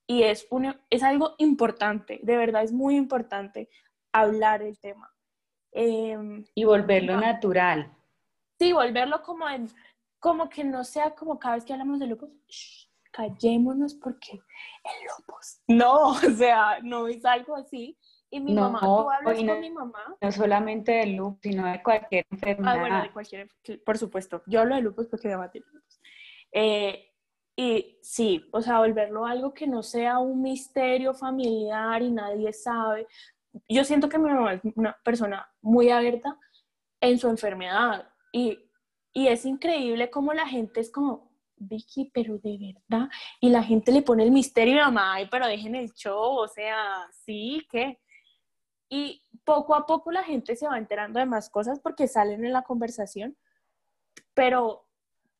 Y 0.06 0.22
es, 0.22 0.46
es 0.88 1.02
algo 1.02 1.34
importante, 1.38 2.20
de 2.22 2.36
verdad 2.36 2.62
es 2.62 2.72
muy 2.72 2.96
importante 2.96 3.68
hablar 4.12 4.62
el 4.62 4.78
tema. 4.80 5.12
Em, 5.72 6.44
y 6.54 6.64
volverlo 6.64 7.16
natural. 7.20 7.94
Sí, 8.58 8.72
volverlo 8.72 9.22
como 9.22 9.48
en, 9.48 9.68
como 10.18 10.48
que 10.48 10.64
no 10.64 10.84
sea 10.84 11.14
como 11.14 11.38
cada 11.38 11.54
vez 11.54 11.64
que 11.64 11.72
hablamos 11.72 11.98
de 12.00 12.06
lupus, 12.06 12.90
callémonos 13.12 13.94
porque 13.94 14.32
el 14.32 15.06
lupus. 15.06 15.60
No, 15.68 16.08
o 16.10 16.14
sea, 16.36 16.80
no 16.82 17.06
es 17.06 17.24
algo 17.24 17.56
así. 17.56 17.96
Y 18.32 18.38
mi 18.40 18.54
mamá, 18.54 18.80
tú 18.80 19.10
hablas 19.10 19.38
con 19.38 19.60
mi 19.60 19.70
mamá. 19.70 20.16
No 20.20 20.30
solamente 20.32 20.92
del 20.92 21.16
lupus, 21.16 21.40
sino 21.42 21.66
de 21.66 21.82
cualquier 21.82 22.26
enfermedad. 22.30 22.74
Ah, 22.74 22.78
bueno, 22.78 23.02
de 23.02 23.12
cualquier, 23.12 23.48
por 23.84 23.98
supuesto. 23.98 24.42
Yo 24.46 24.60
hablo 24.60 24.76
de 24.76 24.82
lupus 24.82 25.06
porque 25.06 25.28
mi 25.28 25.34
mamá 25.34 25.50
tiene 25.50 25.66
lupus. 25.72 26.00
Eh, 26.52 27.06
Y 27.56 27.98
sí, 28.02 28.48
o 28.52 28.62
sea, 28.62 28.78
volverlo 28.78 29.26
algo 29.26 29.52
que 29.52 29.66
no 29.66 29.82
sea 29.82 30.18
un 30.18 30.40
misterio 30.40 31.12
familiar 31.12 32.00
y 32.00 32.10
nadie 32.10 32.52
sabe. 32.52 33.06
Yo 33.68 33.84
siento 33.84 34.08
que 34.08 34.18
mi 34.18 34.30
mamá 34.30 34.54
es 34.54 34.60
una 34.76 34.96
persona 35.04 35.48
muy 35.60 35.90
abierta 35.90 36.38
en 37.00 37.18
su 37.18 37.28
enfermedad 37.28 38.08
y, 38.32 38.58
y 39.12 39.28
es 39.28 39.44
increíble 39.44 40.10
cómo 40.10 40.32
la 40.32 40.46
gente 40.46 40.80
es 40.80 40.90
como, 40.90 41.30
Vicky, 41.56 42.10
pero 42.12 42.38
de 42.38 42.74
verdad, 42.88 43.08
y 43.40 43.50
la 43.50 43.62
gente 43.62 43.92
le 43.92 44.02
pone 44.02 44.24
el 44.24 44.30
misterio 44.30 44.76
mamá, 44.76 45.14
ay, 45.14 45.28
pero 45.30 45.46
dejen 45.46 45.74
el 45.74 45.92
show, 45.92 46.38
o 46.38 46.48
sea, 46.48 47.06
sí, 47.24 47.66
¿qué? 47.70 48.00
Y 48.88 49.22
poco 49.44 49.74
a 49.74 49.86
poco 49.86 50.10
la 50.10 50.24
gente 50.24 50.56
se 50.56 50.66
va 50.66 50.78
enterando 50.78 51.20
de 51.20 51.26
más 51.26 51.50
cosas 51.50 51.78
porque 51.78 52.08
salen 52.08 52.44
en 52.44 52.52
la 52.52 52.62
conversación, 52.62 53.36
pero 54.34 54.86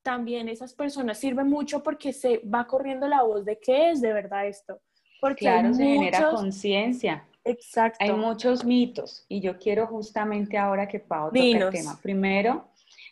también 0.02 0.48
esas 0.48 0.74
personas 0.74 1.18
sirven 1.18 1.48
mucho 1.48 1.82
porque 1.82 2.12
se 2.12 2.38
va 2.38 2.66
corriendo 2.66 3.08
la 3.08 3.22
voz 3.22 3.44
de 3.44 3.58
qué 3.58 3.90
es 3.90 4.00
de 4.00 4.12
verdad 4.12 4.46
esto. 4.46 4.80
Porque 5.20 5.44
claro, 5.44 5.74
se 5.74 5.84
genera 5.84 6.30
conciencia. 6.30 7.26
Exacto. 7.44 8.04
Hay 8.04 8.12
muchos 8.12 8.64
mitos 8.64 9.24
y 9.28 9.40
yo 9.40 9.58
quiero 9.58 9.86
justamente 9.86 10.58
ahora 10.58 10.88
que 10.88 11.00
Pau 11.00 11.28
toque 11.28 11.52
el 11.52 11.70
tema. 11.70 11.98
Primero, 12.02 12.68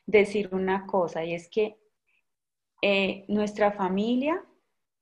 decir 0.07 0.51
una 0.53 0.87
cosa 0.87 1.24
y 1.24 1.35
es 1.35 1.49
que 1.49 1.79
eh, 2.83 3.24
nuestra 3.29 3.72
familia 3.72 4.45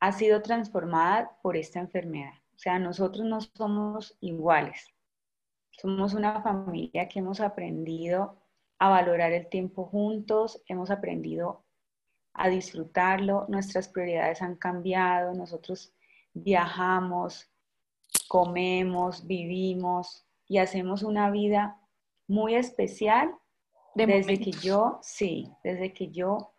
ha 0.01 0.13
sido 0.13 0.43
transformada 0.43 1.39
por 1.43 1.57
esta 1.57 1.81
enfermedad. 1.81 2.35
O 2.55 2.59
sea, 2.59 2.79
nosotros 2.79 3.27
no 3.27 3.41
somos 3.41 4.17
iguales. 4.21 4.87
Somos 5.71 6.15
una 6.15 6.41
familia 6.41 7.09
que 7.09 7.19
hemos 7.19 7.41
aprendido 7.41 8.41
a 8.79 8.89
valorar 8.89 9.33
el 9.33 9.49
tiempo 9.49 9.85
juntos, 9.85 10.63
hemos 10.67 10.91
aprendido 10.91 11.65
a 12.33 12.49
disfrutarlo, 12.49 13.47
nuestras 13.49 13.89
prioridades 13.89 14.43
han 14.43 14.57
cambiado, 14.57 15.35
nosotros 15.35 15.95
viajamos, 16.35 17.51
comemos, 18.29 19.27
vivimos 19.27 20.27
y 20.49 20.59
hacemos 20.59 21.03
una 21.03 21.31
vida 21.31 21.81
muy 22.29 22.55
especial 22.55 23.35
desde 23.95 24.39
que 24.39 24.51
yo, 24.51 24.99
sí, 25.03 25.51
desde 25.65 25.93
que 25.93 26.11
yo 26.11 26.53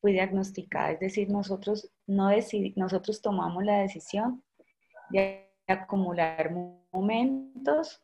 fui 0.00 0.12
diagnosticada. 0.12 0.92
Es 0.92 1.00
decir, 1.00 1.28
nosotros, 1.30 1.90
no 2.06 2.30
nosotros 2.76 3.20
tomamos 3.20 3.64
la 3.64 3.78
decisión 3.78 4.42
de 5.10 5.50
acumular 5.66 6.52
momentos 6.92 8.02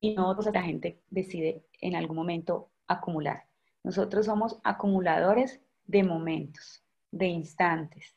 y 0.00 0.14
no 0.14 0.34
la 0.34 0.62
gente 0.62 1.00
decide 1.10 1.64
en 1.80 1.96
algún 1.96 2.16
momento 2.16 2.70
acumular. 2.86 3.46
Nosotros 3.84 4.26
somos 4.26 4.58
acumuladores 4.64 5.60
de 5.86 6.02
momentos, 6.02 6.82
de 7.10 7.26
instantes. 7.26 8.16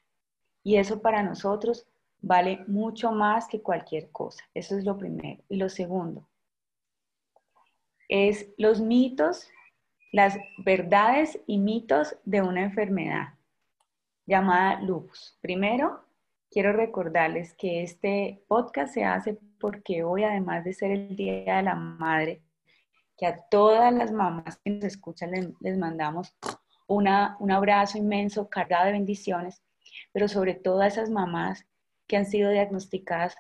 Y 0.63 0.77
eso 0.77 1.01
para 1.01 1.21
nosotros 1.21 1.87
vale 2.25 2.63
mucho 2.65 3.11
más 3.11 3.47
que 3.47 3.61
cualquier 3.61 4.09
cosa. 4.09 4.43
Eso 4.55 4.75
es 4.75 4.83
lo 4.83 4.97
primero. 4.97 5.43
Y 5.47 5.57
lo 5.57 5.69
segundo 5.69 6.27
es 8.09 8.49
los 8.57 8.81
mitos, 8.81 9.47
las 10.11 10.35
verdades 10.57 11.39
y 11.45 11.59
mitos 11.59 12.17
de 12.25 12.41
una 12.41 12.63
enfermedad 12.63 13.35
llamada 14.25 14.81
lupus. 14.81 15.37
Primero, 15.39 16.03
quiero 16.49 16.73
recordarles 16.73 17.53
que 17.53 17.83
este 17.83 18.43
podcast 18.47 18.93
se 18.93 19.05
hace 19.05 19.37
porque 19.59 20.03
hoy, 20.03 20.23
además 20.23 20.63
de 20.63 20.73
ser 20.73 20.91
el 20.91 21.15
Día 21.15 21.57
de 21.57 21.63
la 21.63 21.75
Madre, 21.75 22.41
que 23.17 23.27
a 23.27 23.39
todas 23.51 23.93
las 23.93 24.11
mamás 24.11 24.57
que 24.63 24.71
nos 24.71 24.83
escuchan 24.83 25.31
les, 25.59 25.77
mandamos 25.77 26.35
una, 26.87 27.37
un 27.39 27.51
abrazo 27.51 27.99
inmenso, 27.99 28.49
cargado 28.49 28.87
de 28.87 28.93
bendiciones, 28.93 29.61
pero 30.11 30.27
sobre 30.27 30.55
todo 30.55 30.81
a 30.81 30.87
esas 30.87 31.11
mamás 31.11 31.65
que 32.07 32.17
han 32.17 32.25
sido 32.25 32.49
diagnosticadas 32.51 33.35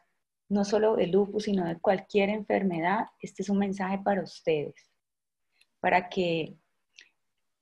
no 0.49 0.63
solo 0.63 0.95
de 0.95 1.07
lupus, 1.07 1.45
sino 1.45 1.65
de 1.65 1.79
cualquier 1.79 2.29
enfermedad, 2.29 3.07
este 3.19 3.41
es 3.41 3.49
un 3.49 3.57
mensaje 3.57 3.99
para 3.99 4.21
ustedes, 4.21 4.91
para 5.79 6.07
que 6.07 6.55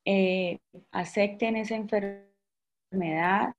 eh, 0.06 0.60
acepten 0.92 1.56
esa 1.56 1.76
enfermedad, 1.76 3.54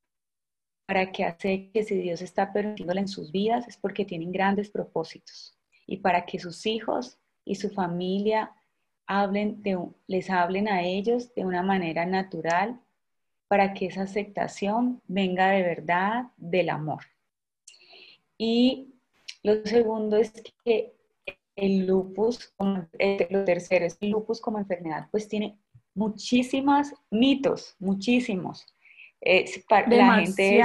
para 0.86 1.10
que 1.10 1.24
acepten 1.24 1.72
que 1.72 1.84
si 1.84 1.96
Dios 1.96 2.20
está 2.20 2.52
permitiéndola 2.52 3.00
en 3.00 3.08
sus 3.08 3.32
vidas 3.32 3.66
es 3.66 3.78
porque 3.78 4.04
tienen 4.04 4.32
grandes 4.32 4.70
propósitos 4.70 5.58
y 5.86 5.98
para 5.98 6.26
que 6.26 6.38
sus 6.38 6.66
hijos 6.66 7.18
y 7.44 7.54
su 7.54 7.70
familia 7.70 8.52
hablen 9.06 9.62
de, 9.62 9.78
les 10.06 10.28
hablen 10.28 10.68
a 10.68 10.82
ellos 10.82 11.34
de 11.34 11.44
una 11.44 11.62
manera 11.62 12.04
natural 12.04 12.78
para 13.48 13.72
que 13.72 13.86
esa 13.86 14.02
aceptación 14.02 15.02
venga 15.06 15.48
de 15.50 15.62
verdad 15.62 16.24
del 16.36 16.70
amor. 16.70 17.13
Y 18.38 18.94
lo 19.42 19.64
segundo 19.64 20.16
es 20.16 20.32
que 20.64 20.94
el 21.56 21.86
lupus, 21.86 22.52
lo 22.58 23.44
tercero 23.44 23.86
es 23.86 23.96
el 24.00 24.10
lupus 24.10 24.40
como 24.40 24.58
enfermedad, 24.58 25.08
pues 25.10 25.28
tiene 25.28 25.58
muchísimos 25.94 26.92
mitos, 27.10 27.76
muchísimos. 27.78 28.66
la 29.22 30.20
gente 30.20 30.60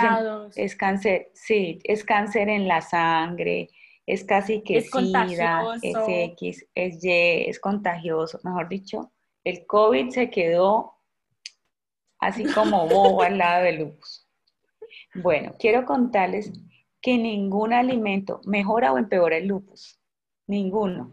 es, 0.56 0.76
cáncer, 0.76 1.30
sí, 1.34 1.80
es 1.84 2.04
cáncer 2.04 2.50
en 2.50 2.68
la 2.68 2.82
sangre, 2.82 3.70
es 4.06 4.24
casi 4.24 4.62
que 4.62 4.80
es 4.80 4.90
SIDA, 4.90 5.76
es 5.82 5.96
X, 6.08 6.68
es 6.74 7.04
Y, 7.04 7.50
es 7.50 7.60
contagioso. 7.60 8.40
Mejor 8.44 8.68
dicho, 8.68 9.12
el 9.44 9.66
COVID 9.68 10.10
se 10.10 10.30
quedó 10.30 10.96
así 12.20 12.44
como 12.46 12.88
bobo 12.88 13.22
al 13.22 13.38
lado 13.38 13.66
del 13.66 13.80
lupus. 13.80 14.28
Bueno, 15.14 15.56
quiero 15.60 15.86
contarles 15.86 16.52
que 17.02 17.18
ningún 17.18 17.74
alimento 17.74 18.42
mejora 18.46 18.92
o 18.92 18.98
empeora 18.98 19.38
el 19.38 19.48
lupus. 19.48 20.00
Ninguno. 20.48 21.12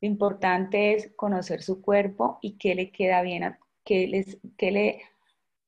Lo 0.00 0.08
importante 0.08 0.94
es 0.94 1.12
conocer 1.16 1.62
su 1.62 1.80
cuerpo 1.80 2.38
y 2.40 2.58
qué 2.58 2.74
le 2.74 2.90
queda 2.90 3.22
bien, 3.22 3.56
qué, 3.84 4.06
les, 4.06 4.38
qué 4.56 4.70
le, 4.70 5.02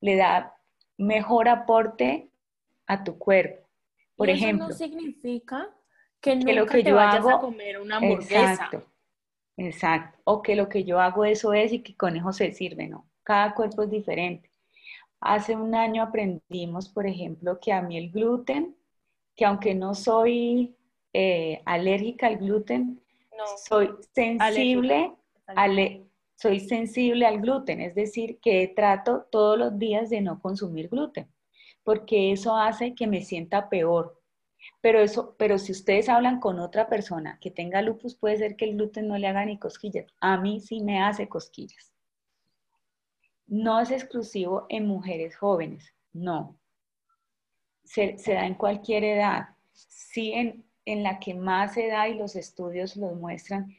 le 0.01 0.17
da 0.17 0.55
mejor 0.99 1.49
aporte 1.49 2.31
a 2.87 3.03
tu 3.03 3.19
cuerpo. 3.19 3.67
Por 4.17 4.29
¿Y 4.29 4.33
ejemplo. 4.33 4.67
Eso 4.67 4.73
no 4.73 4.79
significa 4.79 5.71
que, 6.21 6.37
lo 6.37 6.67
que 6.67 6.83
yo 6.83 6.99
hago, 6.99 7.31
a 7.31 7.41
comer 7.41 7.81
una 7.81 7.97
hamburguesa. 7.97 8.53
Exacto, 8.53 8.85
exacto. 9.57 10.19
O 10.25 10.43
que 10.43 10.55
lo 10.55 10.69
que 10.69 10.85
yo 10.85 11.01
hago 11.01 11.25
eso 11.25 11.55
es 11.55 11.73
y 11.73 11.81
que 11.81 11.97
con 11.97 12.17
eso 12.17 12.33
se 12.33 12.53
sirve, 12.53 12.87
¿no? 12.87 13.09
Cada 13.23 13.55
cuerpo 13.55 13.83
es 13.83 13.91
diferente. 13.91 14.51
Hace 15.21 15.57
un 15.57 15.75
año 15.75 16.03
aprendimos, 16.03 16.89
por 16.89 17.07
ejemplo, 17.07 17.59
que 17.61 17.73
a 17.73 17.83
mí 17.83 17.97
el 17.97 18.11
gluten, 18.11 18.77
que 19.37 19.45
aunque 19.45 19.75
no 19.75 19.95
soy 19.95 20.75
eh, 21.13 21.63
alérgica 21.65 22.27
al 22.27 22.39
gluten, 22.39 23.01
soy 23.67 23.91
sensible 24.15 25.15
soy 26.41 26.61
sensible 26.61 27.27
al 27.27 27.41
gluten, 27.41 27.83
es 27.83 27.95
decir, 27.95 28.39
que 28.41 28.73
trato 28.75 29.27
todos 29.31 29.59
los 29.59 29.79
días 29.79 30.09
de 30.09 30.23
no 30.23 30.41
consumir 30.41 30.89
gluten, 30.89 31.29
porque 31.85 32.33
eso 32.33 32.57
hace 32.57 32.95
que 32.95 33.07
me 33.07 33.21
sienta 33.21 33.69
peor, 33.69 34.19
pero, 34.81 35.01
eso, 35.01 35.35
pero 35.39 35.59
si 35.59 35.73
ustedes 35.73 36.09
hablan 36.09 36.41
con 36.41 36.59
otra 36.59 36.89
persona 36.89 37.39
que 37.41 37.51
tenga 37.51 37.83
lupus, 37.83 38.15
puede 38.15 38.39
ser 38.39 38.57
que 38.57 38.65
el 38.65 38.77
gluten 38.77 39.09
no 39.09 39.19
le 39.19 39.27
haga 39.27 39.45
ni 39.45 39.59
cosquillas. 39.59 40.07
A 40.21 40.39
mí 40.39 40.61
sí 40.61 40.81
me 40.81 41.03
hace 41.03 41.29
cosquillas. 41.29 41.93
No 43.47 43.81
es 43.81 43.91
exclusivo 43.91 44.67
en 44.69 44.87
mujeres 44.87 45.37
jóvenes, 45.37 45.95
no. 46.13 46.57
Se, 47.91 48.15
da 48.25 48.47
en 48.47 48.55
cualquier 48.55 49.03
edad. 49.03 49.49
Sí, 49.73 50.33
en, 50.33 50.65
la 51.03 51.19
que 51.19 51.35
más 51.35 51.75
se 51.75 51.89
da 51.89 52.09
y 52.09 52.15
los 52.15 52.37
estudios 52.37 52.97
lo 52.97 53.09
muestran 53.17 53.77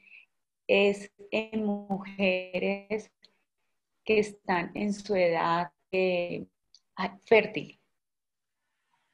es 0.68 1.10
en 1.32 1.64
mujeres 1.64 3.10
que 4.04 4.20
están 4.20 4.72
en 4.76 4.94
su 4.94 5.16
edad 5.16 5.72
eh, 5.94 6.46
fértil. 7.24 7.80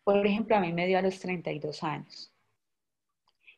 Por 0.04 0.26
ejemplo, 0.26 0.56
a 0.56 0.62
mí 0.62 0.74
me 0.74 0.88
dio 0.88 0.98
a 0.98 1.04
los 1.04 1.20
32 1.20 1.84
años. 1.84 2.34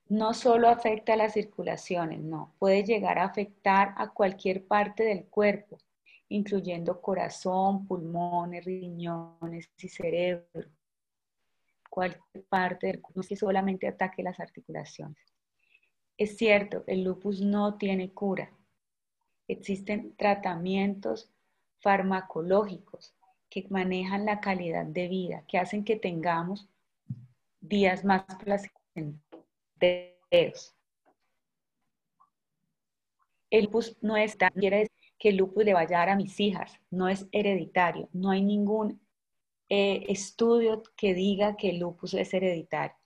No 0.09 0.33
solo 0.33 0.67
afecta 0.67 1.13
a 1.13 1.17
las 1.17 1.33
circulaciones, 1.33 2.19
no, 2.19 2.53
puede 2.59 2.83
llegar 2.83 3.17
a 3.17 3.23
afectar 3.23 3.93
a 3.95 4.09
cualquier 4.09 4.67
parte 4.67 5.03
del 5.03 5.25
cuerpo, 5.25 5.77
incluyendo 6.27 6.99
corazón, 6.99 7.87
pulmones, 7.87 8.65
riñones 8.65 9.69
y 9.77 9.87
cerebro. 9.87 10.78
Parte 12.49 12.87
del 12.87 13.01
cuerpo, 13.01 13.21
que 13.27 13.35
solamente 13.35 13.87
ataque 13.87 14.23
las 14.23 14.39
articulaciones. 14.39 15.17
Es 16.17 16.37
cierto, 16.37 16.83
el 16.87 17.03
lupus 17.03 17.41
no 17.41 17.77
tiene 17.77 18.13
cura. 18.13 18.51
Existen 19.47 20.15
tratamientos 20.15 21.31
farmacológicos 21.79 23.15
que 23.49 23.65
manejan 23.69 24.25
la 24.25 24.39
calidad 24.39 24.85
de 24.85 25.07
vida, 25.07 25.43
que 25.47 25.57
hacen 25.57 25.83
que 25.83 25.95
tengamos 25.95 26.69
días 27.59 28.05
más 28.05 28.23
placenteros. 28.43 30.75
El 33.49 33.65
lupus 33.65 33.97
no 34.01 34.15
es 34.15 34.37
quiere 34.53 34.77
decir 34.77 34.91
que 35.17 35.29
el 35.29 35.37
lupus 35.37 35.65
le 35.65 35.73
vaya 35.73 35.97
a 35.97 35.99
dar 35.99 36.09
a 36.09 36.15
mis 36.15 36.39
hijas, 36.39 36.79
no 36.89 37.09
es 37.09 37.27
hereditario, 37.31 38.07
no 38.13 38.31
hay 38.31 38.41
ningún 38.41 39.01
eh, 39.69 40.05
estudio 40.09 40.83
que 40.95 41.13
diga 41.13 41.55
que 41.55 41.69
el 41.69 41.79
lupus 41.79 42.15
es 42.15 42.33
hereditario. 42.33 42.97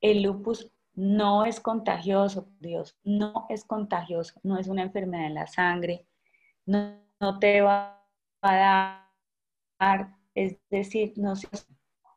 El 0.00 0.22
lupus 0.22 0.70
no 0.94 1.44
es 1.44 1.60
contagioso, 1.60 2.48
Dios, 2.60 2.96
no 3.04 3.46
es 3.48 3.64
contagioso, 3.64 4.38
no 4.42 4.58
es 4.58 4.68
una 4.68 4.82
enfermedad 4.82 5.26
en 5.26 5.34
la 5.34 5.46
sangre, 5.46 6.06
no, 6.66 7.00
te 7.40 7.60
va 7.60 8.04
a 8.42 9.08
dar, 9.78 10.16
es 10.34 10.56
decir, 10.70 11.14
no, 11.16 11.34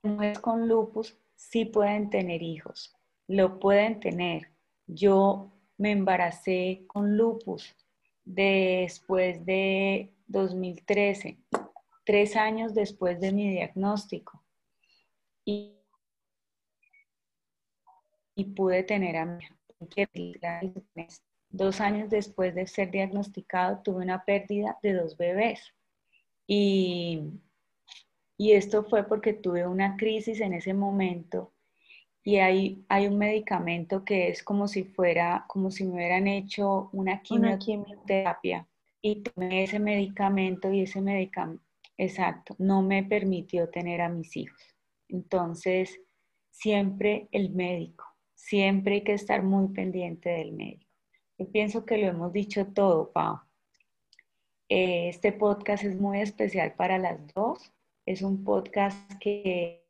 no 0.04 0.22
es 0.24 0.40
con 0.40 0.68
lupus, 0.68 1.18
sí 1.36 1.66
pueden 1.66 2.10
tener 2.10 2.42
hijos, 2.44 2.96
lo 3.28 3.60
pueden 3.60 4.00
tener. 4.00 4.52
Yo 4.86 5.52
me 5.78 5.92
embaracé 5.92 6.84
con 6.88 7.18
lupus 7.18 7.76
después 8.26 9.46
de 9.46 10.14
2013, 10.28 11.40
tres 12.08 12.38
años 12.38 12.74
después 12.74 13.20
de 13.20 13.34
mi 13.34 13.52
diagnóstico. 13.52 14.42
Y, 15.46 15.76
y 18.34 18.46
pude 18.46 18.84
tener 18.84 19.18
a 19.18 19.26
mi 19.26 19.44
Dos 21.50 21.82
años 21.82 22.10
después 22.10 22.56
de 22.56 22.66
ser 22.66 22.92
diagnosticado 22.92 23.82
tuve 23.84 24.04
una 24.04 24.24
pérdida 24.26 24.78
de 24.82 24.94
dos 24.94 25.18
bebés. 25.18 25.74
Y, 26.48 27.22
y 28.38 28.54
esto 28.54 28.86
fue 28.86 29.04
porque 29.04 29.34
tuve 29.34 29.68
una 29.68 29.98
crisis 29.98 30.40
en 30.40 30.54
ese 30.54 30.74
momento 30.74 31.54
y 32.24 32.38
hay, 32.38 32.86
hay 32.90 33.08
un 33.08 33.18
medicamento 33.18 34.04
que 34.04 34.30
es 34.30 34.44
como 34.44 34.68
si 34.68 34.84
fuera, 34.84 35.46
como 35.48 35.72
si 35.72 35.86
me 35.86 35.96
hubieran 35.96 36.28
hecho 36.28 36.90
una 36.94 37.22
quimioterapia 37.22 38.68
y 39.02 39.22
tomé 39.24 39.64
ese 39.64 39.80
medicamento 39.80 40.72
y 40.72 40.82
ese 40.82 41.02
medicamento, 41.02 41.67
exacto, 41.98 42.56
no 42.60 42.82
me 42.82 43.04
permitió 43.04 43.70
tener 43.70 44.02
a 44.02 44.10
mis 44.10 44.36
hijos. 44.38 44.62
Entonces, 45.10 46.00
siempre 46.50 47.28
el 47.32 47.52
médico, 47.52 48.06
siempre 48.34 48.96
hay 48.96 49.04
que 49.04 49.14
estar 49.14 49.44
muy 49.44 49.70
pendiente 49.70 50.30
del 50.30 50.54
médico. 50.54 50.92
Yo 51.38 51.52
pienso 51.52 51.86
que 51.86 51.98
lo 51.98 52.08
hemos 52.08 52.34
dicho 52.34 52.68
todo, 52.68 53.12
Pau. 53.12 53.40
Eh, 54.70 55.10
este 55.10 55.32
podcast 55.32 55.84
es 55.84 56.00
muy 56.00 56.20
especial 56.20 56.74
para 56.74 56.98
las 56.98 57.20
dos. 57.34 57.72
Es 58.06 58.22
un 58.22 58.44
podcast 58.44 58.98
que 59.20 59.86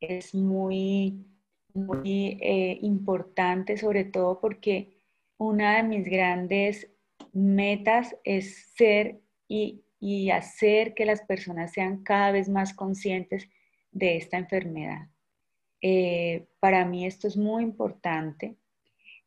es 0.00 0.34
muy, 0.34 1.24
muy 1.72 2.38
eh, 2.40 2.78
importante, 2.82 3.76
sobre 3.76 4.04
todo 4.04 4.40
porque 4.40 4.98
una 5.38 5.76
de 5.76 5.82
mis 5.84 6.04
grandes 6.04 6.90
metas 7.32 8.16
es 8.24 8.66
ser 8.76 9.20
y, 9.48 9.82
hacer 10.30 10.94
que 10.94 11.04
las 11.04 11.22
personas 11.22 11.72
sean 11.72 12.02
cada 12.02 12.32
vez 12.32 12.48
más 12.48 12.74
conscientes 12.74 13.48
de 13.90 14.16
esta 14.16 14.36
enfermedad. 14.38 15.08
Eh, 15.80 16.46
para 16.60 16.84
mí 16.84 17.06
esto 17.06 17.28
es 17.28 17.36
muy 17.36 17.62
importante. 17.62 18.56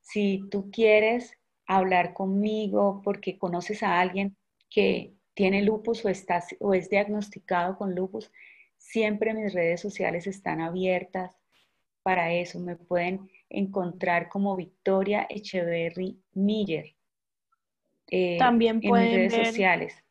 Si 0.01 0.43
tú 0.49 0.69
quieres 0.71 1.33
hablar 1.65 2.13
conmigo 2.13 3.01
porque 3.03 3.37
conoces 3.37 3.83
a 3.83 3.99
alguien 3.99 4.35
que 4.69 5.13
tiene 5.33 5.61
lupus 5.61 6.03
o, 6.05 6.09
está, 6.09 6.43
o 6.59 6.73
es 6.73 6.89
diagnosticado 6.89 7.77
con 7.77 7.93
lupus, 7.93 8.31
Siempre 8.77 9.33
mis 9.33 9.53
redes 9.53 9.81
sociales 9.81 10.27
están 10.27 10.61
abiertas 10.61 11.35
para 12.03 12.31
eso. 12.33 12.59
Me 12.59 12.75
pueden 12.75 13.29
encontrar 13.49 14.29
como 14.29 14.55
Victoria 14.55 15.27
Echeverry 15.29 16.21
Miller. 16.33 16.95
Eh, 18.09 18.37
También 18.37 18.79
en 18.81 18.91
mis 18.91 19.31
redes 19.31 19.47
sociales. 19.47 20.03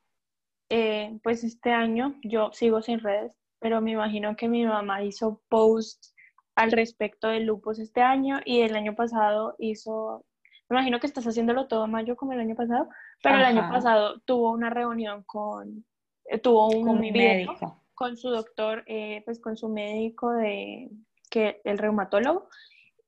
Eh, 0.68 1.18
pues 1.22 1.44
este 1.44 1.72
año 1.72 2.14
yo 2.22 2.50
sigo 2.52 2.82
sin 2.82 2.98
redes, 3.00 3.32
pero 3.60 3.80
me 3.80 3.92
imagino 3.92 4.36
que 4.36 4.48
mi 4.48 4.64
mamá 4.64 5.02
hizo 5.02 5.40
posts 5.48 6.14
al 6.56 6.72
respecto 6.72 7.28
del 7.28 7.44
lupus 7.44 7.78
este 7.78 8.00
año 8.00 8.40
y 8.44 8.60
el 8.60 8.74
año 8.74 8.94
pasado 8.96 9.54
hizo, 9.58 10.24
me 10.68 10.76
imagino 10.76 10.98
que 10.98 11.06
estás 11.06 11.26
haciéndolo 11.26 11.68
todo 11.68 11.86
mayo 11.86 12.16
como 12.16 12.32
el 12.32 12.40
año 12.40 12.56
pasado, 12.56 12.88
pero 13.22 13.36
el 13.36 13.44
año 13.44 13.68
pasado 13.70 14.20
tuvo 14.20 14.50
una 14.50 14.70
reunión 14.70 15.22
con, 15.24 15.84
eh, 16.24 16.38
tuvo 16.38 16.68
un 16.68 16.86
con 16.86 17.00
médico. 17.00 17.82
con 17.94 18.16
su 18.16 18.30
doctor, 18.30 18.82
eh, 18.86 19.22
pues 19.24 19.38
con 19.38 19.56
su 19.56 19.68
médico 19.68 20.32
de 20.32 20.90
que 21.30 21.60
el 21.64 21.78
reumatólogo 21.78 22.48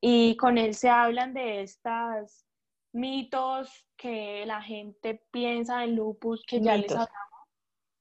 y 0.01 0.37
con 0.37 0.59
él 0.59 0.75
se 0.75 0.91
hablan 0.91 1.35
de 1.35 1.63
estos 1.63 2.45
mitos 2.93 3.87
que 3.97 4.45
la 4.47 4.63
gente 4.63 5.23
piensa 5.31 5.81
del 5.81 5.95
lupus 5.95 6.43
que 6.47 6.61
ya 6.61 6.77
les 6.77 6.91
hablamos 6.93 7.28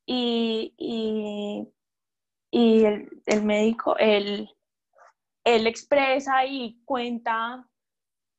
y, 0.08 0.74
y, 0.78 1.68
y 2.50 2.86
el, 2.86 3.22
el, 3.28 3.44
médico 3.44 3.96
él, 3.98 4.50
él 5.44 5.68
expresa 5.68 6.46
y 6.46 6.82
cuenta 6.86 7.70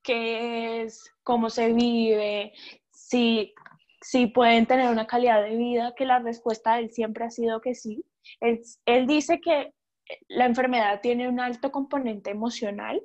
qué 0.03 0.83
es, 0.83 1.15
cómo 1.23 1.51
se 1.51 1.73
vive, 1.73 2.53
si, 2.91 3.55
si 4.01 4.27
pueden 4.27 4.67
tener 4.67 4.91
una 4.91 5.07
calidad 5.07 5.43
de 5.43 5.57
vida, 5.57 5.95
que 5.95 6.07
la 6.07 6.19
respuesta 6.19 6.75
de 6.75 6.85
él 6.85 6.91
siempre 6.91 7.25
ha 7.25 7.31
sido 7.31 7.61
que 7.61 7.75
sí, 7.75 8.05
él, 8.41 9.07
dice 9.07 9.41
que 9.41 9.75
la 10.29 10.47
enfermedad 10.47 11.01
tiene 11.01 11.29
un 11.29 11.41
alto 11.41 11.71
componente 11.71 12.31
emocional, 12.31 13.03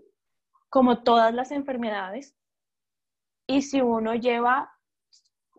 como 0.69 1.03
todas 1.03 1.33
las 1.33 1.51
enfermedades, 1.51 2.35
y 3.47 3.61
si 3.61 3.81
uno 3.81 4.15
lleva, 4.15 4.72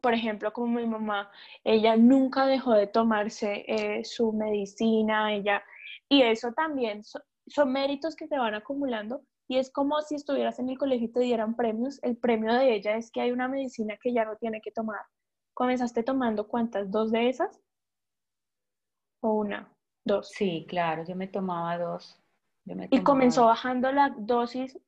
por 0.04 0.12
ejemplo, 0.12 0.52
como 0.52 0.66
mi 0.66 0.86
mamá, 0.86 1.30
ella 1.64 1.96
nunca 1.96 2.44
dejó 2.44 2.74
de 2.74 2.86
tomarse 2.86 3.64
eh, 3.66 4.04
su 4.04 4.34
medicina, 4.34 5.32
ella, 5.32 5.64
y 6.10 6.20
eso 6.20 6.52
también 6.52 7.00
son 7.46 7.72
méritos 7.72 8.14
que 8.14 8.28
se 8.28 8.36
van 8.36 8.54
acumulando, 8.54 9.22
y 9.48 9.56
es 9.56 9.72
como 9.72 10.02
si 10.02 10.16
estuvieras 10.16 10.58
en 10.58 10.68
el 10.68 10.76
colegio 10.76 11.06
y 11.06 11.12
te 11.12 11.20
dieran 11.20 11.56
premios, 11.56 12.02
el 12.02 12.18
premio 12.18 12.52
de 12.52 12.74
ella 12.74 12.98
es 12.98 13.10
que 13.10 13.22
hay 13.22 13.32
una 13.32 13.48
medicina 13.48 13.96
que 13.98 14.12
ya 14.12 14.26
no 14.26 14.36
tiene 14.36 14.60
que 14.60 14.72
tomar. 14.72 15.00
¿Comenzaste 15.54 16.02
tomando 16.02 16.48
cuántas? 16.48 16.90
¿Dos 16.90 17.10
de 17.10 17.30
esas? 17.30 17.58
o 19.20 19.32
una, 19.32 19.72
dos. 20.04 20.28
Sí, 20.28 20.66
claro, 20.68 21.02
yo 21.08 21.16
me 21.16 21.28
tomaba 21.28 21.78
dos. 21.78 22.22
y 22.90 23.02
comenzó 23.02 23.46
bajando 23.46 23.90
la 23.90 24.14
dosis, 24.18 24.78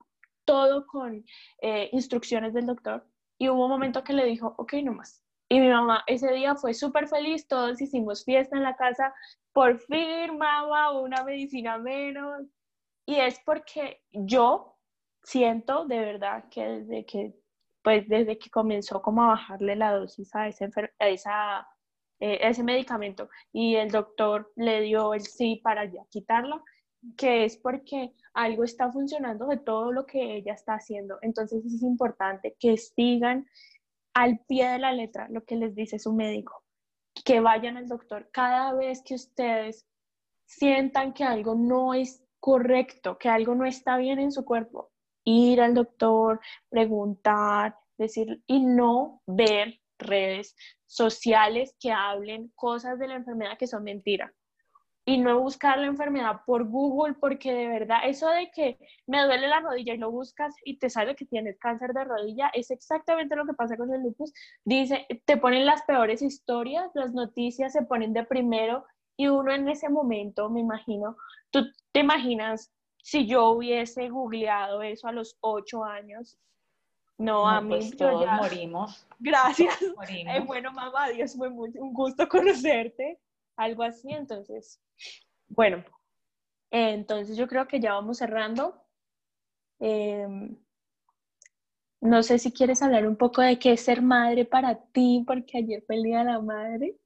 todo 0.44 0.86
con 0.86 1.24
eh, 1.62 1.88
instrucciones 1.92 2.52
del 2.52 2.66
doctor. 2.66 3.06
Y 3.38 3.48
hubo 3.48 3.64
un 3.64 3.70
momento 3.70 4.02
que 4.04 4.12
le 4.12 4.24
dijo, 4.24 4.54
ok, 4.58 4.74
no 4.84 4.94
más. 4.94 5.22
Y 5.48 5.60
mi 5.60 5.68
mamá 5.68 6.02
ese 6.06 6.32
día 6.32 6.56
fue 6.56 6.74
súper 6.74 7.08
feliz, 7.08 7.46
todos 7.46 7.80
hicimos 7.80 8.24
fiesta 8.24 8.56
en 8.56 8.64
la 8.64 8.76
casa, 8.76 9.14
por 9.52 9.78
fin 9.78 10.36
mamá, 10.38 10.98
una 10.98 11.22
medicina 11.24 11.78
menos. 11.78 12.42
Y 13.06 13.16
es 13.16 13.40
porque 13.44 14.02
yo 14.10 14.76
siento 15.22 15.84
de 15.86 15.98
verdad 16.00 16.44
que 16.50 16.66
desde 16.66 17.06
que, 17.06 17.34
pues 17.82 18.08
desde 18.08 18.38
que 18.38 18.50
comenzó 18.50 19.02
como 19.02 19.22
a 19.22 19.28
bajarle 19.28 19.76
la 19.76 19.92
dosis 19.92 20.34
a 20.34 20.48
esa, 20.48 20.68
a 20.98 21.08
esa 21.08 21.68
eh, 22.18 22.38
ese 22.40 22.62
medicamento 22.62 23.28
y 23.52 23.76
el 23.76 23.90
doctor 23.90 24.50
le 24.56 24.80
dio 24.80 25.12
el 25.12 25.20
sí 25.20 25.60
para 25.62 25.84
ya 25.84 26.00
quitarlo, 26.08 26.64
que 27.16 27.44
es 27.44 27.56
porque 27.56 28.12
algo 28.34 28.64
está 28.64 28.90
funcionando 28.90 29.46
de 29.46 29.58
todo 29.58 29.92
lo 29.92 30.06
que 30.06 30.36
ella 30.36 30.52
está 30.52 30.74
haciendo. 30.74 31.18
Entonces 31.22 31.64
es 31.64 31.82
importante 31.82 32.56
que 32.58 32.76
sigan 32.76 33.46
al 34.14 34.40
pie 34.46 34.68
de 34.68 34.78
la 34.78 34.92
letra 34.92 35.28
lo 35.28 35.44
que 35.44 35.56
les 35.56 35.74
dice 35.74 35.98
su 35.98 36.12
médico, 36.12 36.64
que 37.24 37.40
vayan 37.40 37.76
al 37.76 37.88
doctor 37.88 38.30
cada 38.32 38.72
vez 38.72 39.02
que 39.02 39.14
ustedes 39.14 39.86
sientan 40.46 41.12
que 41.12 41.24
algo 41.24 41.54
no 41.54 41.94
es 41.94 42.22
correcto, 42.40 43.18
que 43.18 43.28
algo 43.28 43.54
no 43.54 43.66
está 43.66 43.96
bien 43.98 44.18
en 44.18 44.32
su 44.32 44.44
cuerpo, 44.44 44.90
ir 45.24 45.60
al 45.60 45.74
doctor, 45.74 46.40
preguntar, 46.68 47.76
decir 47.98 48.42
y 48.46 48.64
no 48.64 49.22
ver 49.26 49.80
redes 49.98 50.54
sociales 50.86 51.74
que 51.80 51.90
hablen 51.92 52.52
cosas 52.54 52.98
de 52.98 53.08
la 53.08 53.16
enfermedad 53.16 53.58
que 53.58 53.66
son 53.66 53.82
mentiras. 53.82 54.32
Y 55.08 55.18
no 55.18 55.40
buscar 55.40 55.78
la 55.78 55.86
enfermedad 55.86 56.42
por 56.44 56.68
Google, 56.68 57.14
porque 57.14 57.52
de 57.52 57.68
verdad, 57.68 58.00
eso 58.04 58.28
de 58.28 58.50
que 58.50 58.76
me 59.06 59.22
duele 59.22 59.46
la 59.46 59.60
rodilla 59.60 59.94
y 59.94 59.98
lo 59.98 60.10
buscas 60.10 60.54
y 60.64 60.78
te 60.78 60.90
sale 60.90 61.14
que 61.14 61.24
tienes 61.24 61.58
cáncer 61.58 61.92
de 61.92 62.04
rodilla, 62.04 62.50
es 62.52 62.72
exactamente 62.72 63.36
lo 63.36 63.46
que 63.46 63.54
pasa 63.54 63.76
con 63.76 63.94
el 63.94 64.02
lupus. 64.02 64.32
Dice, 64.64 65.06
te 65.24 65.36
ponen 65.36 65.64
las 65.64 65.82
peores 65.82 66.22
historias, 66.22 66.90
las 66.94 67.14
noticias 67.14 67.72
se 67.72 67.82
ponen 67.82 68.12
de 68.12 68.24
primero 68.24 68.84
y 69.16 69.28
uno 69.28 69.52
en 69.52 69.68
ese 69.68 69.88
momento, 69.88 70.50
me 70.50 70.60
imagino, 70.60 71.16
tú 71.50 71.64
te 71.92 72.00
imaginas 72.00 72.72
si 73.00 73.26
yo 73.26 73.50
hubiese 73.50 74.08
googleado 74.08 74.82
eso 74.82 75.06
a 75.06 75.12
los 75.12 75.36
ocho 75.40 75.84
años, 75.84 76.36
no, 77.18 77.48
a 77.48 77.60
mí 77.60 77.76
pues 77.76 77.96
todos 77.96 78.26
morimos. 78.36 79.06
Gracias. 79.18 79.80
Eh, 80.08 80.40
bueno, 80.46 80.70
mamá, 80.72 81.08
Dios, 81.08 81.34
fue 81.34 81.48
un 81.48 81.92
gusto 81.94 82.28
conocerte. 82.28 83.18
Algo 83.56 83.82
así, 83.82 84.10
entonces. 84.10 84.80
Bueno, 85.48 85.84
entonces 86.70 87.36
yo 87.36 87.48
creo 87.48 87.66
que 87.66 87.80
ya 87.80 87.94
vamos 87.94 88.18
cerrando. 88.18 88.82
Em, 89.78 90.56
no 92.00 92.22
sé 92.22 92.38
si 92.38 92.52
quieres 92.52 92.82
hablar 92.82 93.06
un 93.06 93.16
poco 93.16 93.42
de 93.42 93.58
qué 93.58 93.72
es 93.72 93.80
ser 93.80 94.02
madre 94.02 94.44
para 94.44 94.76
ti, 94.76 95.24
porque 95.26 95.58
ayer 95.58 95.82
fue 95.86 95.96
el 95.96 96.02
Día 96.02 96.18
de 96.18 96.24
la 96.24 96.40
Madre. 96.40 96.96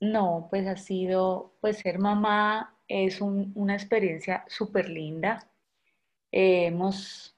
No, 0.00 0.46
pues 0.50 0.66
ha 0.66 0.76
sido, 0.76 1.56
pues 1.60 1.78
ser 1.78 1.98
mamá 1.98 2.76
es 2.86 3.20
una 3.20 3.74
experiencia 3.74 4.44
súper 4.48 4.88
linda. 4.88 5.50
Hemos, 6.30 7.36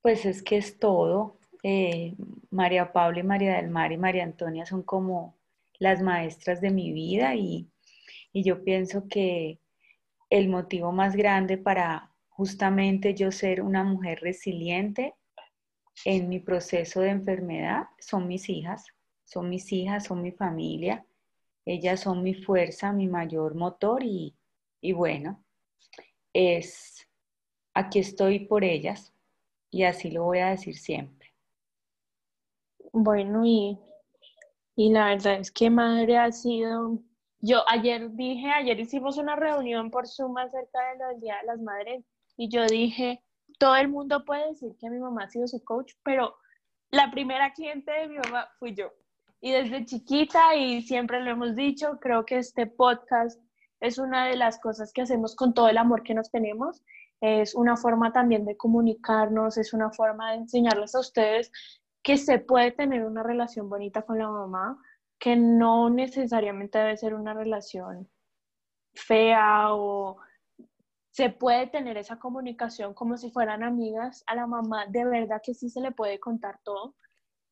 pues 0.00 0.24
es 0.24 0.42
que 0.42 0.56
es 0.56 0.78
todo. 0.78 1.38
Eh, 1.62 2.14
María 2.50 2.92
Pablo 2.92 3.18
y 3.18 3.22
María 3.24 3.56
del 3.56 3.68
Mar 3.68 3.92
y 3.92 3.98
María 3.98 4.24
Antonia 4.24 4.64
son 4.64 4.82
como 4.82 5.35
las 5.78 6.02
maestras 6.02 6.60
de 6.60 6.70
mi 6.70 6.92
vida 6.92 7.34
y, 7.34 7.68
y 8.32 8.44
yo 8.44 8.64
pienso 8.64 9.08
que 9.08 9.60
el 10.30 10.48
motivo 10.48 10.92
más 10.92 11.16
grande 11.16 11.58
para 11.58 12.12
justamente 12.28 13.14
yo 13.14 13.32
ser 13.32 13.62
una 13.62 13.84
mujer 13.84 14.20
resiliente 14.20 15.14
en 16.04 16.28
mi 16.28 16.40
proceso 16.40 17.00
de 17.00 17.10
enfermedad 17.10 17.84
son 17.98 18.28
mis 18.28 18.48
hijas, 18.48 18.86
son 19.24 19.48
mis 19.48 19.72
hijas, 19.72 20.04
son 20.04 20.22
mi 20.22 20.32
familia 20.32 21.06
ellas 21.66 22.00
son 22.00 22.22
mi 22.22 22.32
fuerza, 22.32 22.92
mi 22.92 23.08
mayor 23.08 23.56
motor 23.56 24.04
y, 24.04 24.34
bueno, 24.94 25.44
es, 26.32 27.08
aquí 27.74 27.98
estoy 27.98 28.46
por 28.46 28.62
ellas 28.62 29.12
y 29.70 29.82
así 29.82 30.12
lo 30.12 30.22
voy 30.22 30.38
a 30.38 30.50
decir 30.50 30.76
siempre. 30.76 31.34
Bueno, 32.92 33.44
y, 33.44 33.78
y 34.76 34.90
la 34.92 35.06
verdad 35.06 35.40
es 35.40 35.50
que 35.50 35.70
madre 35.70 36.18
ha 36.18 36.30
sido, 36.30 36.98
yo 37.40 37.66
ayer 37.66 38.10
dije, 38.12 38.50
ayer 38.50 38.78
hicimos 38.78 39.16
una 39.16 39.34
reunión 39.34 39.90
por 39.90 40.06
Zoom 40.06 40.36
acerca 40.36 40.78
del 41.08 41.18
Día 41.18 41.38
de 41.40 41.46
las 41.46 41.60
Madres 41.60 42.04
y 42.36 42.50
yo 42.50 42.66
dije, 42.66 43.22
todo 43.58 43.74
el 43.76 43.88
mundo 43.88 44.24
puede 44.26 44.48
decir 44.48 44.76
que 44.78 44.90
mi 44.90 44.98
mamá 44.98 45.24
ha 45.24 45.30
sido 45.30 45.48
su 45.48 45.64
coach, 45.64 45.94
pero 46.02 46.36
la 46.90 47.10
primera 47.10 47.54
cliente 47.54 47.90
de 47.90 48.08
mi 48.08 48.18
mamá 48.18 48.48
fui 48.58 48.74
yo. 48.74 48.92
Y 49.40 49.52
desde 49.52 49.86
chiquita, 49.86 50.54
y 50.54 50.82
siempre 50.82 51.22
lo 51.22 51.30
hemos 51.30 51.56
dicho, 51.56 51.98
creo 51.98 52.26
que 52.26 52.36
este 52.36 52.66
podcast 52.66 53.40
es 53.80 53.98
una 53.98 54.26
de 54.26 54.36
las 54.36 54.58
cosas 54.58 54.92
que 54.92 55.02
hacemos 55.02 55.34
con 55.34 55.54
todo 55.54 55.68
el 55.68 55.78
amor 55.78 56.02
que 56.02 56.14
nos 56.14 56.30
tenemos. 56.30 56.82
Es 57.20 57.54
una 57.54 57.76
forma 57.76 58.12
también 58.12 58.44
de 58.44 58.56
comunicarnos, 58.56 59.56
es 59.56 59.72
una 59.72 59.90
forma 59.90 60.32
de 60.32 60.38
enseñarles 60.38 60.94
a 60.94 61.00
ustedes 61.00 61.50
que 62.06 62.18
se 62.18 62.38
puede 62.38 62.70
tener 62.70 63.04
una 63.04 63.24
relación 63.24 63.68
bonita 63.68 64.02
con 64.02 64.18
la 64.18 64.30
mamá, 64.30 64.80
que 65.18 65.34
no 65.34 65.90
necesariamente 65.90 66.78
debe 66.78 66.96
ser 66.96 67.14
una 67.14 67.34
relación 67.34 68.08
fea 68.94 69.74
o 69.74 70.16
se 71.10 71.30
puede 71.30 71.66
tener 71.66 71.96
esa 71.96 72.20
comunicación 72.20 72.94
como 72.94 73.16
si 73.16 73.32
fueran 73.32 73.64
amigas. 73.64 74.22
A 74.28 74.36
la 74.36 74.46
mamá 74.46 74.86
de 74.86 75.04
verdad 75.04 75.42
que 75.44 75.52
sí 75.52 75.68
se 75.68 75.80
le 75.80 75.90
puede 75.90 76.20
contar 76.20 76.60
todo. 76.62 76.94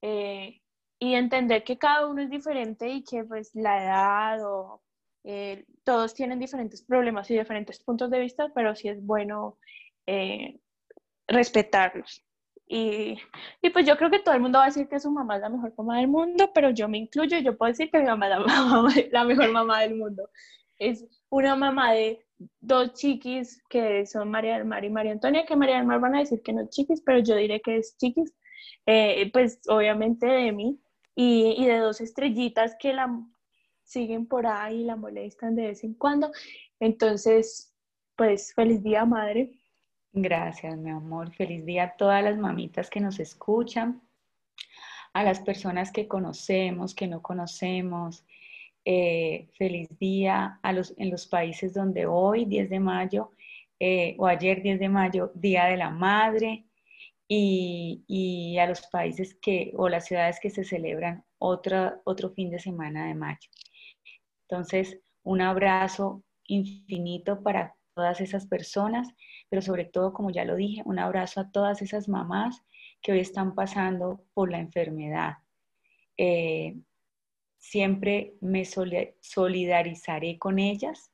Eh, 0.02 0.60
y 1.00 1.14
entender 1.14 1.64
que 1.64 1.76
cada 1.76 2.06
uno 2.06 2.22
es 2.22 2.30
diferente 2.30 2.88
y 2.88 3.02
que 3.02 3.24
pues 3.24 3.50
la 3.56 3.82
edad 3.82 4.46
o 4.46 4.82
eh, 5.24 5.66
todos 5.82 6.14
tienen 6.14 6.38
diferentes 6.38 6.80
problemas 6.84 7.28
y 7.28 7.36
diferentes 7.36 7.82
puntos 7.82 8.08
de 8.08 8.20
vista, 8.20 8.52
pero 8.54 8.76
sí 8.76 8.86
es 8.88 9.04
bueno 9.04 9.58
eh, 10.06 10.60
respetarlos. 11.26 12.24
Y, 12.66 13.18
y, 13.60 13.70
pues 13.70 13.86
yo 13.86 13.96
creo 13.96 14.10
que 14.10 14.20
todo 14.20 14.34
el 14.34 14.40
mundo 14.40 14.58
va 14.58 14.64
a 14.64 14.68
decir 14.68 14.88
que 14.88 14.98
su 14.98 15.10
mamá 15.10 15.36
es 15.36 15.42
la 15.42 15.50
mejor 15.50 15.74
mamá 15.76 15.98
del 15.98 16.08
mundo, 16.08 16.50
pero 16.54 16.70
yo 16.70 16.88
me 16.88 16.98
incluyo, 16.98 17.38
yo 17.38 17.56
puedo 17.56 17.70
decir 17.70 17.90
que 17.90 17.98
mi 17.98 18.06
mamá 18.06 18.26
es 18.26 18.38
la, 18.38 18.40
la 19.12 19.24
mejor 19.24 19.50
mamá 19.52 19.80
del 19.80 19.96
mundo. 19.96 20.30
Es 20.78 21.04
una 21.28 21.56
mamá 21.56 21.92
de 21.92 22.24
dos 22.60 22.94
chiquis 22.94 23.62
que 23.68 24.06
son 24.06 24.30
María 24.30 24.54
del 24.54 24.64
Mar 24.64 24.84
y 24.84 24.90
María 24.90 25.12
Antonia, 25.12 25.44
que 25.46 25.56
María 25.56 25.76
del 25.76 25.86
Mar 25.86 26.00
van 26.00 26.16
a 26.16 26.20
decir 26.20 26.40
que 26.42 26.52
no 26.52 26.62
es 26.62 26.70
chiquis, 26.70 27.02
pero 27.04 27.18
yo 27.20 27.36
diré 27.36 27.60
que 27.60 27.76
es 27.78 27.96
chiquis, 27.98 28.34
eh, 28.86 29.30
pues 29.32 29.60
obviamente 29.68 30.26
de 30.26 30.52
mí, 30.52 30.80
y, 31.14 31.66
de 31.66 31.78
dos 31.78 32.00
estrellitas 32.00 32.76
que 32.78 32.92
la 32.92 33.08
siguen 33.84 34.26
por 34.26 34.46
ahí 34.46 34.80
y 34.80 34.84
la 34.84 34.96
molestan 34.96 35.54
de 35.54 35.68
vez 35.68 35.84
en 35.84 35.94
cuando. 35.94 36.32
Entonces, 36.80 37.74
pues 38.16 38.52
feliz 38.54 38.82
día, 38.82 39.04
madre. 39.04 39.52
Gracias, 40.16 40.76
mi 40.76 40.90
amor. 40.90 41.32
Feliz 41.34 41.66
día 41.66 41.82
a 41.84 41.96
todas 41.96 42.22
las 42.22 42.38
mamitas 42.38 42.88
que 42.88 43.00
nos 43.00 43.18
escuchan, 43.18 44.00
a 45.12 45.24
las 45.24 45.40
personas 45.40 45.90
que 45.90 46.06
conocemos, 46.06 46.94
que 46.94 47.08
no 47.08 47.20
conocemos. 47.20 48.24
Eh, 48.84 49.48
feliz 49.58 49.88
día 49.98 50.60
a 50.62 50.72
los, 50.72 50.94
en 50.98 51.10
los 51.10 51.26
países 51.26 51.74
donde 51.74 52.06
hoy, 52.06 52.44
10 52.44 52.70
de 52.70 52.78
mayo, 52.78 53.32
eh, 53.80 54.14
o 54.16 54.28
ayer 54.28 54.62
10 54.62 54.78
de 54.78 54.88
mayo, 54.88 55.32
Día 55.34 55.64
de 55.64 55.78
la 55.78 55.90
Madre 55.90 56.64
y, 57.26 58.56
a 58.60 58.68
los 58.68 58.82
países 58.86 59.34
que, 59.42 59.72
o 59.76 59.88
las 59.88 60.04
ciudades 60.06 60.38
que 60.38 60.50
se 60.50 60.62
celebran 60.62 61.24
otro 61.38 62.30
fin 62.36 62.50
de 62.50 62.60
semana 62.60 63.08
de 63.08 63.14
mayo. 63.16 63.50
Entonces, 64.42 65.00
un 65.24 65.40
abrazo 65.40 66.22
infinito 66.46 67.42
para 67.42 67.74
todas 67.94 68.20
esas 68.20 68.46
personas, 68.46 69.08
pero 69.48 69.62
sobre 69.62 69.84
todo, 69.84 70.12
como 70.12 70.30
ya 70.30 70.44
lo 70.44 70.56
dije, 70.56 70.82
un 70.84 70.98
abrazo 70.98 71.40
a 71.40 71.50
todas 71.50 71.80
esas 71.82 72.08
mamás 72.08 72.62
que 73.00 73.12
hoy 73.12 73.20
están 73.20 73.54
pasando 73.54 74.24
por 74.34 74.50
la 74.50 74.58
enfermedad. 74.58 75.38
Eh, 76.16 76.76
siempre 77.58 78.34
me 78.40 78.64
solidarizaré 78.64 80.38
con 80.38 80.58
ellas 80.58 81.10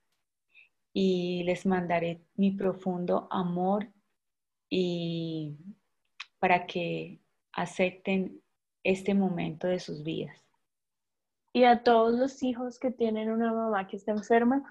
y 0.92 1.42
les 1.44 1.66
mandaré 1.66 2.22
mi 2.34 2.50
profundo 2.50 3.28
amor 3.30 3.88
y 4.68 5.56
para 6.38 6.66
que 6.66 7.20
acepten 7.52 8.40
este 8.82 9.14
momento 9.14 9.66
de 9.68 9.78
sus 9.78 10.02
vidas. 10.02 10.36
Y 11.52 11.64
a 11.64 11.82
todos 11.82 12.18
los 12.18 12.42
hijos 12.42 12.78
que 12.78 12.90
tienen 12.90 13.30
una 13.30 13.52
mamá 13.52 13.86
que 13.88 13.96
está 13.96 14.12
enferma, 14.12 14.62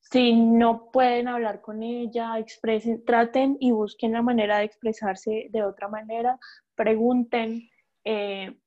si 0.00 0.34
no 0.34 0.90
pueden 0.90 1.28
hablar 1.28 1.60
con 1.60 1.82
ella, 1.82 2.38
expresen, 2.38 3.04
traten 3.04 3.56
y 3.60 3.72
busquen 3.72 4.12
la 4.12 4.22
manera 4.22 4.58
de 4.58 4.64
expresarse 4.64 5.48
de 5.50 5.62
otra 5.64 5.88
manera, 5.88 6.38
pregunten, 6.74 7.68
eh, 8.04 8.58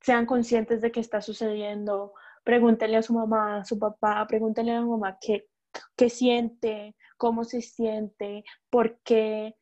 sean 0.00 0.26
conscientes 0.26 0.82
de 0.82 0.92
qué 0.92 1.00
está 1.00 1.22
sucediendo, 1.22 2.12
pregúntenle 2.44 2.98
a 2.98 3.02
su 3.02 3.14
mamá, 3.14 3.58
a 3.58 3.64
su 3.64 3.78
papá, 3.78 4.26
pregúntenle 4.26 4.72
a 4.72 4.80
la 4.80 4.86
mamá 4.86 5.18
qué, 5.20 5.48
qué 5.96 6.10
siente, 6.10 6.94
cómo 7.16 7.44
se 7.44 7.62
siente, 7.62 8.44
por 8.68 8.98
qué, 9.00 9.56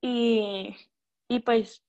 y, 0.00 0.76
y 1.28 1.40
pues, 1.40 1.84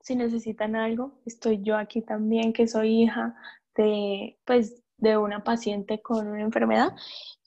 si 0.00 0.16
necesitan 0.16 0.76
algo, 0.76 1.20
estoy 1.24 1.62
yo 1.62 1.76
aquí 1.76 2.02
también, 2.02 2.52
que 2.52 2.66
soy 2.66 3.02
hija 3.02 3.34
de, 3.76 4.38
pues, 4.44 4.81
de 5.02 5.16
una 5.16 5.42
paciente 5.42 6.00
con 6.00 6.28
una 6.28 6.42
enfermedad. 6.42 6.94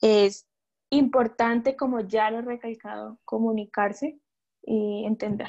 Es 0.02 0.46
importante, 0.90 1.74
como 1.74 2.00
ya 2.00 2.30
lo 2.30 2.38
he 2.38 2.42
recalcado, 2.42 3.18
comunicarse 3.24 4.18
y 4.62 5.04
entender. 5.06 5.48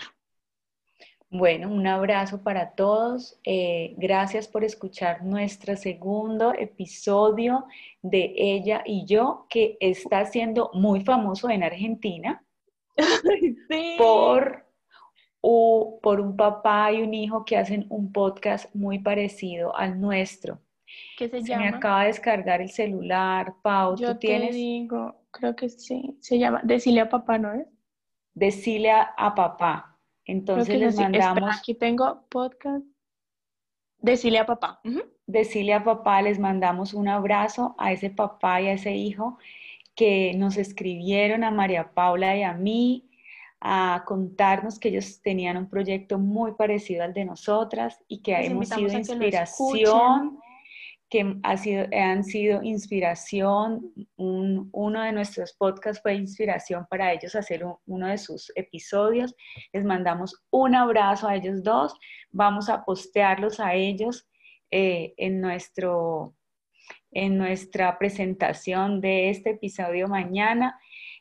Bueno, 1.30 1.70
un 1.70 1.86
abrazo 1.86 2.42
para 2.42 2.72
todos. 2.72 3.38
Eh, 3.44 3.94
gracias 3.98 4.48
por 4.48 4.64
escuchar 4.64 5.26
nuestro 5.26 5.76
segundo 5.76 6.54
episodio 6.54 7.66
de 8.02 8.34
Ella 8.38 8.82
y 8.86 9.06
yo, 9.06 9.46
que 9.50 9.78
está 9.82 10.26
siendo 10.26 10.72
muy 10.74 11.02
famoso 11.02 11.50
en 11.50 11.64
Argentina 11.64 12.42
sí. 13.70 13.96
por 13.98 14.66
o 15.42 16.00
por 16.02 16.22
un 16.22 16.38
papá 16.38 16.94
y 16.94 17.02
un 17.02 17.14
hijo 17.14 17.44
que 17.44 17.58
hacen 17.58 17.86
un 17.90 18.14
podcast 18.14 18.74
muy 18.74 19.00
parecido 19.00 19.76
al 19.76 20.00
nuestro. 20.00 20.62
¿Qué 21.18 21.30
se, 21.30 21.42
se 21.42 21.58
me 21.58 21.68
acaba 21.68 22.02
de 22.02 22.08
descargar 22.08 22.62
el 22.62 22.70
celular, 22.70 23.56
Pau, 23.62 23.96
Yo 23.98 24.14
¿tú 24.14 24.20
tienes? 24.20 24.56
digo, 24.56 25.16
creo 25.32 25.56
que 25.56 25.70
sí, 25.70 26.18
se 26.20 26.40
llama 26.40 26.62
Decile 26.64 27.02
a 27.02 27.10
papá, 27.10 27.38
¿no 27.38 27.54
es? 27.54 27.68
Decile 28.34 28.92
a, 28.92 29.34
papá. 29.36 29.98
Entonces 30.26 30.80
les 30.80 30.96
mandamos... 30.96 31.58
aquí 31.58 31.74
tengo 31.74 32.26
podcast. 32.30 32.86
Decile 34.00 34.40
a 34.40 34.46
papá. 34.46 34.80
Decile 35.26 35.74
a 35.74 35.84
papá, 35.84 36.22
les 36.22 36.40
mandamos 36.40 36.94
un 36.94 37.08
abrazo 37.08 37.76
a 37.78 37.92
ese 37.92 38.10
papá 38.10 38.62
y 38.62 38.68
a 38.68 38.74
ese 38.74 38.96
hijo 38.96 39.38
que 39.96 40.34
nos 40.36 40.58
escribieron 40.58 41.44
a 41.44 41.50
María 41.50 41.92
Paula 41.94 42.38
y 42.38 42.44
a 42.44 42.54
mí 42.54 43.10
a 43.60 44.04
contarnos 44.06 44.78
que 44.78 44.90
ellos 44.90 45.22
tenían 45.22 45.58
un 45.58 45.68
proyecto 45.68 46.20
muy 46.20 46.52
parecido 46.52 47.04
al 47.04 47.14
de 47.14 47.26
nosotras 47.26 48.00
y 48.08 48.22
que 48.22 48.36
hemos 48.46 48.70
sido 48.70 48.94
inspiración, 48.96 50.40
que, 51.10 51.40
han 51.44 52.24
sido 52.24 52.62
inspiración. 52.64 53.94
uno 54.18 55.02
de 55.02 55.12
nuestros 55.12 55.54
podcasts 55.54 56.02
fue 56.02 56.16
inspiración 56.16 56.86
para 56.90 57.14
ellos 57.14 57.36
hacer 57.36 57.66
uno 57.86 58.08
de 58.08 58.18
sus 58.18 58.52
episodios. 58.56 59.36
Les 59.74 59.84
mandamos 59.84 60.44
un 60.50 60.76
abrazo 60.76 61.28
a 61.28 61.36
ellos 61.36 61.64
dos. 61.64 61.94
Vamos 62.32 62.70
a 62.70 62.84
postearlos 62.84 63.60
a 63.60 63.74
ellos 63.74 64.28
eh, 64.72 65.14
en 65.18 65.42
nuestro 65.42 66.34
en 67.12 67.38
nuestra 67.38 67.98
presentación 67.98 69.00
de 69.00 69.30
este 69.30 69.52
episodio 69.52 70.08
mañana 70.10 70.78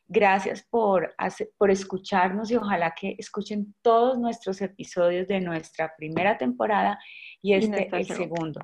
Gracias 0.09 0.65
por, 0.71 1.15
por 1.59 1.71
escucharnos 1.71 2.51
y 2.51 2.57
ojalá 2.57 2.95
que 2.95 3.17
escuchen 3.19 3.75
todos 3.83 4.19
nuestros 4.19 4.61
episodios 4.63 5.27
de 5.27 5.41
nuestra 5.41 5.95
primera 5.97 6.39
temporada 6.39 6.99
y 7.43 7.55
este 7.55 7.89
el 7.93 8.07
segundo. 8.07 8.61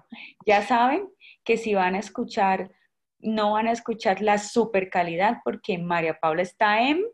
Ya 0.46 0.62
saben 0.62 1.08
que 1.44 1.56
si 1.56 1.74
van 1.74 1.96
a 1.96 1.98
escuchar, 1.98 2.70
no 3.18 3.52
van 3.52 3.66
a 3.66 3.72
escuchar 3.72 4.22
la 4.22 4.38
super 4.38 4.88
calidad 4.88 5.38
porque 5.44 5.78
María 5.78 6.18
Paula 6.20 6.42
está 6.42 6.88
en 6.88 7.04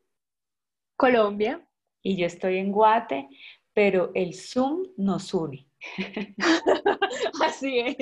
Colombia 0.97 1.67
y 2.03 2.17
yo 2.17 2.27
estoy 2.27 2.59
en 2.59 2.71
Guate, 2.71 3.29
pero 3.73 4.11
el 4.15 4.35
Zoom 4.35 4.89
nos 4.97 5.33
une. 5.33 5.67
Así 7.43 7.79
es. 7.79 7.97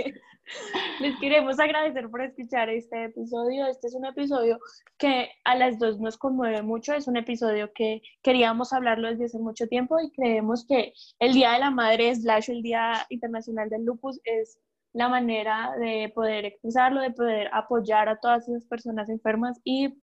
Les 1.01 1.19
queremos 1.19 1.59
agradecer 1.59 2.09
por 2.09 2.23
escuchar 2.23 2.69
este 2.69 3.05
episodio. 3.05 3.67
Este 3.67 3.89
es 3.89 3.95
un 3.95 4.07
episodio 4.07 4.59
que 4.99 5.31
a 5.45 5.57
las 5.57 5.79
dos 5.79 5.99
nos 5.99 6.17
conmueve 6.17 6.63
mucho. 6.63 6.95
Es 6.95 7.09
un 7.09 7.17
episodio 7.17 7.73
que 7.75 8.03
queríamos 8.23 8.73
hablarlo 8.73 9.09
desde 9.09 9.27
hace 9.27 9.39
mucho 9.39 9.67
tiempo 9.67 9.99
y 10.01 10.11
creemos 10.11 10.65
que 10.67 10.93
el 11.19 11.35
Día 11.35 11.53
de 11.53 11.59
la 11.61 11.71
Madre, 11.71 12.15
slash 12.15 12.51
el 12.51 12.63
Día 12.63 13.07
Internacional 13.11 13.69
del 13.69 13.85
Lupus, 13.85 14.21
es 14.25 14.59
la 14.93 15.09
manera 15.09 15.73
de 15.79 16.11
poder 16.15 16.47
expresarlo, 16.47 17.01
de 17.01 17.11
poder 17.11 17.51
apoyar 17.53 18.09
a 18.09 18.19
todas 18.19 18.49
esas 18.49 18.65
personas 18.65 19.11
enfermas 19.11 19.61
y, 19.63 19.95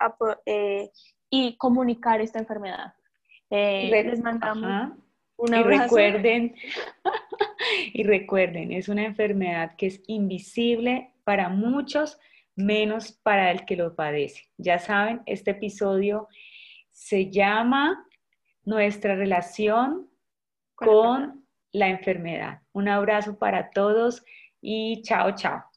eh, 0.45 0.89
y 1.29 1.57
comunicar 1.57 2.21
esta 2.21 2.39
enfermedad. 2.39 2.93
Eh, 3.49 3.89
les 3.89 4.21
mandamos 4.21 4.93
un 5.37 5.53
abrazo. 5.53 5.83
Y 5.83 5.87
recuerden, 5.87 6.55
y 7.93 8.03
recuerden, 8.03 8.71
es 8.71 8.89
una 8.89 9.05
enfermedad 9.05 9.75
que 9.77 9.87
es 9.87 10.01
invisible 10.07 11.13
para 11.23 11.49
muchos, 11.49 12.19
menos 12.55 13.11
para 13.11 13.51
el 13.51 13.65
que 13.65 13.75
lo 13.75 13.95
padece. 13.95 14.49
Ya 14.57 14.79
saben, 14.79 15.21
este 15.25 15.51
episodio 15.51 16.27
se 16.91 17.29
llama 17.31 18.05
Nuestra 18.63 19.15
relación 19.15 20.09
con 20.75 21.45
la 21.71 21.89
enfermedad. 21.89 22.61
Un 22.71 22.87
abrazo 22.87 23.37
para 23.37 23.71
todos 23.71 24.23
y 24.61 25.01
chao, 25.01 25.35
chao. 25.35 25.72